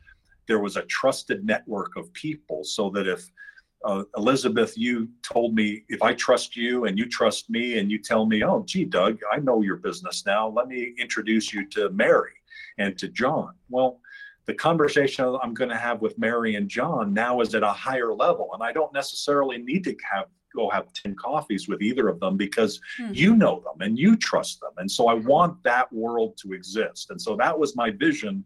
there 0.47 0.59
was 0.59 0.77
a 0.77 0.83
trusted 0.83 1.43
network 1.43 1.97
of 1.97 2.13
people, 2.13 2.63
so 2.63 2.89
that 2.91 3.07
if 3.07 3.29
uh, 3.83 4.03
Elizabeth, 4.15 4.77
you 4.77 5.09
told 5.21 5.53
me 5.53 5.83
if 5.89 6.01
I 6.01 6.13
trust 6.13 6.55
you 6.55 6.85
and 6.85 6.97
you 6.97 7.09
trust 7.09 7.49
me, 7.49 7.77
and 7.79 7.91
you 7.91 7.99
tell 7.99 8.25
me, 8.25 8.41
oh, 8.45 8.63
gee, 8.65 8.85
Doug, 8.85 9.19
I 9.29 9.39
know 9.39 9.61
your 9.61 9.75
business 9.75 10.25
now. 10.25 10.47
Let 10.47 10.69
me 10.69 10.93
introduce 10.97 11.53
you 11.53 11.67
to 11.71 11.89
Mary 11.89 12.31
and 12.77 12.97
to 12.97 13.07
John. 13.07 13.53
Well, 13.69 13.99
the 14.45 14.53
conversation 14.53 15.37
I'm 15.41 15.53
going 15.53 15.69
to 15.69 15.77
have 15.77 16.01
with 16.01 16.17
Mary 16.17 16.55
and 16.55 16.67
John 16.67 17.13
now 17.13 17.39
is 17.41 17.55
at 17.55 17.63
a 17.63 17.71
higher 17.71 18.13
level, 18.13 18.49
and 18.53 18.61
I 18.61 18.73
don't 18.73 18.93
necessarily 18.93 19.57
need 19.57 19.83
to 19.85 19.95
have 20.11 20.27
go 20.55 20.69
have 20.69 20.91
10 20.93 21.15
coffees 21.15 21.67
with 21.67 21.81
either 21.81 22.07
of 22.07 22.19
them 22.19 22.37
because 22.37 22.79
hmm. 22.97 23.11
you 23.11 23.35
know 23.35 23.61
them 23.61 23.81
and 23.85 23.97
you 23.97 24.15
trust 24.15 24.59
them. 24.59 24.71
And 24.77 24.89
so 24.89 25.07
I 25.07 25.15
want 25.15 25.61
that 25.63 25.91
world 25.91 26.37
to 26.43 26.53
exist. 26.53 27.09
And 27.09 27.21
so 27.21 27.35
that 27.37 27.57
was 27.57 27.75
my 27.75 27.89
vision, 27.89 28.43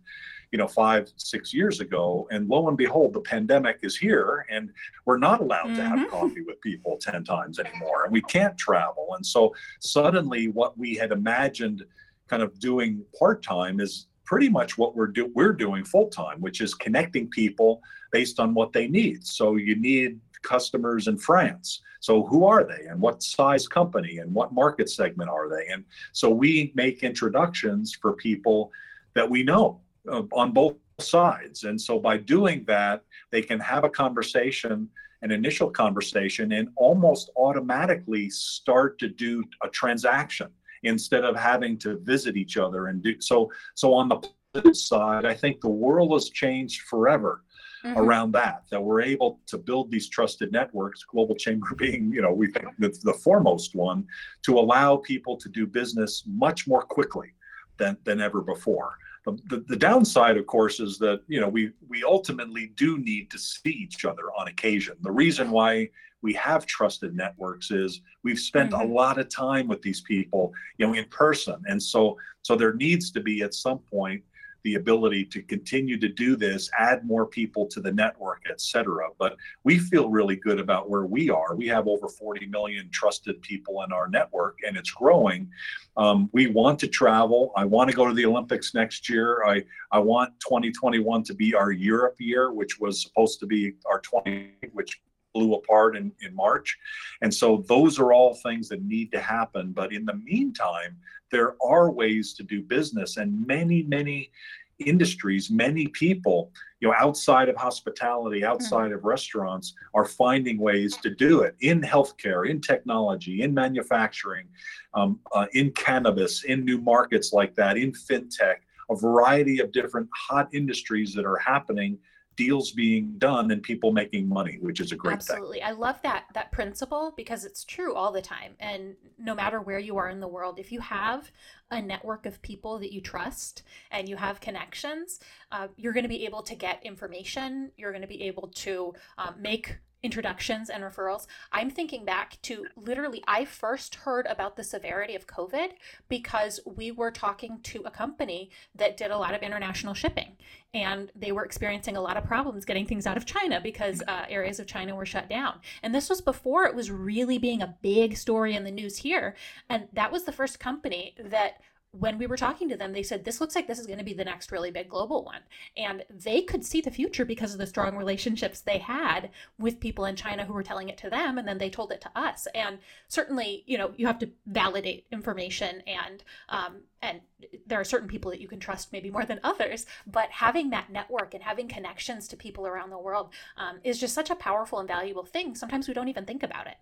you 0.52 0.58
know, 0.58 0.68
five, 0.68 1.12
six 1.18 1.54
years 1.54 1.80
ago. 1.82 2.28
And 2.32 2.48
lo 2.48 2.68
and 2.68 2.78
behold, 2.78 3.14
the 3.14 3.22
pandemic 3.22 3.80
is 3.84 3.98
here 3.98 4.46
and 4.50 4.70
we're 5.06 5.18
not 5.18 5.42
allowed 5.42 5.68
mm-hmm. 5.68 5.76
to 5.76 5.84
have 5.84 6.00
mm-hmm. 6.00 6.10
coffee 6.12 6.42
with 6.42 6.62
people 6.62 6.98
10 7.02 7.24
times 7.24 7.60
anymore. 7.60 8.06
And 8.06 8.14
we 8.14 8.22
can't 8.22 8.58
travel. 8.58 9.10
And 9.16 9.26
so 9.26 9.54
suddenly 9.80 10.48
what 10.48 10.78
we 10.78 10.96
had 10.96 11.12
imagined 11.12 11.84
kind 12.28 12.44
of 12.44 12.60
doing 12.60 13.04
part 13.18 13.44
time 13.44 13.80
is 13.80 14.08
pretty 14.26 14.50
much 14.50 14.78
what 14.78 14.96
we're 14.96 15.08
do 15.08 15.32
we're 15.34 15.54
doing 15.54 15.84
full 15.84 16.10
time, 16.10 16.40
which 16.42 16.62
is 16.62 16.74
connecting 16.74 17.30
people 17.30 17.82
based 18.12 18.40
on 18.40 18.54
what 18.54 18.74
they 18.74 18.88
need. 18.88 19.26
So 19.26 19.56
you 19.56 19.76
need 19.76 20.20
customers 20.44 21.08
in 21.08 21.18
France. 21.18 21.82
So 22.00 22.24
who 22.24 22.46
are 22.46 22.64
they 22.64 22.86
and 22.88 23.02
what 23.02 23.24
size 23.24 23.68
company 23.68 24.20
and 24.20 24.34
what 24.34 24.54
market 24.54 24.90
segment 24.90 25.30
are 25.30 25.50
they? 25.50 25.68
And 25.68 25.84
so 26.12 26.30
we 26.30 26.72
make 26.76 27.04
introductions 27.04 27.98
for 28.00 28.14
people 28.14 28.72
that 29.14 29.30
we 29.30 29.44
know 29.44 29.82
uh, 30.12 30.24
on 30.34 30.52
both 30.52 30.76
sides. 31.00 31.64
And 31.64 31.80
so 31.80 32.00
by 32.00 32.18
doing 32.18 32.64
that, 32.68 33.04
they 33.32 33.42
can 33.42 33.60
have 33.60 33.84
a 33.84 33.90
conversation 33.90 34.90
an 35.22 35.32
initial 35.32 35.70
conversation 35.70 36.52
and 36.52 36.70
almost 36.76 37.32
automatically 37.36 38.30
start 38.30 39.00
to 39.00 39.10
do 39.10 39.44
a 39.64 39.70
transaction 39.70 40.48
instead 40.88 41.24
of 41.24 41.36
having 41.36 41.78
to 41.78 41.98
visit 42.00 42.36
each 42.36 42.58
other 42.58 42.88
and 42.88 43.02
do 43.02 43.20
so 43.20 43.52
so 43.76 43.94
on 43.94 44.10
the 44.10 44.16
positive 44.54 44.76
side 44.76 45.26
i 45.26 45.34
think 45.34 45.62
the 45.62 45.70
world 45.70 46.12
has 46.14 46.30
changed 46.30 46.82
forever 46.82 47.44
mm-hmm. 47.84 47.98
around 47.98 48.32
that 48.32 48.64
that 48.72 48.82
we're 48.82 49.02
able 49.02 49.40
to 49.46 49.58
build 49.58 49.92
these 49.92 50.10
trusted 50.10 50.52
networks 50.52 51.04
global 51.04 51.36
chamber 51.36 51.68
being 51.78 52.12
you 52.12 52.22
know 52.22 52.34
we 52.34 52.48
think 52.48 52.68
the, 52.80 52.90
the 53.04 53.14
foremost 53.14 53.76
one 53.76 54.06
to 54.44 54.58
allow 54.58 54.98
people 54.98 55.38
to 55.38 55.50
do 55.50 55.66
business 55.66 56.24
much 56.28 56.68
more 56.68 56.82
quickly 56.82 57.30
than 57.78 57.98
than 58.04 58.20
ever 58.20 58.42
before 58.42 58.98
the, 59.26 59.38
the, 59.50 59.66
the, 59.68 59.76
downside 59.76 60.38
of 60.38 60.48
course 60.48 60.80
is 60.80 60.98
that 61.00 61.22
you 61.28 61.42
know 61.42 61.50
we 61.50 61.72
we 61.90 62.04
ultimately 62.04 62.68
do 62.78 62.98
need 62.98 63.30
to 63.30 63.38
see 63.38 63.70
each 63.70 64.06
other 64.06 64.32
on 64.40 64.48
occasion 64.48 64.96
the 65.02 65.12
reason 65.12 65.52
why 65.52 65.90
we 66.22 66.34
have 66.34 66.66
trusted 66.66 67.16
networks 67.16 67.72
is 67.72 68.02
we've 68.24 68.40
spent 68.40 68.72
mm-hmm. 68.72 68.90
a 68.90 68.94
lot 68.94 69.18
of 69.18 69.30
time 69.30 69.68
with 69.68 69.82
these 69.82 70.02
people 70.02 70.52
you 70.78 70.86
know 70.86 70.94
in 70.94 71.06
person 71.06 71.62
and 71.66 71.82
so 71.82 72.18
so 72.42 72.56
there 72.56 72.74
needs 72.74 73.12
to 73.12 73.22
be 73.22 73.42
at 73.42 73.54
some 73.54 73.80
point 73.80 74.22
the 74.68 74.76
ability 74.76 75.24
to 75.24 75.42
continue 75.44 75.98
to 75.98 76.10
do 76.10 76.36
this, 76.36 76.70
add 76.78 77.06
more 77.06 77.26
people 77.26 77.66
to 77.68 77.80
the 77.80 77.92
network, 77.92 78.42
et 78.50 78.60
cetera. 78.60 79.08
But 79.18 79.38
we 79.64 79.80
feel 79.80 80.10
really 80.10 80.36
good 80.36 80.60
about 80.60 80.90
where 80.90 81.06
we 81.06 81.30
are. 81.30 81.56
We 81.56 81.68
have 81.68 81.88
over 81.88 82.10
40 82.10 82.48
million 82.48 82.90
trusted 82.92 83.42
people 83.42 83.84
in 83.84 83.94
our 83.94 84.10
network, 84.10 84.58
and 84.68 84.76
it's 84.76 84.92
growing. 84.92 85.50
Um, 85.96 86.30
we 86.34 86.48
want 86.48 86.80
to 86.80 86.88
travel. 86.90 87.54
I 87.56 87.64
want 87.64 87.90
to 87.90 87.96
go 87.96 88.08
to 88.08 88.14
the 88.14 88.26
Olympics 88.26 88.74
next 88.74 89.08
year. 89.08 89.46
I, 89.46 89.64
I 89.94 90.00
want 90.00 90.38
2021 90.42 91.24
to 91.24 91.34
be 91.34 91.56
our 91.56 91.72
Europe 91.72 92.18
year, 92.20 92.52
which 92.52 92.78
was 92.78 93.02
supposed 93.02 93.40
to 93.40 93.46
be 93.46 93.76
our 93.90 94.02
20, 94.02 94.52
which 94.74 95.00
blew 95.34 95.56
apart 95.56 95.96
in, 95.96 96.12
in 96.22 96.36
March. 96.36 96.78
And 97.22 97.34
so 97.34 97.64
those 97.68 98.00
are 98.00 98.14
all 98.14 98.36
things 98.36 98.70
that 98.70 98.84
need 98.84 99.12
to 99.12 99.20
happen. 99.20 99.72
But 99.72 99.94
in 99.94 100.06
the 100.06 100.16
meantime, 100.16 100.98
there 101.32 101.56
are 101.64 101.92
ways 101.92 102.34
to 102.36 102.44
do 102.44 102.62
business 102.62 103.18
and 103.18 103.46
many, 103.46 103.84
many 103.84 104.32
industries, 104.80 105.50
many 105.50 105.88
people, 105.88 106.52
you 106.80 106.88
know, 106.88 106.94
outside 106.98 107.50
of 107.50 107.56
hospitality, 107.56 108.46
outside 108.46 108.92
of 108.92 109.04
restaurants, 109.04 109.74
are 109.94 110.06
finding 110.06 110.60
ways 110.60 110.96
to 110.98 111.10
do 111.10 111.42
it 111.42 111.56
in 111.62 111.82
healthcare, 111.82 112.48
in 112.48 112.62
technology, 112.62 113.42
in 113.42 113.54
manufacturing, 113.54 114.48
um, 114.94 115.20
uh, 115.34 115.48
in 115.54 115.72
cannabis, 115.72 116.44
in 116.44 116.64
new 116.64 116.80
markets 116.80 117.34
like 117.34 117.56
that, 117.56 117.78
in 117.78 117.92
fintech, 117.92 118.58
a 118.90 118.96
variety 118.96 119.60
of 119.60 119.72
different 119.72 120.08
hot 120.16 120.48
industries 120.54 121.14
that 121.14 121.26
are 121.26 121.38
happening 121.38 121.98
deals 122.38 122.72
being 122.72 123.16
done 123.18 123.52
and 123.52 123.62
people 123.62 123.92
making 123.92 124.30
money, 124.30 124.60
which 124.62 124.80
is 124.80 124.94
a 124.94 124.96
great 124.96 125.16
Absolutely. 125.16 125.60
thing. 125.60 125.64
Absolutely. 125.64 125.86
I 125.86 125.88
love 125.88 126.02
that 126.04 126.26
that 126.34 126.52
principle 126.52 127.14
because 127.18 127.44
it's 127.44 127.66
true 127.66 127.94
all 127.96 128.12
the 128.14 128.22
time. 128.22 128.54
And 128.60 128.96
no 129.18 129.36
matter 129.36 129.60
where 129.60 129.80
you 129.80 129.98
are 129.98 130.10
in 130.10 130.22
the 130.22 130.28
world, 130.28 130.60
if 130.60 130.72
you 130.72 130.80
have 130.80 131.30
a 131.72 131.82
network 131.82 132.26
of 132.26 132.42
people 132.42 132.80
that 132.80 132.94
you 132.94 133.02
trust 133.02 133.64
and 133.92 134.08
you 134.08 134.16
have 134.16 134.40
connections, 134.40 135.20
uh, 135.52 135.68
you're 135.76 135.94
going 135.94 136.04
to 136.04 136.10
be 136.10 136.26
able 136.26 136.44
to 136.44 136.56
get 136.56 136.82
information. 136.86 137.72
You're 137.76 137.92
going 137.92 138.04
to 138.04 138.08
be 138.08 138.24
able 138.24 138.48
to 138.50 138.94
um, 139.18 139.36
make 139.40 139.80
introductions 140.08 140.70
and 140.70 140.86
referrals. 140.86 141.28
I'm 141.52 141.70
thinking 141.70 142.06
back 142.06 142.42
to 142.44 142.66
literally, 142.78 143.22
I 143.28 143.44
first 143.44 143.96
heard 143.96 144.26
about 144.26 144.56
the 144.56 144.64
severity 144.64 145.16
of 145.16 145.28
COVID 145.28 145.72
because 146.08 146.62
we 146.66 146.92
were 146.92 147.12
talking 147.12 147.60
to 147.64 147.82
a 147.84 147.92
company 147.92 148.50
that 148.74 148.96
did 148.96 149.12
a 149.12 149.18
lot 149.18 149.34
of 149.34 149.42
international 149.42 149.94
shipping 149.94 150.38
and 150.74 151.12
they 151.14 151.34
were 151.34 151.44
experiencing 151.44 151.98
a 151.98 152.02
lot 152.02 152.16
of 152.16 152.24
problems 152.24 152.64
getting 152.64 152.86
things 152.86 153.06
out 153.06 153.18
of 153.18 153.26
China 153.26 153.60
because 153.60 154.02
uh, 154.08 154.24
areas 154.30 154.62
of 154.62 154.66
China 154.66 154.96
were 154.96 155.06
shut 155.06 155.28
down. 155.28 155.60
And 155.84 155.94
this 155.94 156.10
was 156.10 156.22
before 156.22 156.64
it 156.64 156.74
was 156.74 156.90
really 156.90 157.38
being 157.38 157.62
a 157.62 157.76
big 157.82 158.16
story 158.16 158.56
in 158.56 158.64
the 158.64 158.72
news 158.72 158.96
here. 158.96 159.36
And 159.70 159.90
that 159.92 160.14
was 160.14 160.24
the 160.24 160.32
first 160.32 160.58
company 160.58 161.16
that 161.20 161.60
when 161.92 162.18
we 162.18 162.28
were 162.28 162.38
talking 162.38 162.70
to 162.70 162.76
them, 162.76 162.94
they 162.94 163.04
said, 163.04 163.24
This 163.24 163.40
looks 163.40 163.56
like 163.56 163.68
this 163.68 163.80
is 163.80 163.88
going 163.88 164.00
to 164.00 164.06
be 164.06 164.14
the 164.14 164.26
next 164.26 164.52
really 164.52 164.72
big 164.72 164.90
global 164.90 165.24
one. 165.24 165.42
And 165.76 166.04
they 166.10 166.42
could 166.42 166.66
see 166.66 166.82
the 166.82 166.92
future 166.92 167.26
because 167.26 167.54
of 167.54 167.60
the 167.60 167.68
strong 167.68 167.96
relationships 167.96 168.62
they 168.62 168.78
had 168.78 169.30
with 169.58 169.80
people 169.80 170.06
in 170.06 170.16
China 170.16 170.46
who 170.46 170.54
were 170.54 170.64
telling 170.64 170.90
it 170.90 170.98
to 171.00 171.10
them. 171.10 171.38
And 171.38 171.48
then 171.48 171.58
they 171.58 171.70
told 171.70 171.92
it 171.92 172.02
to 172.02 172.12
us. 172.16 172.48
And 172.54 172.80
certainly, 173.08 173.64
you 173.66 173.78
know, 173.78 173.94
you 173.96 174.06
have 174.08 174.20
to 174.20 174.30
validate 174.46 175.06
information 175.12 175.82
and, 175.88 176.24
um, 176.50 176.78
and 177.02 177.22
there 177.66 177.80
are 177.80 177.86
certain 177.86 178.08
people 178.08 178.32
that 178.32 178.42
you 178.42 178.48
can 178.48 178.60
trust 178.60 178.92
maybe 178.92 179.10
more 179.10 179.26
than 179.26 179.40
others. 179.44 179.86
But 180.06 180.30
having 180.30 180.70
that 180.72 180.92
network 180.92 181.34
and 181.34 181.44
having 181.44 181.68
connections 181.68 182.28
to 182.30 182.38
people 182.38 182.68
around 182.68 182.90
the 182.90 183.00
world 183.00 183.30
um, 183.56 183.80
is 183.84 184.00
just 184.00 184.14
such 184.14 184.30
a 184.30 184.36
powerful 184.36 184.80
and 184.80 184.88
valuable 184.88 185.26
thing. 185.26 185.56
Sometimes 185.56 185.88
we 185.88 185.94
don't 185.94 186.10
even 186.10 186.26
think 186.26 186.44
about 186.44 186.68
it. 186.68 186.78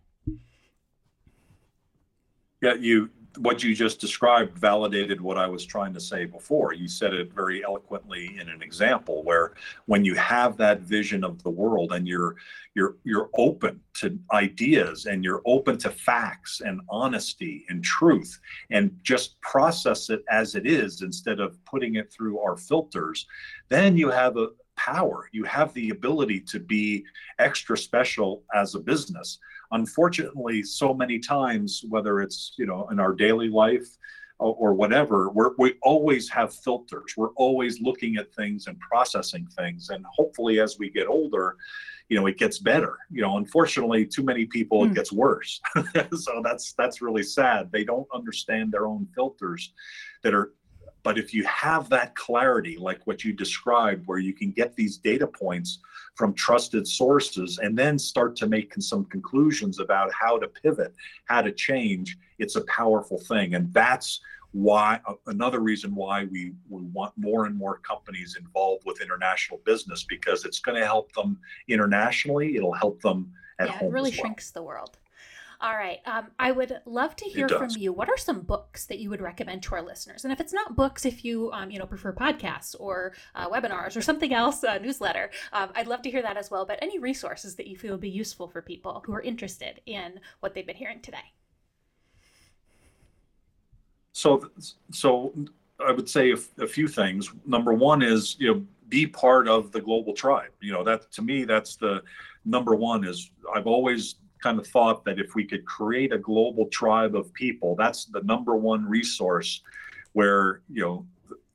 Yeah, 2.61 2.73
you 2.73 3.11
what 3.37 3.63
you 3.63 3.75
just 3.75 3.99
described 3.99 4.57
validated 4.57 5.19
what 5.19 5.37
I 5.37 5.47
was 5.47 5.65
trying 5.65 5.93
to 5.93 5.99
say 5.99 6.25
before. 6.25 6.73
You 6.73 6.87
said 6.87 7.13
it 7.13 7.33
very 7.33 7.63
eloquently 7.63 8.37
in 8.39 8.49
an 8.49 8.61
example 8.61 9.23
where 9.23 9.53
when 9.85 10.05
you 10.05 10.15
have 10.15 10.57
that 10.57 10.81
vision 10.81 11.23
of 11.23 11.41
the 11.43 11.49
world 11.49 11.93
and 11.93 12.07
you're 12.07 12.35
you're 12.75 12.97
you're 13.03 13.29
open 13.35 13.81
to 13.95 14.17
ideas 14.33 15.05
and 15.05 15.23
you're 15.23 15.41
open 15.45 15.77
to 15.79 15.89
facts 15.89 16.61
and 16.61 16.81
honesty 16.89 17.65
and 17.69 17.83
truth 17.83 18.39
and 18.69 18.97
just 19.03 19.39
process 19.41 20.09
it 20.09 20.23
as 20.29 20.55
it 20.55 20.65
is 20.65 21.01
instead 21.01 21.39
of 21.39 21.63
putting 21.65 21.95
it 21.95 22.11
through 22.11 22.39
our 22.39 22.57
filters, 22.57 23.25
then 23.69 23.97
you 23.97 24.09
have 24.09 24.37
a 24.37 24.49
power. 24.75 25.29
You 25.31 25.43
have 25.45 25.73
the 25.73 25.89
ability 25.89 26.41
to 26.41 26.59
be 26.59 27.05
extra 27.39 27.77
special 27.77 28.43
as 28.53 28.75
a 28.75 28.79
business 28.79 29.39
unfortunately 29.71 30.63
so 30.63 30.93
many 30.93 31.19
times 31.19 31.83
whether 31.89 32.21
it's 32.21 32.53
you 32.57 32.65
know 32.65 32.87
in 32.91 32.99
our 32.99 33.13
daily 33.13 33.49
life 33.49 33.87
or, 34.37 34.73
whatever 34.73 35.29
we're, 35.29 35.51
we 35.57 35.75
always 35.81 36.29
have 36.29 36.53
filters 36.53 37.13
we're 37.15 37.33
always 37.35 37.79
looking 37.79 38.17
at 38.17 38.33
things 38.33 38.67
and 38.67 38.77
processing 38.79 39.47
things 39.57 39.89
and 39.89 40.05
hopefully 40.13 40.59
as 40.59 40.77
we 40.77 40.89
get 40.89 41.07
older 41.07 41.55
you 42.09 42.19
know 42.19 42.27
it 42.27 42.37
gets 42.37 42.59
better 42.59 42.97
you 43.09 43.21
know 43.21 43.37
unfortunately 43.37 44.05
too 44.05 44.23
many 44.23 44.45
people 44.45 44.81
mm. 44.81 44.85
it 44.85 44.87
hmm. 44.89 44.93
gets 44.93 45.11
worse 45.11 45.61
so 46.17 46.41
that's 46.43 46.73
that's 46.73 47.01
really 47.01 47.23
sad 47.23 47.71
they 47.71 47.83
don't 47.83 48.07
understand 48.13 48.71
their 48.71 48.85
own 48.85 49.07
filters 49.15 49.73
that 50.21 50.33
are 50.33 50.51
but 51.05 51.19
if 51.19 51.35
you 51.35 51.43
have 51.45 51.87
that 51.89 52.15
clarity, 52.15 52.77
like 52.77 52.99
what 53.05 53.23
you 53.23 53.31
described, 53.31 54.07
where 54.07 54.17
you 54.17 54.33
can 54.33 54.49
get 54.49 54.75
these 54.75 54.97
data 54.97 55.27
points 55.27 55.77
from 56.15 56.33
trusted 56.33 56.87
sources 56.87 57.59
and 57.61 57.77
then 57.77 57.99
start 57.99 58.35
to 58.37 58.47
make 58.47 58.73
some 58.79 59.05
conclusions 59.05 59.79
about 59.79 60.11
how 60.11 60.39
to 60.39 60.47
pivot, 60.47 60.95
how 61.25 61.43
to 61.43 61.51
change, 61.51 62.17
it's 62.39 62.55
a 62.55 62.65
powerful 62.65 63.19
thing. 63.19 63.53
And 63.53 63.71
that's 63.71 64.19
why 64.51 64.99
uh, 65.07 65.13
another 65.27 65.59
reason 65.59 65.93
why 65.93 66.23
we, 66.23 66.53
we 66.69 66.81
want 66.85 67.13
more 67.17 67.45
and 67.45 67.55
more 67.55 67.77
companies 67.87 68.35
involved 68.39 68.81
with 68.87 68.99
international 68.99 69.61
business 69.63 70.05
because 70.09 70.43
it's 70.43 70.59
going 70.59 70.79
to 70.79 70.87
help 70.87 71.11
them 71.11 71.37
internationally. 71.67 72.55
It'll 72.55 72.73
help 72.73 72.99
them 73.03 73.31
at 73.59 73.67
yeah, 73.67 73.73
home. 73.73 73.89
It 73.89 73.93
really 73.93 74.09
well. 74.09 74.21
shrinks 74.21 74.49
the 74.49 74.63
world. 74.63 74.97
All 75.65 75.75
right. 75.75 75.99
Um, 76.05 76.27
I 76.37 76.51
would 76.51 76.79
love 76.85 77.15
to 77.15 77.25
hear 77.25 77.49
from 77.49 77.71
you. 77.71 77.91
What 77.91 78.07
are 78.07 78.17
some 78.17 78.41
books 78.41 78.85
that 78.85 78.99
you 78.99 79.09
would 79.09 79.19
recommend 79.19 79.63
to 79.63 79.73
our 79.73 79.81
listeners? 79.81 80.23
And 80.23 80.31
if 80.31 80.39
it's 80.39 80.53
not 80.53 80.75
books, 80.75 81.07
if 81.07 81.25
you 81.25 81.51
um, 81.53 81.71
you 81.71 81.79
know 81.79 81.87
prefer 81.87 82.13
podcasts 82.13 82.75
or 82.79 83.13
uh, 83.33 83.49
webinars 83.49 83.97
or 83.97 84.01
something 84.03 84.31
else, 84.31 84.61
a 84.61 84.77
newsletter, 84.77 85.31
um, 85.53 85.71
I'd 85.73 85.87
love 85.87 86.03
to 86.03 86.11
hear 86.11 86.21
that 86.21 86.37
as 86.37 86.51
well. 86.51 86.67
But 86.67 86.77
any 86.83 86.99
resources 86.99 87.55
that 87.55 87.65
you 87.65 87.77
feel 87.77 87.93
would 87.93 88.01
be 88.01 88.11
useful 88.11 88.47
for 88.47 88.61
people 88.61 89.01
who 89.07 89.13
are 89.15 89.23
interested 89.23 89.81
in 89.87 90.19
what 90.41 90.53
they've 90.53 90.67
been 90.67 90.75
hearing 90.75 91.01
today. 91.01 91.33
So, 94.11 94.51
so 94.91 95.33
I 95.83 95.91
would 95.93 96.07
say 96.07 96.31
a, 96.31 96.37
a 96.63 96.67
few 96.67 96.87
things. 96.87 97.31
Number 97.43 97.73
one 97.73 98.03
is 98.03 98.35
you 98.37 98.53
know 98.53 98.63
be 98.89 99.07
part 99.07 99.47
of 99.47 99.71
the 99.71 99.81
global 99.81 100.13
tribe. 100.13 100.51
You 100.61 100.73
know 100.73 100.83
that 100.83 101.11
to 101.13 101.23
me 101.23 101.43
that's 101.43 101.75
the 101.75 102.03
number 102.45 102.75
one 102.75 103.03
is 103.03 103.31
I've 103.51 103.65
always 103.65 104.17
kind 104.45 104.59
of 104.59 104.67
thought 104.67 105.03
that 105.05 105.17
if 105.19 105.33
we 105.33 105.43
could 105.43 105.65
create 105.65 106.13
a 106.13 106.19
global 106.19 106.67
tribe 106.67 107.15
of 107.15 107.33
people, 107.33 107.75
that's 107.75 108.05
the 108.05 108.21
number 108.21 108.55
one 108.55 108.87
resource 108.87 109.63
where, 110.13 110.61
you 110.69 110.83
know, 110.83 111.05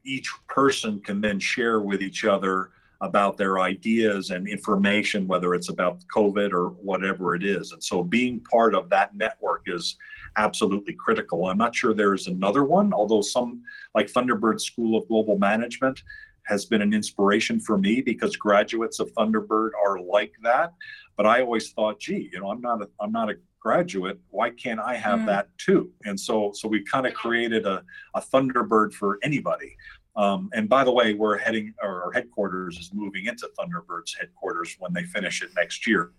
each 0.05 0.29
person 0.49 1.01
can 1.01 1.21
then 1.21 1.39
share 1.39 1.79
with 1.81 2.03
each 2.03 2.25
other 2.25 2.71
about 3.01 3.37
their 3.37 3.61
ideas 3.61 4.31
and 4.31 4.49
information, 4.49 5.29
whether 5.29 5.55
it's 5.55 5.69
about 5.69 6.01
COVID 6.15 6.53
or 6.53 6.71
whatever 6.91 7.37
it 7.37 7.45
is. 7.45 7.71
And 7.71 7.83
so 7.83 8.03
being 8.03 8.41
part 8.41 8.75
of 8.75 8.91
that 8.91 9.15
network 9.15 9.63
is 9.67 9.97
absolutely 10.37 10.95
critical. 10.95 11.47
I'm 11.47 11.59
not 11.59 11.77
sure 11.77 11.95
there's 11.95 12.27
another 12.27 12.65
one, 12.65 12.93
although 12.93 13.23
some 13.23 13.63
like 13.95 14.09
Thunderbird 14.09 14.61
School 14.61 14.99
of 14.99 15.07
Global 15.07 15.39
Management 15.39 16.03
has 16.51 16.67
been 16.67 16.83
an 16.83 16.93
inspiration 16.93 17.61
for 17.61 17.79
me 17.79 18.03
because 18.03 18.37
graduates 18.37 18.99
of 18.99 19.11
Thunderbird 19.15 19.71
are 19.83 20.01
like 20.01 20.35
that. 20.43 20.75
But 21.17 21.27
I 21.27 21.41
always 21.41 21.71
thought, 21.71 22.01
gee, 22.01 22.29
you 22.33 22.41
know, 22.41 22.51
I'm 22.51 22.61
not 22.61 22.83
a 22.83 22.89
I'm 23.01 23.13
not 23.13 23.31
a 23.31 23.37
graduate. 23.61 24.19
Why 24.31 24.51
can't 24.51 24.81
I 24.81 24.97
have 24.97 25.21
mm. 25.21 25.27
that 25.27 25.49
too? 25.59 25.91
And 26.05 26.19
so 26.19 26.51
so 26.53 26.69
we 26.69 26.83
kind 26.83 27.07
of 27.07 27.15
created 27.15 27.67
a, 27.67 27.83
a 28.15 28.21
Thunderbird 28.21 28.93
for 28.93 29.19
anybody. 29.23 29.77
Um, 30.17 30.51
and 30.53 30.69
by 30.69 30.83
the 30.83 30.93
way, 30.93 31.15
we're 31.15 31.39
heading 31.39 31.73
our 31.83 32.11
headquarters 32.13 32.77
is 32.79 32.91
moving 32.93 33.27
into 33.27 33.49
Thunderbird's 33.59 34.15
headquarters 34.19 34.77
when 34.79 34.93
they 34.93 35.05
finish 35.05 35.41
it 35.43 35.51
next 35.57 35.87
year. 35.87 36.13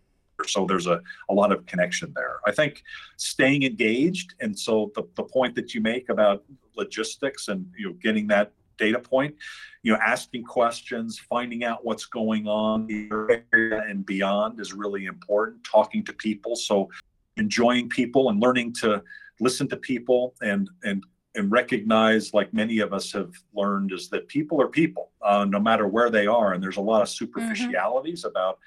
So 0.48 0.66
there's 0.66 0.88
a, 0.88 1.02
a 1.30 1.34
lot 1.34 1.52
of 1.52 1.66
connection 1.66 2.14
there. 2.16 2.40
I 2.48 2.52
think 2.52 2.84
staying 3.18 3.62
engaged, 3.64 4.34
and 4.40 4.58
so 4.58 4.92
the, 4.96 5.04
the 5.16 5.24
point 5.24 5.54
that 5.56 5.76
you 5.76 5.82
make 5.82 6.10
about 6.10 6.44
logistics 6.76 7.48
and 7.50 7.66
you 7.78 7.88
know 7.88 7.94
getting 8.02 8.28
that 8.28 8.54
data 8.78 9.00
point, 9.00 9.36
you 9.84 9.92
know, 9.92 10.00
asking 10.06 10.44
questions, 10.44 11.20
finding 11.20 11.64
out 11.64 11.86
what's 11.86 12.06
going 12.06 12.48
on 12.48 12.90
in 12.90 13.10
the 13.10 13.44
area 13.54 13.84
and 13.88 14.06
beyond 14.06 14.60
is 14.60 14.74
really 14.74 15.06
important. 15.06 15.64
Talking 15.64 16.04
to 16.06 16.14
people, 16.14 16.56
so 16.56 16.90
enjoying 17.38 17.90
people 17.90 18.30
and 18.30 18.42
learning 18.42 18.74
to 18.82 19.02
listen 19.40 19.68
to 19.70 19.78
people 19.78 20.36
and 20.42 20.70
and 20.84 21.04
and 21.36 21.52
recognize, 21.52 22.34
like 22.34 22.54
many 22.54 22.80
of 22.80 22.92
us 22.94 23.12
have 23.14 23.32
learned, 23.54 23.94
is 23.94 24.10
that 24.10 24.28
people 24.28 24.62
are 24.62 24.68
people, 24.68 25.12
uh, 25.22 25.46
no 25.46 25.60
matter 25.60 25.88
where 25.88 26.10
they 26.10 26.28
are. 26.28 26.54
And 26.54 26.62
there's 26.62 26.78
a 26.78 26.82
lot 26.82 27.02
of 27.02 27.08
mm-hmm. 27.08 27.26
superficialities 27.26 28.20
mm-hmm. 28.22 28.30
about 28.30 28.60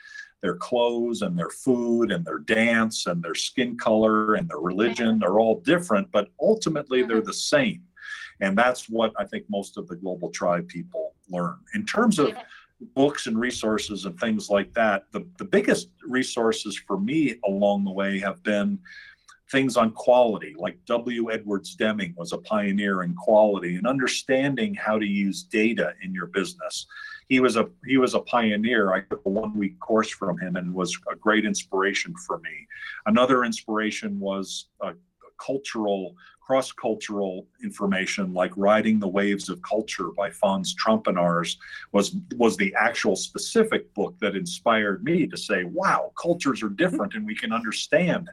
their 0.42 0.56
clothes 0.56 1.22
and 1.22 1.38
their 1.38 1.50
food 1.50 2.12
and 2.12 2.24
their 2.24 2.38
dance 2.38 3.06
and 3.06 3.22
their 3.22 3.34
skin 3.34 3.76
color 3.76 4.34
and 4.34 4.48
their 4.48 4.58
religion 4.58 5.22
are 5.22 5.40
all 5.40 5.60
different, 5.60 6.10
but 6.12 6.28
ultimately 6.40 7.00
mm-hmm. 7.00 7.08
they're 7.08 7.20
the 7.22 7.32
same. 7.32 7.82
And 8.40 8.56
that's 8.56 8.88
what 8.88 9.12
I 9.18 9.24
think 9.24 9.44
most 9.48 9.76
of 9.76 9.88
the 9.88 9.96
global 9.96 10.30
tribe 10.30 10.68
people 10.68 11.14
learn. 11.28 11.58
In 11.74 11.86
terms 11.86 12.18
of 12.18 12.32
books 12.94 13.26
and 13.26 13.38
resources 13.38 14.04
and 14.04 14.18
things 14.18 14.50
like 14.50 14.72
that, 14.74 15.04
the, 15.12 15.26
the 15.38 15.44
biggest 15.44 15.90
resources 16.06 16.76
for 16.86 16.98
me 16.98 17.36
along 17.46 17.84
the 17.84 17.92
way 17.92 18.18
have 18.18 18.42
been 18.42 18.78
things 19.50 19.76
on 19.76 19.92
quality, 19.92 20.54
like 20.58 20.84
W. 20.86 21.30
Edwards 21.30 21.74
Deming 21.76 22.14
was 22.16 22.32
a 22.32 22.38
pioneer 22.38 23.02
in 23.02 23.14
quality 23.14 23.76
and 23.76 23.86
understanding 23.86 24.74
how 24.74 24.98
to 24.98 25.06
use 25.06 25.42
data 25.44 25.92
in 26.02 26.12
your 26.12 26.26
business. 26.26 26.86
He 27.28 27.40
was 27.40 27.56
a 27.56 27.68
he 27.86 27.96
was 27.96 28.14
a 28.14 28.20
pioneer. 28.20 28.92
I 28.92 29.00
took 29.02 29.22
a 29.24 29.30
one 29.30 29.56
week 29.56 29.78
course 29.80 30.10
from 30.10 30.38
him 30.38 30.56
and 30.56 30.74
was 30.74 30.98
a 31.10 31.16
great 31.16 31.44
inspiration 31.44 32.14
for 32.26 32.38
me. 32.38 32.66
Another 33.06 33.44
inspiration 33.44 34.18
was 34.18 34.68
a 34.80 34.92
cultural 35.38 36.14
cross-cultural 36.44 37.46
information 37.62 38.34
like 38.34 38.52
riding 38.56 38.98
the 38.98 39.08
waves 39.08 39.48
of 39.48 39.62
culture 39.62 40.08
by 40.16 40.28
Franz 40.30 40.74
Trompenaars 40.74 41.56
was 41.92 42.16
was 42.36 42.56
the 42.56 42.74
actual 42.78 43.16
specific 43.16 43.92
book 43.94 44.14
that 44.20 44.36
inspired 44.36 45.02
me 45.04 45.26
to 45.26 45.36
say 45.36 45.64
wow 45.64 46.12
cultures 46.20 46.62
are 46.62 46.68
different 46.68 47.14
and 47.14 47.24
we 47.24 47.34
can 47.34 47.52
understand 47.52 48.28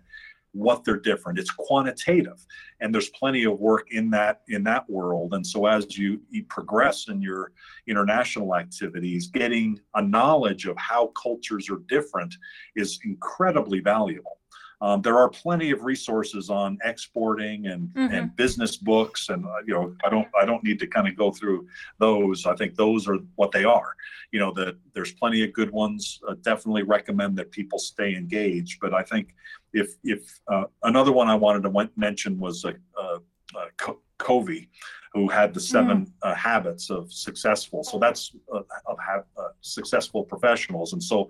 what 0.54 0.84
they're 0.84 1.00
different. 1.00 1.40
It's 1.40 1.52
quantitative 1.52 2.46
and 2.82 2.94
there's 2.94 3.10
plenty 3.12 3.46
of 3.46 3.60
work 3.60 3.88
in 3.92 4.10
that 4.12 4.42
in 4.50 4.64
that 4.66 4.90
world. 4.90 5.34
And 5.34 5.48
so 5.48 5.66
as 5.66 5.98
you, 5.98 6.20
you 6.30 6.44
progress 6.44 7.08
in 7.08 7.22
your 7.22 7.54
international 7.88 8.56
activities 8.56 9.28
getting 9.28 9.80
a 9.96 10.02
knowledge 10.02 10.66
of 10.66 10.76
how 10.78 11.08
cultures 11.08 11.70
are 11.70 11.82
different 11.88 12.36
is 12.76 13.00
incredibly 13.06 13.80
valuable 13.80 14.41
um, 14.82 15.02
there 15.02 15.18
are 15.18 15.30
plenty 15.30 15.70
of 15.70 15.84
resources 15.84 16.50
on 16.50 16.78
exporting 16.84 17.68
and, 17.68 17.90
mm-hmm. 17.90 18.14
and 18.14 18.36
business 18.36 18.78
books, 18.78 19.30
and 19.30 19.46
uh, 19.46 19.60
you 19.66 19.74
know 19.74 19.96
I 20.04 20.10
don't 20.10 20.28
I 20.40 20.46
don't 20.46 20.64
need 20.64 20.80
to 20.80 20.88
kind 20.88 21.08
of 21.08 21.16
go 21.16 21.32
through 21.32 21.68
those. 22.00 22.48
I 22.48 22.56
think 22.56 22.76
those 22.76 23.08
are 23.08 23.18
what 23.36 23.52
they 23.52 23.64
are. 23.64 23.96
You 24.32 24.40
know 24.40 24.52
that 24.54 24.78
there's 24.94 25.14
plenty 25.14 25.44
of 25.44 25.54
good 25.54 25.72
ones. 25.72 26.20
Uh, 26.28 26.34
definitely 26.42 26.84
recommend 26.84 27.38
that 27.38 27.52
people 27.52 27.78
stay 27.78 28.16
engaged. 28.16 28.80
But 28.82 28.94
I 28.94 29.04
think 29.04 29.36
if 29.72 29.94
if 30.04 30.40
uh, 30.48 30.66
another 30.84 31.12
one 31.12 31.30
I 31.30 31.36
wanted 31.36 31.62
to 31.64 31.90
mention 31.96 32.40
was 32.40 32.66
a, 32.66 32.74
a, 33.00 33.20
a 33.58 33.96
Covey, 34.18 34.70
who 35.14 35.28
had 35.28 35.54
the 35.54 35.60
seven 35.60 36.06
mm. 36.06 36.12
uh, 36.24 36.34
habits 36.34 36.90
of 36.90 37.12
successful. 37.12 37.84
So 37.84 38.00
that's 38.00 38.36
uh, 38.54 38.62
of 38.88 38.98
ha- 39.00 39.24
uh, 39.38 39.50
successful 39.62 40.24
professionals, 40.24 40.94
and 40.94 41.04
so 41.04 41.30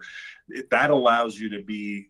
that 0.69 0.89
allows 0.89 1.37
you 1.37 1.49
to 1.49 1.63
be 1.63 2.09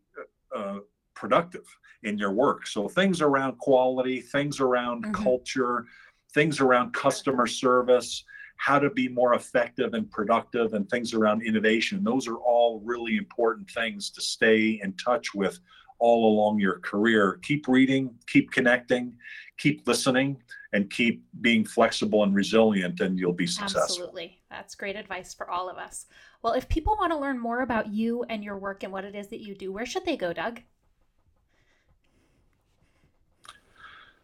uh, 0.56 0.80
productive 1.22 1.68
in 2.02 2.18
your 2.18 2.32
work. 2.32 2.66
So 2.66 2.88
things 2.88 3.22
around 3.22 3.60
quality, 3.60 4.20
things 4.22 4.60
around 4.60 5.04
mm-hmm. 5.04 5.24
culture, 5.24 5.86
things 6.34 6.60
around 6.60 6.94
customer 6.94 7.46
service, 7.46 8.24
how 8.58 8.80
to 8.80 8.90
be 8.90 9.08
more 9.08 9.36
effective 9.36 9.94
and 9.94 10.10
productive, 10.10 10.74
and 10.74 10.90
things 10.90 11.14
around 11.14 11.44
innovation. 11.44 12.04
Those 12.04 12.28
are 12.28 12.38
all 12.38 12.82
really 12.84 13.18
important 13.18 13.70
things 13.70 14.10
to 14.12 14.22
stay 14.22 14.80
in 14.84 14.94
touch 14.94 15.36
with 15.36 15.60
all 16.00 16.34
along 16.34 16.60
your 16.60 16.80
career. 16.80 17.40
Keep 17.44 17.68
reading, 17.68 18.16
keep 18.26 18.50
connecting, 18.50 19.14
keep 19.58 19.88
listening, 19.88 20.42
and 20.74 20.90
keep 20.90 21.24
being 21.42 21.64
flexible 21.64 22.24
and 22.24 22.34
resilient, 22.34 23.00
and 23.00 23.20
you'll 23.20 23.32
be 23.32 23.46
successful. 23.46 23.82
Absolutely. 23.84 24.42
That's 24.50 24.74
great 24.74 24.96
advice 24.96 25.36
for 25.36 25.52
all 25.52 25.70
of 25.70 25.78
us. 25.78 26.08
Well, 26.42 26.54
if 26.54 26.68
people 26.68 26.98
want 27.00 27.12
to 27.14 27.20
learn 27.20 27.38
more 27.38 27.62
about 27.62 27.94
you 27.94 28.24
and 28.24 28.44
your 28.44 28.58
work 28.58 28.82
and 28.82 28.92
what 28.92 29.06
it 29.06 29.14
is 29.14 29.28
that 29.28 29.42
you 29.42 29.54
do, 29.54 29.72
where 29.72 29.86
should 29.86 30.06
they 30.06 30.18
go, 30.18 30.34
Doug? 30.34 30.62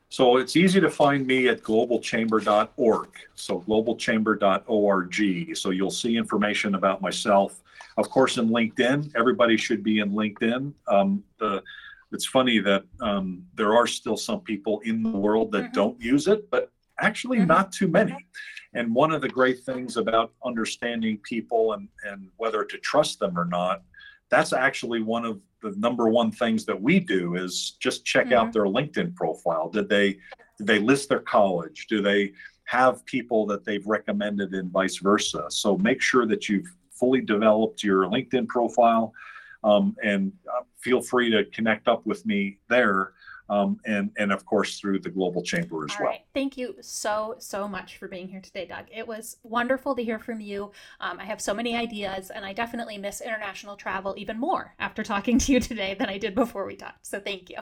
So 0.09 0.37
it's 0.37 0.55
easy 0.55 0.79
to 0.79 0.89
find 0.89 1.27
me 1.27 1.49
at 1.49 1.61
globalchamber.org. 1.63 3.09
So 3.35 3.59
globalchamber.org. 3.67 5.57
So 5.57 5.69
you'll 5.71 5.91
see 5.91 6.15
information 6.15 6.75
about 6.75 7.01
myself. 7.01 7.61
Of 7.97 8.09
course, 8.09 8.37
in 8.37 8.49
LinkedIn, 8.49 9.11
everybody 9.15 9.57
should 9.57 9.83
be 9.83 9.99
in 9.99 10.11
LinkedIn. 10.11 10.73
Um, 10.87 11.23
the, 11.39 11.61
it's 12.11 12.25
funny 12.25 12.59
that 12.59 12.85
um, 13.01 13.43
there 13.55 13.75
are 13.75 13.85
still 13.87 14.15
some 14.15 14.39
people 14.41 14.79
in 14.85 15.03
the 15.03 15.09
world 15.09 15.51
that 15.51 15.63
mm-hmm. 15.65 15.73
don't 15.73 16.01
use 16.01 16.27
it, 16.27 16.49
but 16.49 16.71
actually 17.01 17.39
mm-hmm. 17.39 17.47
not 17.47 17.73
too 17.73 17.87
many. 17.89 18.15
And 18.73 18.93
one 18.93 19.11
of 19.11 19.21
the 19.21 19.29
great 19.29 19.59
things 19.59 19.97
about 19.97 20.33
understanding 20.45 21.19
people 21.23 21.73
and, 21.73 21.89
and 22.05 22.29
whether 22.37 22.63
to 22.63 22.77
trust 22.77 23.19
them 23.19 23.37
or 23.37 23.45
not, 23.45 23.81
that's 24.29 24.53
actually 24.53 25.01
one 25.01 25.25
of 25.25 25.39
the 25.61 25.73
number 25.77 26.09
one 26.09 26.31
things 26.31 26.65
that 26.65 26.79
we 26.79 26.99
do 26.99 27.35
is 27.35 27.77
just 27.79 28.05
check 28.05 28.27
mm-hmm. 28.27 28.35
out 28.35 28.53
their 28.53 28.65
LinkedIn 28.65 29.15
profile. 29.15 29.69
Did 29.69 29.89
they 29.89 30.17
did 30.57 30.67
they 30.67 30.79
list 30.79 31.09
their 31.09 31.19
college? 31.19 31.87
Do 31.87 32.01
they 32.01 32.33
have 32.65 33.05
people 33.05 33.45
that 33.47 33.63
they've 33.63 33.85
recommended 33.85 34.53
and 34.53 34.71
vice 34.71 34.97
versa? 34.97 35.45
So 35.49 35.77
make 35.77 36.01
sure 36.01 36.25
that 36.25 36.49
you've 36.49 36.67
fully 36.91 37.21
developed 37.21 37.83
your 37.83 38.05
LinkedIn 38.05 38.47
profile 38.47 39.13
um, 39.63 39.95
and 40.03 40.31
uh, 40.51 40.63
feel 40.79 41.01
free 41.01 41.29
to 41.31 41.45
connect 41.45 41.87
up 41.87 42.05
with 42.05 42.25
me 42.25 42.57
there 42.69 43.13
um, 43.49 43.79
and 43.85 44.11
and 44.17 44.31
of 44.31 44.45
course 44.45 44.79
through 44.79 44.99
the 44.99 45.09
Global 45.09 45.41
Chamber 45.41 45.85
as 45.85 45.91
All 45.91 45.97
well. 46.01 46.09
Right. 46.11 46.21
Thank 46.33 46.57
you 46.57 46.75
so 46.81 47.35
so 47.39 47.67
much 47.67 47.97
for 47.97 48.07
being 48.07 48.27
here 48.27 48.41
today, 48.41 48.65
Doug. 48.65 48.85
It 48.93 49.07
was 49.07 49.37
wonderful 49.43 49.95
to 49.95 50.03
hear 50.03 50.19
from 50.19 50.39
you. 50.39 50.71
Um, 50.99 51.19
I 51.19 51.25
have 51.25 51.41
so 51.41 51.53
many 51.53 51.75
ideas, 51.75 52.29
and 52.29 52.45
I 52.45 52.53
definitely 52.53 52.97
miss 52.97 53.21
international 53.21 53.75
travel 53.75 54.13
even 54.17 54.39
more 54.39 54.73
after 54.79 55.03
talking 55.03 55.37
to 55.39 55.51
you 55.51 55.59
today 55.59 55.95
than 55.97 56.09
I 56.09 56.17
did 56.17 56.35
before 56.35 56.65
we 56.65 56.75
talked. 56.75 57.05
So 57.05 57.19
thank 57.19 57.49
you. 57.49 57.57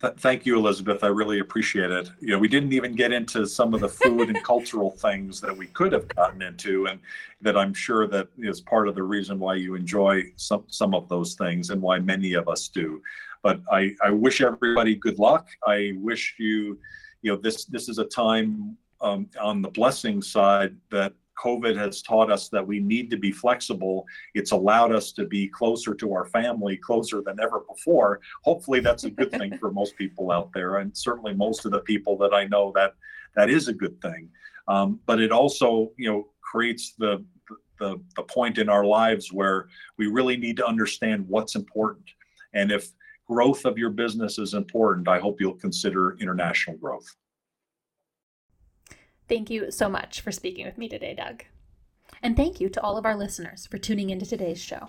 Thank 0.00 0.44
you, 0.44 0.56
Elizabeth. 0.56 1.02
I 1.02 1.08
really 1.08 1.38
appreciate 1.38 1.90
it. 1.90 2.10
You 2.20 2.28
know, 2.28 2.38
we 2.38 2.48
didn't 2.48 2.72
even 2.72 2.94
get 2.94 3.12
into 3.12 3.46
some 3.46 3.74
of 3.74 3.80
the 3.80 3.88
food 3.88 4.28
and 4.28 4.42
cultural 4.44 4.90
things 4.90 5.40
that 5.40 5.56
we 5.56 5.66
could 5.68 5.92
have 5.92 6.08
gotten 6.08 6.42
into, 6.42 6.86
and 6.86 7.00
that 7.40 7.56
I'm 7.56 7.74
sure 7.74 8.06
that 8.08 8.28
is 8.38 8.60
part 8.60 8.88
of 8.88 8.94
the 8.94 9.02
reason 9.02 9.38
why 9.38 9.54
you 9.54 9.74
enjoy 9.74 10.24
some 10.36 10.64
some 10.68 10.94
of 10.94 11.08
those 11.08 11.34
things 11.34 11.70
and 11.70 11.80
why 11.80 11.98
many 11.98 12.34
of 12.34 12.48
us 12.48 12.68
do. 12.68 13.00
But 13.42 13.60
I, 13.70 13.94
I 14.02 14.10
wish 14.10 14.40
everybody 14.40 14.94
good 14.94 15.18
luck. 15.18 15.48
I 15.66 15.92
wish 15.96 16.34
you, 16.38 16.78
you 17.22 17.32
know, 17.32 17.36
this 17.36 17.64
this 17.66 17.88
is 17.88 17.98
a 17.98 18.04
time 18.04 18.76
um, 19.00 19.28
on 19.40 19.62
the 19.62 19.70
blessing 19.70 20.22
side 20.22 20.74
that 20.90 21.12
COVID 21.42 21.76
has 21.76 22.02
taught 22.02 22.30
us 22.30 22.48
that 22.50 22.66
we 22.66 22.80
need 22.80 23.10
to 23.10 23.16
be 23.16 23.32
flexible. 23.32 24.06
It's 24.34 24.52
allowed 24.52 24.92
us 24.92 25.12
to 25.12 25.26
be 25.26 25.48
closer 25.48 25.94
to 25.94 26.12
our 26.12 26.26
family, 26.26 26.76
closer 26.76 27.22
than 27.22 27.40
ever 27.40 27.60
before. 27.68 28.20
Hopefully, 28.42 28.80
that's 28.80 29.04
a 29.04 29.10
good 29.10 29.30
thing 29.30 29.56
for 29.58 29.70
most 29.70 29.96
people 29.96 30.30
out 30.30 30.50
there, 30.52 30.78
and 30.78 30.96
certainly 30.96 31.34
most 31.34 31.64
of 31.64 31.72
the 31.72 31.80
people 31.80 32.16
that 32.18 32.34
I 32.34 32.44
know 32.46 32.72
that 32.74 32.94
that 33.36 33.50
is 33.50 33.68
a 33.68 33.72
good 33.72 34.00
thing. 34.00 34.28
Um, 34.68 35.00
but 35.06 35.20
it 35.20 35.32
also, 35.32 35.92
you 35.96 36.10
know, 36.10 36.28
creates 36.40 36.94
the, 36.98 37.24
the 37.78 38.00
the 38.16 38.22
point 38.22 38.58
in 38.58 38.68
our 38.68 38.84
lives 38.84 39.32
where 39.32 39.68
we 39.98 40.06
really 40.06 40.36
need 40.36 40.56
to 40.58 40.66
understand 40.66 41.26
what's 41.28 41.54
important, 41.54 42.08
and 42.52 42.70
if 42.70 42.90
growth 43.26 43.64
of 43.64 43.78
your 43.78 43.90
business 43.90 44.38
is 44.38 44.54
important, 44.54 45.08
I 45.08 45.18
hope 45.18 45.40
you'll 45.40 45.54
consider 45.54 46.16
international 46.20 46.76
growth. 46.76 47.06
Thank 49.28 49.50
you 49.50 49.70
so 49.70 49.88
much 49.88 50.20
for 50.20 50.32
speaking 50.32 50.66
with 50.66 50.78
me 50.78 50.88
today, 50.88 51.14
Doug. 51.14 51.44
And 52.22 52.36
thank 52.36 52.60
you 52.60 52.68
to 52.70 52.80
all 52.82 52.96
of 52.96 53.06
our 53.06 53.16
listeners 53.16 53.66
for 53.66 53.78
tuning 53.78 54.10
into 54.10 54.26
today's 54.26 54.60
show. 54.60 54.88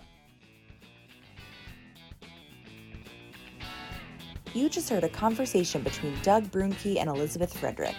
You 4.53 4.69
just 4.69 4.89
heard 4.89 5.03
a 5.03 5.09
conversation 5.09 5.81
between 5.81 6.15
Doug 6.21 6.45
Bruhnke 6.45 6.97
and 6.97 7.09
Elizabeth 7.09 7.57
Frederick. 7.57 7.95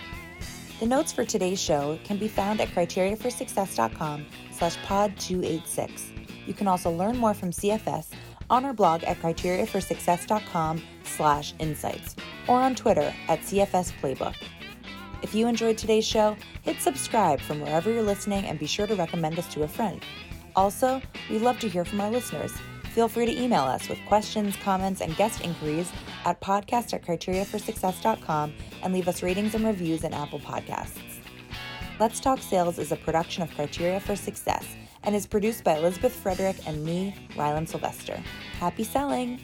The 0.80 0.86
notes 0.86 1.12
for 1.12 1.24
today's 1.24 1.60
show 1.60 1.98
can 2.04 2.16
be 2.16 2.28
found 2.28 2.60
at 2.60 2.68
criteriaforsuccess.com 2.68 4.26
slash 4.52 4.76
pod 4.84 5.18
286. 5.18 6.10
You 6.46 6.54
can 6.54 6.66
also 6.66 6.90
learn 6.90 7.16
more 7.16 7.34
from 7.34 7.50
CFS 7.50 8.08
on 8.48 8.64
our 8.64 8.72
blog 8.72 9.04
at 9.04 9.18
criteriaforsuccess.com 9.18 10.82
slash 11.04 11.54
insights 11.58 12.16
or 12.48 12.60
on 12.60 12.74
Twitter 12.74 13.12
at 13.28 13.40
CFS 13.40 13.92
Playbook. 14.00 14.36
If 15.26 15.34
you 15.34 15.48
enjoyed 15.48 15.76
today's 15.76 16.06
show, 16.06 16.36
hit 16.62 16.80
subscribe 16.80 17.40
from 17.40 17.60
wherever 17.60 17.90
you're 17.90 18.00
listening 18.00 18.44
and 18.44 18.60
be 18.60 18.66
sure 18.68 18.86
to 18.86 18.94
recommend 18.94 19.40
us 19.40 19.52
to 19.54 19.64
a 19.64 19.68
friend. 19.68 20.00
Also, 20.54 21.02
we'd 21.28 21.42
love 21.42 21.58
to 21.58 21.68
hear 21.68 21.84
from 21.84 22.00
our 22.00 22.12
listeners. 22.12 22.52
Feel 22.94 23.08
free 23.08 23.26
to 23.26 23.36
email 23.36 23.64
us 23.64 23.88
with 23.88 23.98
questions, 24.06 24.54
comments, 24.62 25.00
and 25.00 25.16
guest 25.16 25.40
inquiries 25.40 25.90
at 26.24 26.40
podcast 26.40 26.94
at 26.94 27.04
criteriaforsuccess.com 27.04 28.54
and 28.84 28.94
leave 28.94 29.08
us 29.08 29.24
ratings 29.24 29.56
and 29.56 29.66
reviews 29.66 30.04
in 30.04 30.14
Apple 30.14 30.38
Podcasts. 30.38 31.18
Let's 31.98 32.20
Talk 32.20 32.38
Sales 32.38 32.78
is 32.78 32.92
a 32.92 32.96
production 32.96 33.42
of 33.42 33.52
Criteria 33.52 33.98
for 33.98 34.14
Success 34.14 34.64
and 35.02 35.12
is 35.12 35.26
produced 35.26 35.64
by 35.64 35.76
Elizabeth 35.76 36.14
Frederick 36.14 36.56
and 36.68 36.84
me, 36.84 37.16
Rylan 37.30 37.66
Sylvester. 37.66 38.22
Happy 38.60 38.84
selling! 38.84 39.40